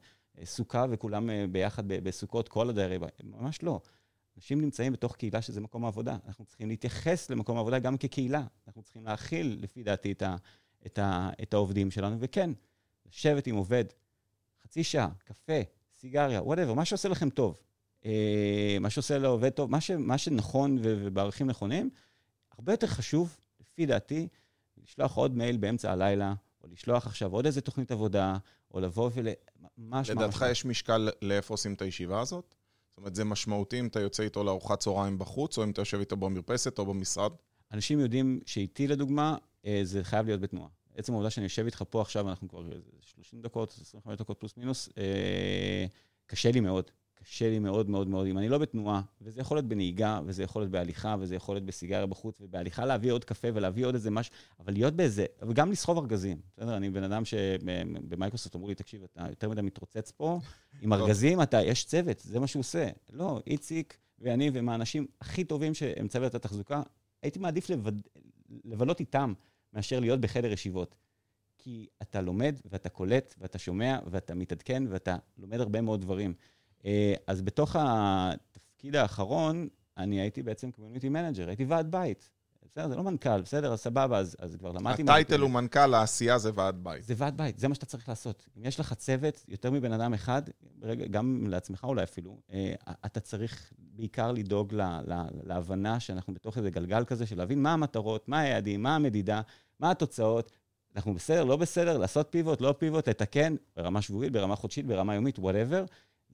סוכה 0.45 0.85
וכולם 0.89 1.29
אה, 1.29 1.45
ביחד 1.51 1.87
בסוכות, 1.87 2.49
כל 2.49 2.69
הדיירים, 2.69 3.01
ממש 3.23 3.63
לא. 3.63 3.79
אנשים 4.37 4.61
נמצאים 4.61 4.93
בתוך 4.93 5.15
קהילה 5.15 5.41
שזה 5.41 5.61
מקום 5.61 5.85
העבודה. 5.85 6.17
אנחנו 6.27 6.45
צריכים 6.45 6.67
להתייחס 6.67 7.29
למקום 7.29 7.57
העבודה 7.57 7.79
גם 7.79 7.97
כקהילה. 7.97 8.43
אנחנו 8.67 8.83
צריכים 8.83 9.05
להכיל, 9.05 9.59
לפי 9.61 9.83
דעתי, 9.83 10.11
את, 10.11 10.21
ה, 10.21 10.35
את, 10.85 10.99
ה, 10.99 11.29
את 11.41 11.53
העובדים 11.53 11.91
שלנו. 11.91 12.17
וכן, 12.19 12.49
לשבת 13.09 13.47
עם 13.47 13.55
עובד, 13.55 13.85
חצי 14.63 14.83
שעה, 14.83 15.09
קפה, 15.23 15.61
סיגריה, 15.99 16.43
whatever, 16.43 16.73
מה 16.73 16.85
שעושה 16.85 17.09
לכם 17.09 17.29
טוב. 17.29 17.57
אה, 18.05 18.77
מה 18.81 18.89
שעושה 18.89 19.17
לעובד 19.17 19.49
טוב, 19.49 19.71
מה, 19.71 19.81
ש, 19.81 19.91
מה 19.91 20.17
שנכון 20.17 20.77
ובערכים 20.81 21.47
נכונים, 21.47 21.89
הרבה 22.57 22.73
יותר 22.73 22.87
חשוב, 22.87 23.37
לפי 23.59 23.85
דעתי, 23.85 24.27
לשלוח 24.83 25.15
עוד 25.15 25.37
מייל 25.37 25.57
באמצע 25.57 25.91
הלילה, 25.91 26.33
או 26.63 26.67
לשלוח 26.71 27.07
עכשיו 27.07 27.31
עוד 27.31 27.45
איזה 27.45 27.61
תוכנית 27.61 27.91
עבודה, 27.91 28.37
או 28.73 28.79
לבוא 28.79 29.09
ול... 29.13 29.27
ממש... 29.77 30.09
לדעתך 30.09 30.45
יש 30.51 30.65
משקל 30.65 31.09
לאיפה 31.21 31.53
עושים 31.53 31.73
את 31.73 31.81
הישיבה 31.81 32.21
הזאת? 32.21 32.55
זאת 32.89 32.97
אומרת, 32.97 33.15
זה 33.15 33.23
משמעותי 33.23 33.79
אם 33.79 33.87
אתה 33.87 33.99
יוצא 33.99 34.23
איתו 34.23 34.43
לארוחת 34.43 34.79
צהריים 34.79 35.19
בחוץ, 35.19 35.57
או 35.57 35.63
אם 35.63 35.71
אתה 35.71 35.81
יושב 35.81 35.99
איתו 35.99 36.17
במרפסת 36.17 36.79
או 36.79 36.85
במשרד? 36.85 37.31
אנשים 37.71 37.99
יודעים 37.99 38.39
שאיתי, 38.45 38.87
לדוגמה, 38.87 39.37
אה, 39.65 39.81
זה 39.83 40.03
חייב 40.03 40.25
להיות 40.25 40.41
בתנועה. 40.41 40.69
עצם 40.95 41.13
העובדה 41.13 41.29
שאני 41.29 41.43
יושב 41.43 41.65
איתך 41.65 41.83
פה 41.89 42.01
עכשיו, 42.01 42.29
אנחנו 42.29 42.49
כבר 42.49 42.63
30 43.01 43.41
דקות, 43.41 43.77
25 43.81 44.19
דקות 44.19 44.39
פלוס 44.39 44.57
מינוס, 44.57 44.89
אה, 44.97 45.85
קשה 46.25 46.51
לי 46.51 46.59
מאוד. 46.59 46.91
קשה 47.23 47.49
לי 47.49 47.59
מאוד 47.59 47.89
מאוד 47.89 48.07
מאוד, 48.07 48.27
אם 48.27 48.37
אני 48.37 48.49
לא 48.49 48.57
בתנועה, 48.57 49.01
וזה 49.21 49.41
יכול 49.41 49.57
להיות 49.57 49.67
בנהיגה, 49.67 50.19
וזה 50.25 50.43
יכול 50.43 50.61
להיות 50.61 50.71
בהליכה, 50.71 51.15
וזה 51.19 51.35
יכול 51.35 51.55
להיות 51.55 51.65
בסיגריה 51.65 52.05
בחוץ, 52.05 52.41
ובהליכה 52.41 52.85
להביא 52.85 53.11
עוד 53.11 53.23
קפה 53.23 53.47
ולהביא 53.53 53.85
עוד 53.85 53.93
איזה 53.93 54.11
משהו, 54.11 54.33
אבל 54.59 54.73
להיות 54.73 54.93
באיזה, 54.93 55.25
וגם 55.47 55.71
לסחוב 55.71 55.97
ארגזים. 55.97 56.37
בסדר? 56.53 56.77
אני 56.77 56.89
בן 56.89 57.03
אדם 57.03 57.25
שבמייקרוסופט 57.25 58.55
אמרו 58.55 58.67
לי, 58.67 58.75
תקשיב, 58.75 59.03
אתה 59.03 59.25
יותר 59.29 59.49
מדי 59.49 59.61
מתרוצץ 59.61 60.11
פה, 60.11 60.39
עם 60.81 60.93
ארגזים, 60.93 61.41
אתה, 61.41 61.61
יש 61.61 61.85
צוות, 61.85 62.19
זה 62.19 62.39
מה 62.39 62.47
שהוא 62.47 62.59
עושה. 62.59 62.89
לא, 63.09 63.41
איציק 63.47 63.97
ואני 64.19 64.49
ועם 64.49 64.69
האנשים 64.69 65.07
הכי 65.21 65.43
טובים 65.43 65.73
שהם 65.73 66.07
צוות 66.07 66.35
התחזוקה, 66.35 66.81
הייתי 67.21 67.39
מעדיף 67.39 67.69
לבד, 67.69 67.91
לבלות 68.65 68.99
איתם 68.99 69.33
מאשר 69.73 69.99
להיות 69.99 70.21
בחדר 70.21 70.51
ישיבות. 70.51 70.95
כי 71.63 71.87
אתה 72.01 72.21
לומד, 72.21 72.55
ואתה 72.65 72.89
קולט, 72.89 73.35
ואתה 73.37 73.57
שומע, 73.57 73.99
ואתה 74.05 74.35
מתעדכן, 74.35 74.83
ואתה 74.89 75.17
לומד 75.37 75.59
הרבה 75.59 75.81
מאוד 75.81 76.01
דברים. 76.01 76.33
אה, 76.85 77.13
אז 77.27 77.41
בתוך 77.41 77.75
התפקיד 77.79 78.95
האחרון, 78.95 79.67
אני 79.97 80.21
הייתי 80.21 80.43
בעצם 80.43 80.71
community 80.71 81.09
manager, 81.09 81.47
הייתי 81.47 81.65
ועד 81.65 81.91
בית. 81.91 82.29
בסדר, 82.71 82.87
זה 82.87 82.95
לא 82.95 83.03
מנכ"ל, 83.03 83.41
בסדר, 83.41 83.73
אז 83.73 83.79
סבבה, 83.79 84.17
אז, 84.17 84.35
אז 84.39 84.55
כבר 84.55 84.71
למדתי... 84.71 85.03
ה 85.03 85.09
title 85.09 85.39
הוא 85.39 85.49
מנכ"ל, 85.49 85.93
העשייה 85.93 86.37
זה 86.37 86.51
ועד 86.55 86.83
בית. 86.83 87.03
זה 87.03 87.13
ועד 87.17 87.37
בית, 87.37 87.59
זה 87.59 87.67
מה 87.67 87.75
שאתה 87.75 87.85
צריך 87.85 88.09
לעשות. 88.09 88.49
אם 88.57 88.65
יש 88.65 88.79
לך 88.79 88.93
צוות, 88.93 89.45
יותר 89.47 89.71
מבן 89.71 89.93
אדם 89.93 90.13
אחד, 90.13 90.41
גם 91.11 91.47
לעצמך 91.47 91.83
אולי 91.83 92.03
אפילו, 92.03 92.37
אה, 92.53 92.73
אתה 93.05 93.19
צריך 93.19 93.73
בעיקר 93.77 94.31
לדאוג 94.31 94.73
לה, 94.73 95.01
לה, 95.07 95.25
להבנה 95.43 95.99
שאנחנו 95.99 96.33
בתוך 96.33 96.57
איזה 96.57 96.69
גלגל 96.69 97.05
כזה, 97.05 97.25
של 97.25 97.37
להבין 97.37 97.61
מה 97.61 97.73
המטרות, 97.73 98.29
מה 98.29 98.39
היעדים, 98.39 98.83
מה 98.83 98.95
המדידה, 98.95 99.41
מה 99.79 99.91
התוצאות. 99.91 100.51
אנחנו 100.95 101.13
בסדר, 101.13 101.43
לא 101.43 101.55
בסדר, 101.55 101.97
לעשות 101.97 102.27
pivot, 102.29 102.61
לא 102.61 102.75
pivot, 102.77 103.09
לתקן, 103.09 103.55
ברמה 103.75 104.01
שבועית, 104.01 104.31
ברמה 104.31 104.55
חודשית, 104.55 104.85
ברמה 104.85 105.15
יומית, 105.15 105.39
whatever. 105.39 105.85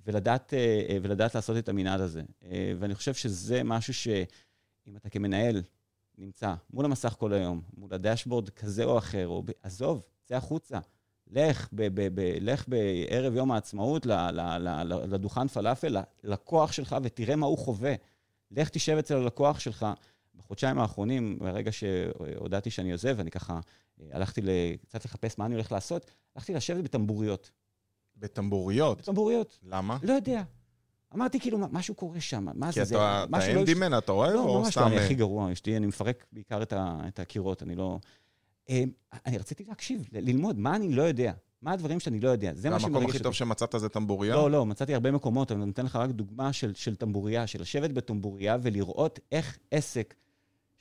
ולדעת, 0.07 0.53
אה, 0.53 0.85
אה, 0.89 0.97
ולדעת 1.01 1.35
לעשות 1.35 1.57
את 1.57 1.69
המנעד 1.69 2.01
הזה. 2.01 2.21
אה, 2.43 2.73
ואני 2.79 2.95
חושב 2.95 3.13
שזה 3.13 3.63
משהו 3.63 3.93
שאם 3.93 4.97
אתה 4.97 5.09
כמנהל 5.09 5.63
נמצא 6.17 6.53
מול 6.73 6.85
המסך 6.85 7.15
כל 7.19 7.33
היום, 7.33 7.61
מול 7.77 7.93
ה 7.93 7.99
dashboard 7.99 8.49
כזה 8.49 8.83
או 8.83 8.97
אחר, 8.97 9.27
או 9.27 9.43
עזוב, 9.63 10.01
צא 10.25 10.35
החוצה. 10.35 10.79
לך, 11.31 11.67
ב- 11.73 11.87
ב- 12.01 12.19
ב- 12.21 12.37
לך 12.41 12.67
בערב 12.67 13.35
יום 13.35 13.51
העצמאות 13.51 14.05
ל- 14.05 14.31
ל- 14.31 14.57
ל- 14.83 15.13
לדוכן 15.13 15.47
פלאפל, 15.47 15.97
ללקוח 16.23 16.71
שלך, 16.71 16.95
ותראה 17.03 17.35
מה 17.35 17.45
הוא 17.45 17.57
חווה. 17.57 17.93
לך 18.51 18.69
תשב 18.69 18.97
אצל 18.97 19.15
הלקוח 19.15 19.59
שלך. 19.59 19.85
בחודשיים 20.35 20.79
האחרונים, 20.79 21.39
ברגע 21.39 21.71
שהודעתי 21.71 22.69
שאני 22.69 22.91
עוזב, 22.91 23.19
אני 23.19 23.31
ככה 23.31 23.59
הלכתי 24.11 24.41
קצת 24.81 25.05
לחפש 25.05 25.39
מה 25.39 25.45
אני 25.45 25.55
הולך 25.55 25.71
לעשות, 25.71 26.11
הלכתי 26.35 26.53
לשבת 26.53 26.83
בטמבוריות. 26.83 27.51
בטמבוריות? 28.19 28.97
בטמבוריות. 29.01 29.59
למה? 29.63 29.97
לא 30.03 30.13
יודע. 30.13 30.43
אמרתי, 31.15 31.39
כאילו, 31.39 31.57
משהו 31.71 31.95
קורה 31.95 32.19
שם, 32.19 32.45
מה 32.53 32.71
זה? 32.71 32.85
כי 32.85 32.95
אתה 32.95 33.25
אנדימן, 33.53 33.91
לא... 33.91 33.97
אתה 33.97 34.11
אוהב, 34.11 34.33
לא, 34.33 34.39
או 34.39 34.59
ממש 34.59 34.71
סתם... 34.71 34.81
לא, 34.81 34.87
אני 34.87 34.97
הכי 34.97 35.15
גרוע, 35.15 35.51
אשתי, 35.51 35.77
אני 35.77 35.85
מפרק 35.85 36.25
בעיקר 36.31 36.61
את, 36.61 37.19
הקירות, 37.19 37.63
אני 37.63 37.75
לא... 37.75 37.99
אמ, 38.69 38.89
אני 39.25 39.37
רציתי 39.37 39.63
להקשיב, 39.67 40.07
ללמוד, 40.11 40.59
מה 40.59 40.75
אני 40.75 40.93
לא 40.93 41.01
יודע. 41.01 41.33
מה 41.61 41.71
הדברים 41.71 41.99
שאני 41.99 42.19
לא 42.19 42.29
יודע? 42.29 42.51
זה 42.53 42.69
מה 42.69 42.79
שמרגש 42.79 42.83
אותי. 42.83 42.93
והמקום 42.93 43.09
הכי 43.09 43.23
טוב 43.23 43.33
שמצאת 43.33 43.75
זה 43.77 43.89
טמבוריה? 43.89 44.35
לא, 44.35 44.51
לא, 44.51 44.65
מצאתי 44.65 44.93
הרבה 44.93 45.11
מקומות, 45.11 45.51
אבל 45.51 45.61
אני 45.61 45.67
נותן 45.67 45.85
לך 45.85 45.95
רק 45.95 46.09
דוגמה 46.09 46.53
של, 46.53 46.73
של 46.73 46.95
טמבוריה, 46.95 47.47
של 47.47 47.61
לשבת 47.61 47.91
בטמבוריה 47.91 48.57
ולראות 48.61 49.19
איך 49.31 49.57
עסק 49.71 50.13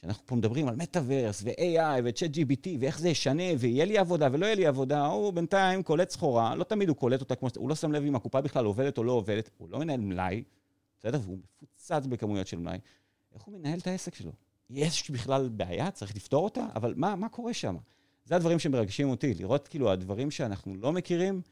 שאנחנו 0.00 0.26
פה 0.26 0.36
מדברים 0.36 0.68
על 0.68 0.76
מטאוורס 0.76 1.42
ו-AI 1.42 2.02
ו-Chat 2.04 2.34
GPT 2.34 2.68
ואיך 2.80 2.98
זה 2.98 3.08
ישנה 3.08 3.42
ויהיה 3.58 3.84
לי 3.84 3.98
עבודה 3.98 4.28
ולא 4.32 4.46
יהיה 4.46 4.54
לי 4.54 4.66
עבודה, 4.66 5.06
הוא 5.06 5.32
בינתיים 5.32 5.82
קולט 5.82 6.10
סחורה, 6.10 6.54
לא 6.54 6.64
תמיד 6.64 6.88
הוא 6.88 6.96
קולט 6.96 7.20
אותה 7.20 7.34
כמו 7.34 7.48
שאתה, 7.48 7.60
הוא 7.60 7.68
לא 7.68 7.74
שם 7.74 7.92
לב 7.92 8.04
אם 8.04 8.16
הקופה 8.16 8.40
בכלל 8.40 8.64
עובדת 8.64 8.98
או 8.98 9.04
לא 9.04 9.12
עובדת, 9.12 9.50
הוא 9.56 9.68
לא 9.70 9.78
מנהל 9.78 10.00
מלאי, 10.00 10.42
בסדר? 10.98 11.18
והוא 11.22 11.38
מפוצץ 11.38 12.06
בכמויות 12.06 12.46
של 12.46 12.58
מלאי, 12.58 12.78
איך 13.34 13.42
הוא 13.42 13.58
מנהל 13.58 13.78
את 13.78 13.86
העסק 13.86 14.14
שלו? 14.14 14.32
יש 14.70 15.10
בכלל 15.10 15.48
בעיה, 15.48 15.90
צריך 15.90 16.16
לפתור 16.16 16.44
אותה, 16.44 16.66
אבל 16.74 16.94
מה, 16.96 17.16
מה 17.16 17.28
קורה 17.28 17.54
שם? 17.54 17.76
זה 18.24 18.36
הדברים 18.36 18.58
שמרגשים 18.58 19.10
אותי, 19.10 19.34
לראות 19.34 19.68
כאילו 19.68 19.90
הדברים 19.90 20.30
שאנחנו 20.30 20.74
לא 20.74 20.92
מכירים, 20.92 21.42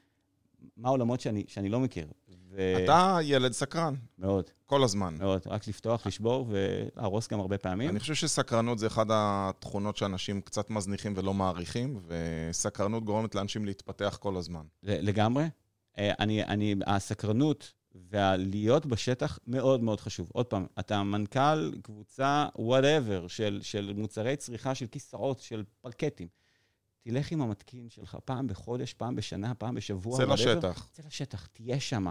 מה 0.76 0.88
העולמות 0.88 1.20
שאני, 1.20 1.44
שאני 1.46 1.68
לא 1.68 1.80
מכיר. 1.80 2.08
ו... 2.54 2.84
אתה 2.84 3.18
ילד 3.22 3.52
סקרן. 3.52 3.94
מאוד. 4.18 4.50
כל 4.66 4.84
הזמן. 4.84 5.14
מאוד, 5.18 5.42
רק 5.46 5.68
לפתוח, 5.68 6.06
לשבור 6.06 6.46
ולהרוס 6.48 7.28
גם 7.28 7.40
הרבה 7.40 7.58
פעמים. 7.58 7.90
אני 7.90 8.00
חושב 8.00 8.14
שסקרנות 8.14 8.78
זה 8.78 8.86
אחת 8.86 9.06
התכונות 9.10 9.96
שאנשים 9.96 10.40
קצת 10.40 10.70
מזניחים 10.70 11.14
ולא 11.16 11.34
מעריכים, 11.34 12.00
וסקרנות 12.06 13.04
גורמת 13.04 13.34
לאנשים 13.34 13.64
להתפתח 13.64 14.18
כל 14.20 14.36
הזמן. 14.36 14.62
לגמרי. 14.82 15.44
אה, 15.98 16.12
אני, 16.18 16.44
אני, 16.44 16.74
הסקרנות 16.86 17.72
והלהיות 18.10 18.86
בשטח 18.86 19.38
מאוד 19.46 19.82
מאוד 19.82 20.00
חשוב. 20.00 20.30
עוד 20.32 20.46
פעם, 20.46 20.66
אתה 20.78 21.02
מנכ"ל 21.02 21.72
קבוצה, 21.82 22.46
whatever, 22.56 23.28
של, 23.28 23.60
של 23.62 23.92
מוצרי 23.96 24.36
צריכה, 24.36 24.74
של 24.74 24.86
כיסאות, 24.86 25.40
של 25.40 25.62
פרקטים. 25.80 26.28
תלך 27.00 27.32
עם 27.32 27.42
המתקין 27.42 27.88
שלך 27.88 28.16
פעם 28.24 28.46
בחודש, 28.46 28.92
פעם 28.92 29.14
בשנה, 29.16 29.54
פעם 29.54 29.74
בשבוע. 29.74 30.16
צא 30.16 30.24
לשטח. 30.24 30.88
צא 30.92 31.02
לשטח, 31.06 31.46
תהיה 31.46 31.80
שם. 31.80 32.06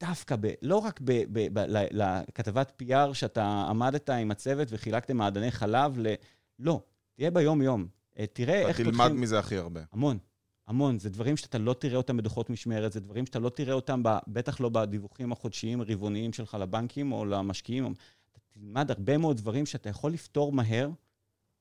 דווקא, 0.00 0.36
ב, 0.40 0.52
לא 0.62 0.76
רק 0.76 1.00
ב, 1.00 1.12
ב, 1.12 1.24
ב, 1.32 1.60
ב, 1.60 1.64
לכתבת 1.92 2.82
PR 2.82 3.14
שאתה 3.14 3.66
עמדת 3.70 4.10
עם 4.10 4.30
הצוות 4.30 4.68
וחילקתם 4.70 5.16
מעדני 5.16 5.50
חלב, 5.50 5.98
ל... 5.98 6.14
לא, 6.58 6.82
תהיה 7.14 7.30
ביום-יום. 7.30 7.86
אה, 8.18 8.24
תראה 8.32 8.58
איך 8.58 8.76
פותחים... 8.76 8.84
תלמד 8.84 9.12
מזה 9.12 9.38
הכי 9.38 9.56
הרבה. 9.56 9.80
המון, 9.92 10.18
המון. 10.66 10.98
זה 10.98 11.10
דברים 11.10 11.36
שאתה 11.36 11.58
לא 11.58 11.74
תראה 11.74 11.96
אותם 11.96 12.16
בדוחות 12.16 12.50
משמרת, 12.50 12.92
זה 12.92 13.00
דברים 13.00 13.26
שאתה 13.26 13.38
לא 13.38 13.48
תראה 13.48 13.74
אותם, 13.74 14.02
ב, 14.02 14.08
בטח 14.28 14.60
לא 14.60 14.68
בדיווחים 14.68 15.32
החודשיים, 15.32 15.80
הרבעוניים 15.80 16.32
שלך 16.32 16.56
לבנקים 16.60 17.12
או 17.12 17.24
למשקיעים. 17.24 17.92
אתה 18.32 18.40
תלמד 18.48 18.90
הרבה 18.90 19.18
מאוד 19.18 19.36
דברים 19.36 19.66
שאתה 19.66 19.88
יכול 19.88 20.12
לפתור 20.12 20.52
מהר. 20.52 20.90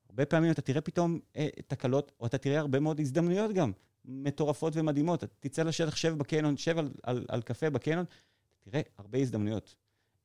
הרבה 0.10 0.26
פעמים 0.26 0.52
אתה 0.52 0.62
תראה 0.62 0.82
פתאום 0.82 1.20
אה, 1.36 1.48
תקלות, 1.68 2.12
או 2.20 2.26
אתה 2.26 2.38
תראה 2.38 2.60
הרבה 2.60 2.80
מאוד 2.80 3.00
הזדמנויות 3.00 3.54
גם, 3.54 3.72
מטורפות 4.08 4.74
ומדהימות. 4.76 5.24
תצא 5.40 5.64
לשטח, 5.64 5.96
שב 5.96 6.18
בקניון, 6.18 6.58
שב 6.58 6.78
על, 6.78 6.90
על, 7.04 7.26
על 7.28 7.42
קפה 7.42 7.70
בקניון, 7.70 8.06
תראה 8.60 8.82
הרבה 8.98 9.20
הזדמנויות. 9.20 9.76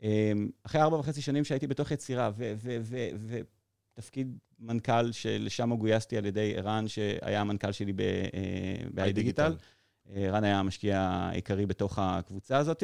אה, 0.02 0.32
אחרי 0.62 0.80
ארבע 0.80 0.96
וחצי 0.96 1.22
שנים 1.22 1.44
שהייתי 1.44 1.66
בתוך 1.66 1.90
יצירה, 1.90 2.30
ותפקיד 3.96 4.38
מנכ"ל 4.58 5.12
שלשם 5.12 5.76
גויסתי 5.76 6.16
על 6.16 6.26
ידי 6.26 6.54
ערן, 6.56 6.88
שהיה 6.88 7.40
המנכ"ל 7.40 7.72
שלי 7.72 7.92
ב-i 7.92 9.00
אה, 9.00 9.12
דיגיטל. 9.12 9.56
אה, 10.10 10.26
ערן 10.26 10.44
היה 10.44 10.58
המשקיע 10.58 11.00
העיקרי 11.00 11.66
בתוך 11.66 11.98
הקבוצה 11.98 12.58
הזאת, 12.58 12.82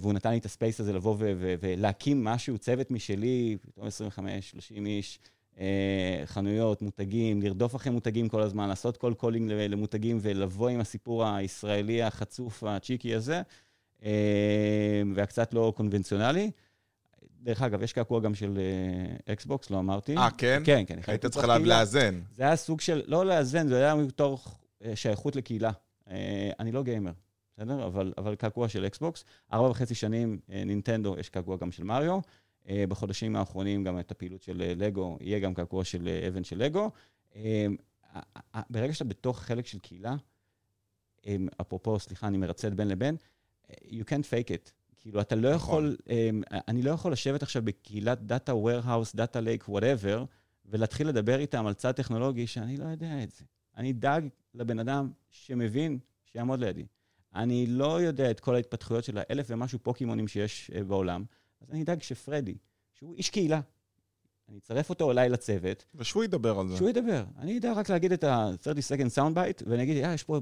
והוא 0.00 0.12
נתן 0.12 0.30
לי 0.30 0.38
את 0.38 0.44
הספייס 0.44 0.80
הזה 0.80 0.92
לבוא 0.92 1.16
ולהקים 1.60 2.24
משהו, 2.24 2.58
צוות 2.58 2.90
משלי, 2.90 3.56
פתאום 3.60 3.86
25, 3.86 4.50
30 4.50 4.86
איש. 4.86 5.18
אה, 5.60 6.22
חנויות, 6.24 6.82
מותגים, 6.82 7.42
לרדוף 7.42 7.76
אחרי 7.76 7.92
מותגים 7.92 8.28
כל 8.28 8.42
הזמן, 8.42 8.68
לעשות 8.68 8.96
cold 8.96 9.14
calling 9.16 9.52
למותגים 9.52 10.18
ולבוא 10.22 10.68
עם 10.68 10.80
הסיפור 10.80 11.26
הישראלי 11.26 12.02
החצוף, 12.02 12.64
ה 12.64 12.71
cheeky 12.71 13.14
הזה, 13.14 13.42
אה, 14.04 15.02
והקצת 15.14 15.54
לא 15.54 15.72
קונבנציונלי. 15.76 16.50
דרך 17.42 17.62
אגב, 17.62 17.82
יש 17.82 17.92
קעקוע 17.92 18.20
גם 18.20 18.34
של 18.34 18.58
אקסבוקס, 19.26 19.70
לא 19.70 19.78
אמרתי. 19.78 20.16
אה, 20.16 20.28
כן? 20.38 20.62
כן, 20.64 20.84
כן. 20.86 20.98
היית 21.06 21.26
צריך 21.26 21.48
לאזן. 21.64 22.20
זה 22.34 22.42
היה 22.42 22.56
סוג 22.56 22.80
של, 22.80 23.02
לא 23.06 23.26
לאזן, 23.26 23.68
זה 23.68 23.76
היה 23.76 23.94
מתוך 23.94 24.58
שייכות 24.94 25.36
לקהילה. 25.36 25.70
אני 26.60 26.72
לא 26.72 26.82
גיימר, 26.82 27.12
בסדר? 27.56 27.86
אבל, 27.86 28.12
אבל 28.18 28.34
קעקוע 28.34 28.68
של 28.68 28.86
אקסבוקס. 28.86 29.24
ארבע 29.52 29.70
וחצי 29.70 29.94
שנים, 29.94 30.38
נינטנדו, 30.48 31.16
יש 31.18 31.28
קעקוע 31.28 31.56
גם 31.56 31.72
של 31.72 31.84
מריו. 31.84 32.20
אה, 32.68 32.84
בחודשים 32.88 33.36
האחרונים 33.36 33.84
גם 33.84 33.98
את 33.98 34.10
הפעילות 34.10 34.42
של 34.42 34.62
אה, 34.62 34.72
לגו, 34.76 35.18
יהיה 35.20 35.38
גם 35.38 35.54
קעקוע 35.54 35.84
של 35.84 36.08
אה, 36.08 36.28
אבן 36.28 36.44
של 36.44 36.58
לגו. 36.58 36.90
ברגע 38.70 38.94
שאתה 38.94 39.04
בתוך 39.04 39.40
חלק 39.40 39.66
של 39.66 39.78
קהילה, 39.78 40.16
אפרופו, 41.60 41.98
סליחה, 41.98 42.26
אני 42.26 42.38
מרצד 42.38 42.74
בין 42.74 42.88
לבין, 42.88 43.16
you 43.70 44.02
can't 44.04 44.24
fake 44.30 44.48
it. 44.48 44.70
כאילו, 44.96 45.20
אתה 45.20 45.34
לא 45.34 45.54
נכון. 45.54 45.84
יכול, 45.84 45.96
אני 46.68 46.82
לא 46.82 46.90
יכול 46.90 47.12
לשבת 47.12 47.42
עכשיו 47.42 47.62
בקהילת 47.62 48.22
data 48.22 48.52
warehouse, 48.52 49.16
data 49.16 49.40
lake, 49.40 49.64
whatever, 49.64 50.24
ולהתחיל 50.66 51.08
לדבר 51.08 51.38
איתם 51.38 51.66
על 51.66 51.74
צד 51.74 51.92
טכנולוגי 51.92 52.46
שאני 52.46 52.76
לא 52.76 52.84
יודע 52.84 53.22
את 53.22 53.30
זה. 53.30 53.44
אני 53.76 53.90
אדאג 53.90 54.28
לבן 54.54 54.78
אדם 54.78 55.10
שמבין, 55.30 55.98
שיעמוד 56.24 56.60
לידי. 56.60 56.86
אני 57.34 57.66
לא 57.66 58.02
יודע 58.02 58.30
את 58.30 58.40
כל 58.40 58.54
ההתפתחויות 58.54 59.04
של 59.04 59.18
האלף 59.18 59.46
ומשהו 59.50 59.78
פוקימונים 59.82 60.28
שיש 60.28 60.70
בעולם. 60.70 61.24
אז 61.60 61.70
אני 61.70 61.82
אדאג 61.82 62.02
שפרדי, 62.02 62.56
שהוא 62.92 63.14
איש 63.14 63.30
קהילה, 63.30 63.60
אני 64.48 64.58
אצרף 64.58 64.90
אותו 64.90 65.04
אולי 65.04 65.28
לצוות. 65.28 65.84
ושהוא 65.94 66.24
ידבר 66.24 66.58
על 66.58 66.68
זה. 66.68 66.76
שהוא 66.76 66.88
ידבר. 66.88 67.24
אני 67.38 67.58
אדע 67.58 67.72
רק 67.72 67.88
להגיד 67.88 68.12
את 68.12 68.24
ה-30 68.24 68.96
second 68.96 69.16
sound 69.16 69.36
bite, 69.36 69.62
ואני 69.66 69.82
אגיד, 69.82 70.04
אה, 70.04 70.14
יש 70.14 70.22
פה 70.22 70.40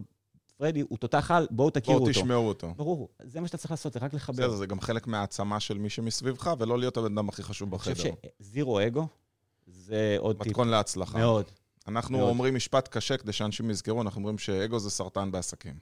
פרדי, 0.57 0.81
הוא 0.81 0.99
תותח 0.99 1.31
על, 1.31 1.47
בואו 1.51 1.71
תכירו 1.71 1.95
אותו. 1.95 2.05
בואו 2.05 2.12
תשמעו 2.12 2.49
אותו. 2.49 2.75
ברור, 2.77 3.09
זה 3.23 3.41
מה 3.41 3.47
שאתה 3.47 3.59
צריך 3.59 3.71
לעשות, 3.71 3.93
זה 3.93 3.99
רק 3.99 4.15
לחבר. 4.15 4.43
בסדר, 4.43 4.57
זה 4.57 4.67
גם 4.67 4.81
חלק 4.81 5.07
מהעצמה 5.07 5.61
של 5.61 5.79
מי 5.79 5.91
שמסביבך, 5.91 6.55
ולא 6.59 6.79
להיות 6.79 6.97
הבן 6.97 7.12
אדם 7.19 7.29
הכי 7.29 7.43
חשוב 7.43 7.71
בחדר. 7.71 7.93
אני 7.93 8.12
חושב 8.12 8.15
שזירו 8.41 8.81
אגו, 8.81 9.07
זה 9.67 10.17
עוד 10.19 10.37
טיפ. 10.37 10.47
מתכון 10.47 10.69
להצלחה. 10.69 11.19
מאוד. 11.19 11.45
אנחנו 11.89 12.19
מאוד. 12.19 12.29
אומרים 12.29 12.55
משפט 12.55 12.89
קשה 12.89 13.17
כדי 13.17 13.33
שאנשים 13.33 13.71
יזכרו, 13.71 14.03
אנחנו 14.03 14.19
אומרים 14.19 14.39
שאגו 14.39 14.79
זה 14.79 14.91
סרטן 14.91 15.31
בעסקים. 15.31 15.75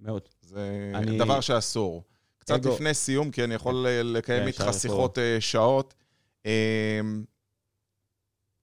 מאוד. 0.00 0.22
זה 0.40 0.92
אני... 0.94 1.18
דבר 1.18 1.40
שאסור. 1.40 2.02
קצת 2.44 2.54
אגו. 2.54 2.74
לפני 2.74 2.94
סיום, 2.94 3.30
כי 3.30 3.44
אני 3.44 3.54
יכול 3.54 3.86
כן. 3.88 4.06
לקיים 4.06 4.40
כן, 4.40 4.46
איתך 4.46 4.64
שיחות 4.72 5.18
uh, 5.18 5.20
שעות. 5.40 5.94
Uh, 6.42 6.48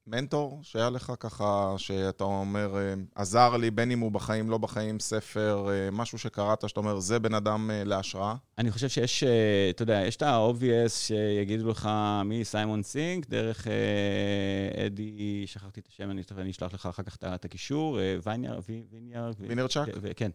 מנטור 0.07 0.59
שהיה 0.63 0.89
לך 0.89 1.13
ככה, 1.19 1.73
שאתה 1.77 2.23
אומר, 2.23 2.75
uh, 2.75 2.99
עזר 3.15 3.57
לי, 3.57 3.71
בין 3.71 3.91
אם 3.91 3.99
הוא 3.99 4.11
בחיים, 4.11 4.49
לא 4.49 4.57
בחיים, 4.57 4.99
ספר, 4.99 5.67
משהו 5.91 6.17
שקראת, 6.17 6.69
שאתה 6.69 6.79
אומר, 6.79 6.99
זה 6.99 7.19
בן 7.19 7.34
אדם 7.34 7.69
להשראה? 7.86 8.36
אני 8.57 8.71
חושב 8.71 8.89
שיש, 8.89 9.23
אתה 9.69 9.84
יודע, 9.84 10.01
יש 10.07 10.15
את 10.15 10.21
ה-obvious 10.21 10.89
שיגידו 10.89 11.69
לך 11.69 11.89
מסיימון 12.25 12.84
סינק, 12.84 13.29
דרך 13.29 13.67
אדי, 14.86 15.43
שכחתי 15.45 15.79
את 15.79 15.88
השם, 15.88 16.11
אני, 16.11 16.51
אשלח 16.51 16.73
לך 16.73 16.86
אחר 16.86 17.03
כך 17.03 17.17
את 17.23 17.45
הקישור, 17.45 17.99
ויינר, 18.23 18.59
ויינר, 18.67 19.32
ויינר 19.39 19.67
צ'אק? 19.67 19.89
כן. 20.15 20.32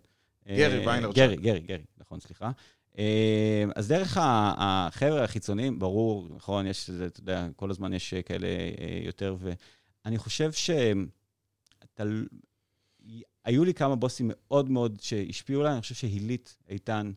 גרי, 0.49 0.87
ויינר 0.87 1.09
צ'אק. 1.09 1.17
גרי, 1.17 1.37
גרי, 1.37 1.61
גרי, 1.61 1.85
נכון, 1.99 2.21
סליחה. 2.21 2.51
אמ, 2.99 3.71
אז 3.77 3.89
דרך 3.89 4.19
החבר'ה 4.21 5.25
החיצוניים, 5.25 5.79
ברור, 5.79 6.29
נכון, 6.37 6.67
יש, 6.67 6.91
אתה 6.91 7.21
יודע, 7.21 7.49
כל 7.57 7.71
הזמן 7.71 7.93
יש 7.93 8.15
כאלה 8.15 8.47
אה, 8.47 9.01
יותר, 9.05 9.37
ואני 9.41 10.19
חושב 10.19 10.53
שאתה... 10.53 12.05
היו 13.45 13.65
לי 13.65 13.75
כמה 13.75 13.97
בוסים 13.97 14.31
מאוד 14.35 14.71
מאוד 14.71 14.99
שהשפיעו 15.01 15.61
עליי, 15.61 15.73
אני 15.73 15.81
חושב 15.81 15.95
שהילית 15.95 16.57
איתן, 16.69 17.13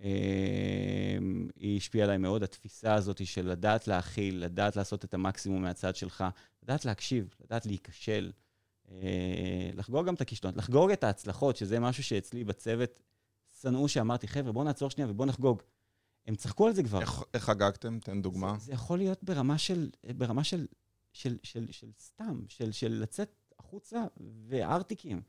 אמ, 0.00 1.48
היא 1.56 1.76
השפיעה 1.76 2.04
עליי 2.04 2.18
מאוד, 2.18 2.42
התפיסה 2.42 2.94
הזאת 2.94 3.26
של 3.26 3.48
לדעת 3.48 3.88
להכיל, 3.88 4.44
לדעת 4.44 4.76
לעשות 4.76 5.04
את 5.04 5.14
המקסימום 5.14 5.62
מהצד 5.62 5.96
שלך, 5.96 6.24
לדעת 6.62 6.84
להקשיב, 6.84 7.34
לדעת 7.44 7.66
להיכשל, 7.66 8.32
אה, 8.90 9.70
לחגוג 9.74 10.06
גם 10.06 10.14
את 10.14 10.20
הכישלונות, 10.20 10.56
לחגוג 10.56 10.90
את 10.90 11.04
ההצלחות, 11.04 11.56
שזה 11.56 11.80
משהו 11.80 12.02
שאצלי 12.02 12.44
בצוות 12.44 13.00
שנאו 13.64 13.88
שאמרתי, 13.88 14.28
חבר'ה, 14.28 14.52
בואו 14.52 14.64
נעצור 14.64 14.90
שנייה 14.90 15.10
ובואו 15.10 15.28
נחגוג. 15.28 15.62
הם 16.26 16.34
צחקו 16.34 16.66
על 16.66 16.72
זה 16.72 16.82
כבר. 16.82 17.00
איך, 17.00 17.22
איך 17.34 17.44
חגגתם? 17.44 17.98
תן 17.98 18.22
דוגמה. 18.22 18.56
זה, 18.58 18.64
זה 18.64 18.72
יכול 18.72 18.98
להיות 18.98 19.24
ברמה 19.24 19.58
של, 19.58 19.90
ברמה 20.16 20.44
של, 20.44 20.66
של, 21.12 21.38
של, 21.42 21.66
של 21.70 21.90
סתם, 22.00 22.42
של, 22.48 22.72
של 22.72 22.92
לצאת 22.92 23.52
החוצה 23.58 24.04
וארטיקים. 24.48 25.22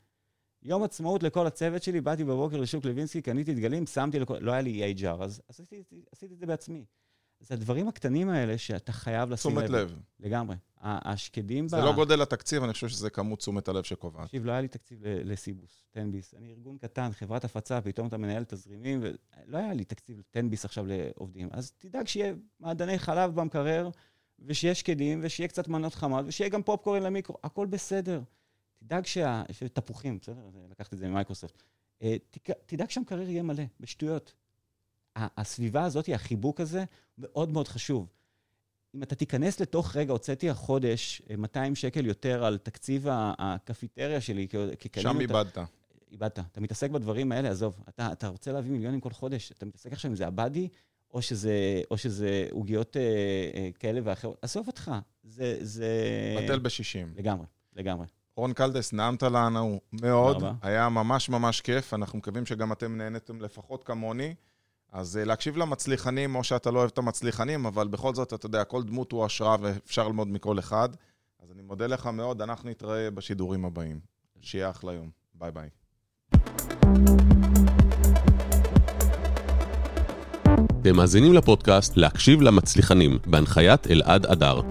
יום 0.64 0.84
עצמאות 0.84 1.24
לכל 1.24 1.48
הצוות 1.48 1.84
שלי, 1.84 2.02
באתי 2.02 2.24
בבוקר 2.24 2.58
לשוק 2.58 2.86
לוינסקי, 2.86 3.22
קניתי 3.22 3.54
דגלים, 3.54 3.88
שמתי 3.88 4.20
לכל... 4.20 4.38
לא 4.38 4.52
היה 4.52 4.62
לי 4.62 4.94
HR, 4.98 5.24
אז 5.24 5.42
עשיתי, 5.48 5.84
עשיתי 6.12 6.34
את 6.34 6.40
זה 6.40 6.46
בעצמי. 6.46 6.86
זה 7.48 7.54
הדברים 7.54 7.88
הקטנים 7.88 8.30
האלה 8.30 8.58
שאתה 8.58 8.92
חייב 8.92 9.30
לשים 9.30 9.52
לב. 9.52 9.66
תשומת 9.66 9.70
לב. 9.70 10.00
לגמרי. 10.20 10.56
השקדים 10.82 11.68
זה 11.68 11.78
ב... 11.78 11.80
זה 11.80 11.86
לא 11.86 11.94
גודל 11.94 12.22
התקציב, 12.22 12.64
אני 12.64 12.74
חושב 12.74 12.88
שזה 12.90 13.10
כמות 13.10 13.40
תשומת 13.40 13.68
הלב 13.68 13.84
שקובעת. 13.84 14.26
תקשיב, 14.26 14.46
לא 14.46 14.52
היה 14.52 14.62
לי 14.62 14.68
תקציב 14.68 15.00
לסיבוס, 15.04 15.86
תן-ביס. 15.92 16.34
אני 16.38 16.52
ארגון 16.52 16.78
קטן, 16.78 17.10
חברת 17.12 17.46
הפצה, 17.46 17.82
פתאום 17.82 18.08
אתה 18.08 18.18
מנהל 18.18 18.44
תזרימים, 18.44 19.00
ולא 19.02 19.58
היה 19.58 19.74
לי 19.74 19.84
תקציב 19.84 20.22
תן-ביס 20.32 20.66
עכשיו 20.66 20.86
לעובדים. 20.88 21.50
אז 21.52 21.72
תדאג 21.72 22.08
שיהיה 22.08 22.34
מעדני 22.60 23.00
חלב 23.00 23.36
במקרר, 23.36 23.90
ושיהיה 24.40 24.76
שקדים, 24.76 25.20
ושיהיה 25.24 25.48
קצת 25.48 25.68
מנות 25.68 25.96
חמות, 25.96 26.26
ושיהיה 26.28 26.50
גם 26.50 26.64
פופקורן 26.64 27.04
למיקרו, 27.04 27.38
הכל 27.44 27.66
בסדר. 27.66 28.22
תדאג 28.80 29.06
שה... 29.06 29.44
תפוחים, 29.74 30.18
בסדר? 30.22 30.50
לקחתי 30.70 30.96
את 30.96 31.00
זה 31.00 31.08
ממייקרוסופט. 31.08 31.64
אה, 32.02 32.16
תדאג 32.66 32.90
שהמקרר 32.90 33.30
יהיה 33.30 33.44
מלא, 33.44 33.64
בשטויות. 33.80 34.34
הסביבה 35.16 35.84
הזאת, 35.84 36.10
החיבוק 36.14 36.62
הזה, 36.62 36.84
מאוד 37.18 37.50
מאוד 37.50 37.68
חשוב. 37.68 38.08
אם 38.96 39.04
אתה 39.04 39.16
תיכנס 39.16 39.60
לתוך, 39.60 39.96
רגע, 39.96 40.12
הוצאתי 40.12 40.50
החודש 40.50 41.22
200 41.38 41.72
אה, 41.72 41.76
שקל 41.76 42.06
יותר 42.06 42.46
על 42.46 42.58
תקציב 42.58 43.08
הקפיטריה 43.12 44.22
שלי, 44.22 44.48
כי 44.80 45.02
שם 45.02 45.20
איבדת. 45.20 45.58
איבדת. 46.12 46.40
אתה 46.40 46.62
מתעסק 46.62 46.90
בדברים 46.90 47.32
האלה, 47.32 47.50
עזוב. 47.50 47.80
אתה, 47.90 48.12
אתה 48.12 48.28
רוצה 48.28 48.52
להביא 48.52 48.72
מיליונים 48.72 49.00
כל 49.00 49.10
חודש, 49.10 49.52
אתה 49.52 49.66
מתעסק 49.66 49.94
עכשיו 49.94 50.12
אם 50.12 50.16
זה 50.16 50.28
הבאדי, 50.28 50.68
או 51.14 51.22
שזה, 51.22 51.82
או 51.92 51.98
שזה 51.98 52.48
עוגיות 52.52 52.98
אה, 52.98 53.02
אה, 53.02 53.70
כאלה 53.80 54.00
ואחרות. 54.04 54.38
עזוב 54.42 54.68
אותך, 54.68 54.92
זה... 55.24 55.58
זה... 55.62 55.90
בטל 56.44 56.60
בשישים. 56.60 57.14
לגמרי, 57.16 57.46
לגמרי. 57.76 58.08
רון 58.38 58.54
קלנדס, 58.54 58.94
נעמת 58.94 59.24
לנו 59.24 59.80
מאוד, 59.94 60.44
היה 60.62 60.90
ממש 60.90 61.30
ממש 61.30 61.62
כיף, 61.62 61.94
אנחנו 61.94 62.18
מקווים 62.18 62.46
שגם 62.46 62.72
אתם 62.72 62.98
נהנתם 62.98 63.42
לפחות 63.42 63.84
כמוני. 63.84 64.36
אז 64.96 65.18
אה, 65.18 65.26
להקשיב 65.26 65.58
למצליחנים, 65.58 66.36
או 66.36 66.44
שאתה 66.44 66.72
לא 66.72 66.80
אוהב 66.80 66.90
את 66.94 66.98
המצליחנים, 66.98 67.66
אבל 67.66 67.88
בכל 67.88 68.16
זאת, 68.16 68.34
אתה 68.34 68.46
יודע, 68.46 68.64
כל 68.64 68.84
דמות 68.84 69.12
הוא 69.12 69.26
השראה 69.26 69.56
ואפשר 69.62 70.08
ללמוד 70.08 70.28
מכל 70.28 70.60
אחד. 70.60 70.90
אז 71.44 71.52
אני 71.52 71.62
מודה 71.62 71.88
לך 71.88 72.06
מאוד, 72.06 72.42
אנחנו 72.42 72.70
נתראה 72.70 73.12
בשידורים 73.12 73.66
הבאים. 73.66 74.00
שיהיה 74.42 74.70
אחלה 74.70 74.94
יום. 74.94 75.10
ביי 75.34 75.52
ביי. 75.52 75.70
אתם 80.82 80.96
מאזינים 80.96 81.34
לפודקאסט 81.34 81.98
להקשיב 81.98 82.42
למצליחנים, 82.42 83.20
בהנחיית 83.26 83.88
אלעד 83.88 84.26
אדר. 84.26 84.62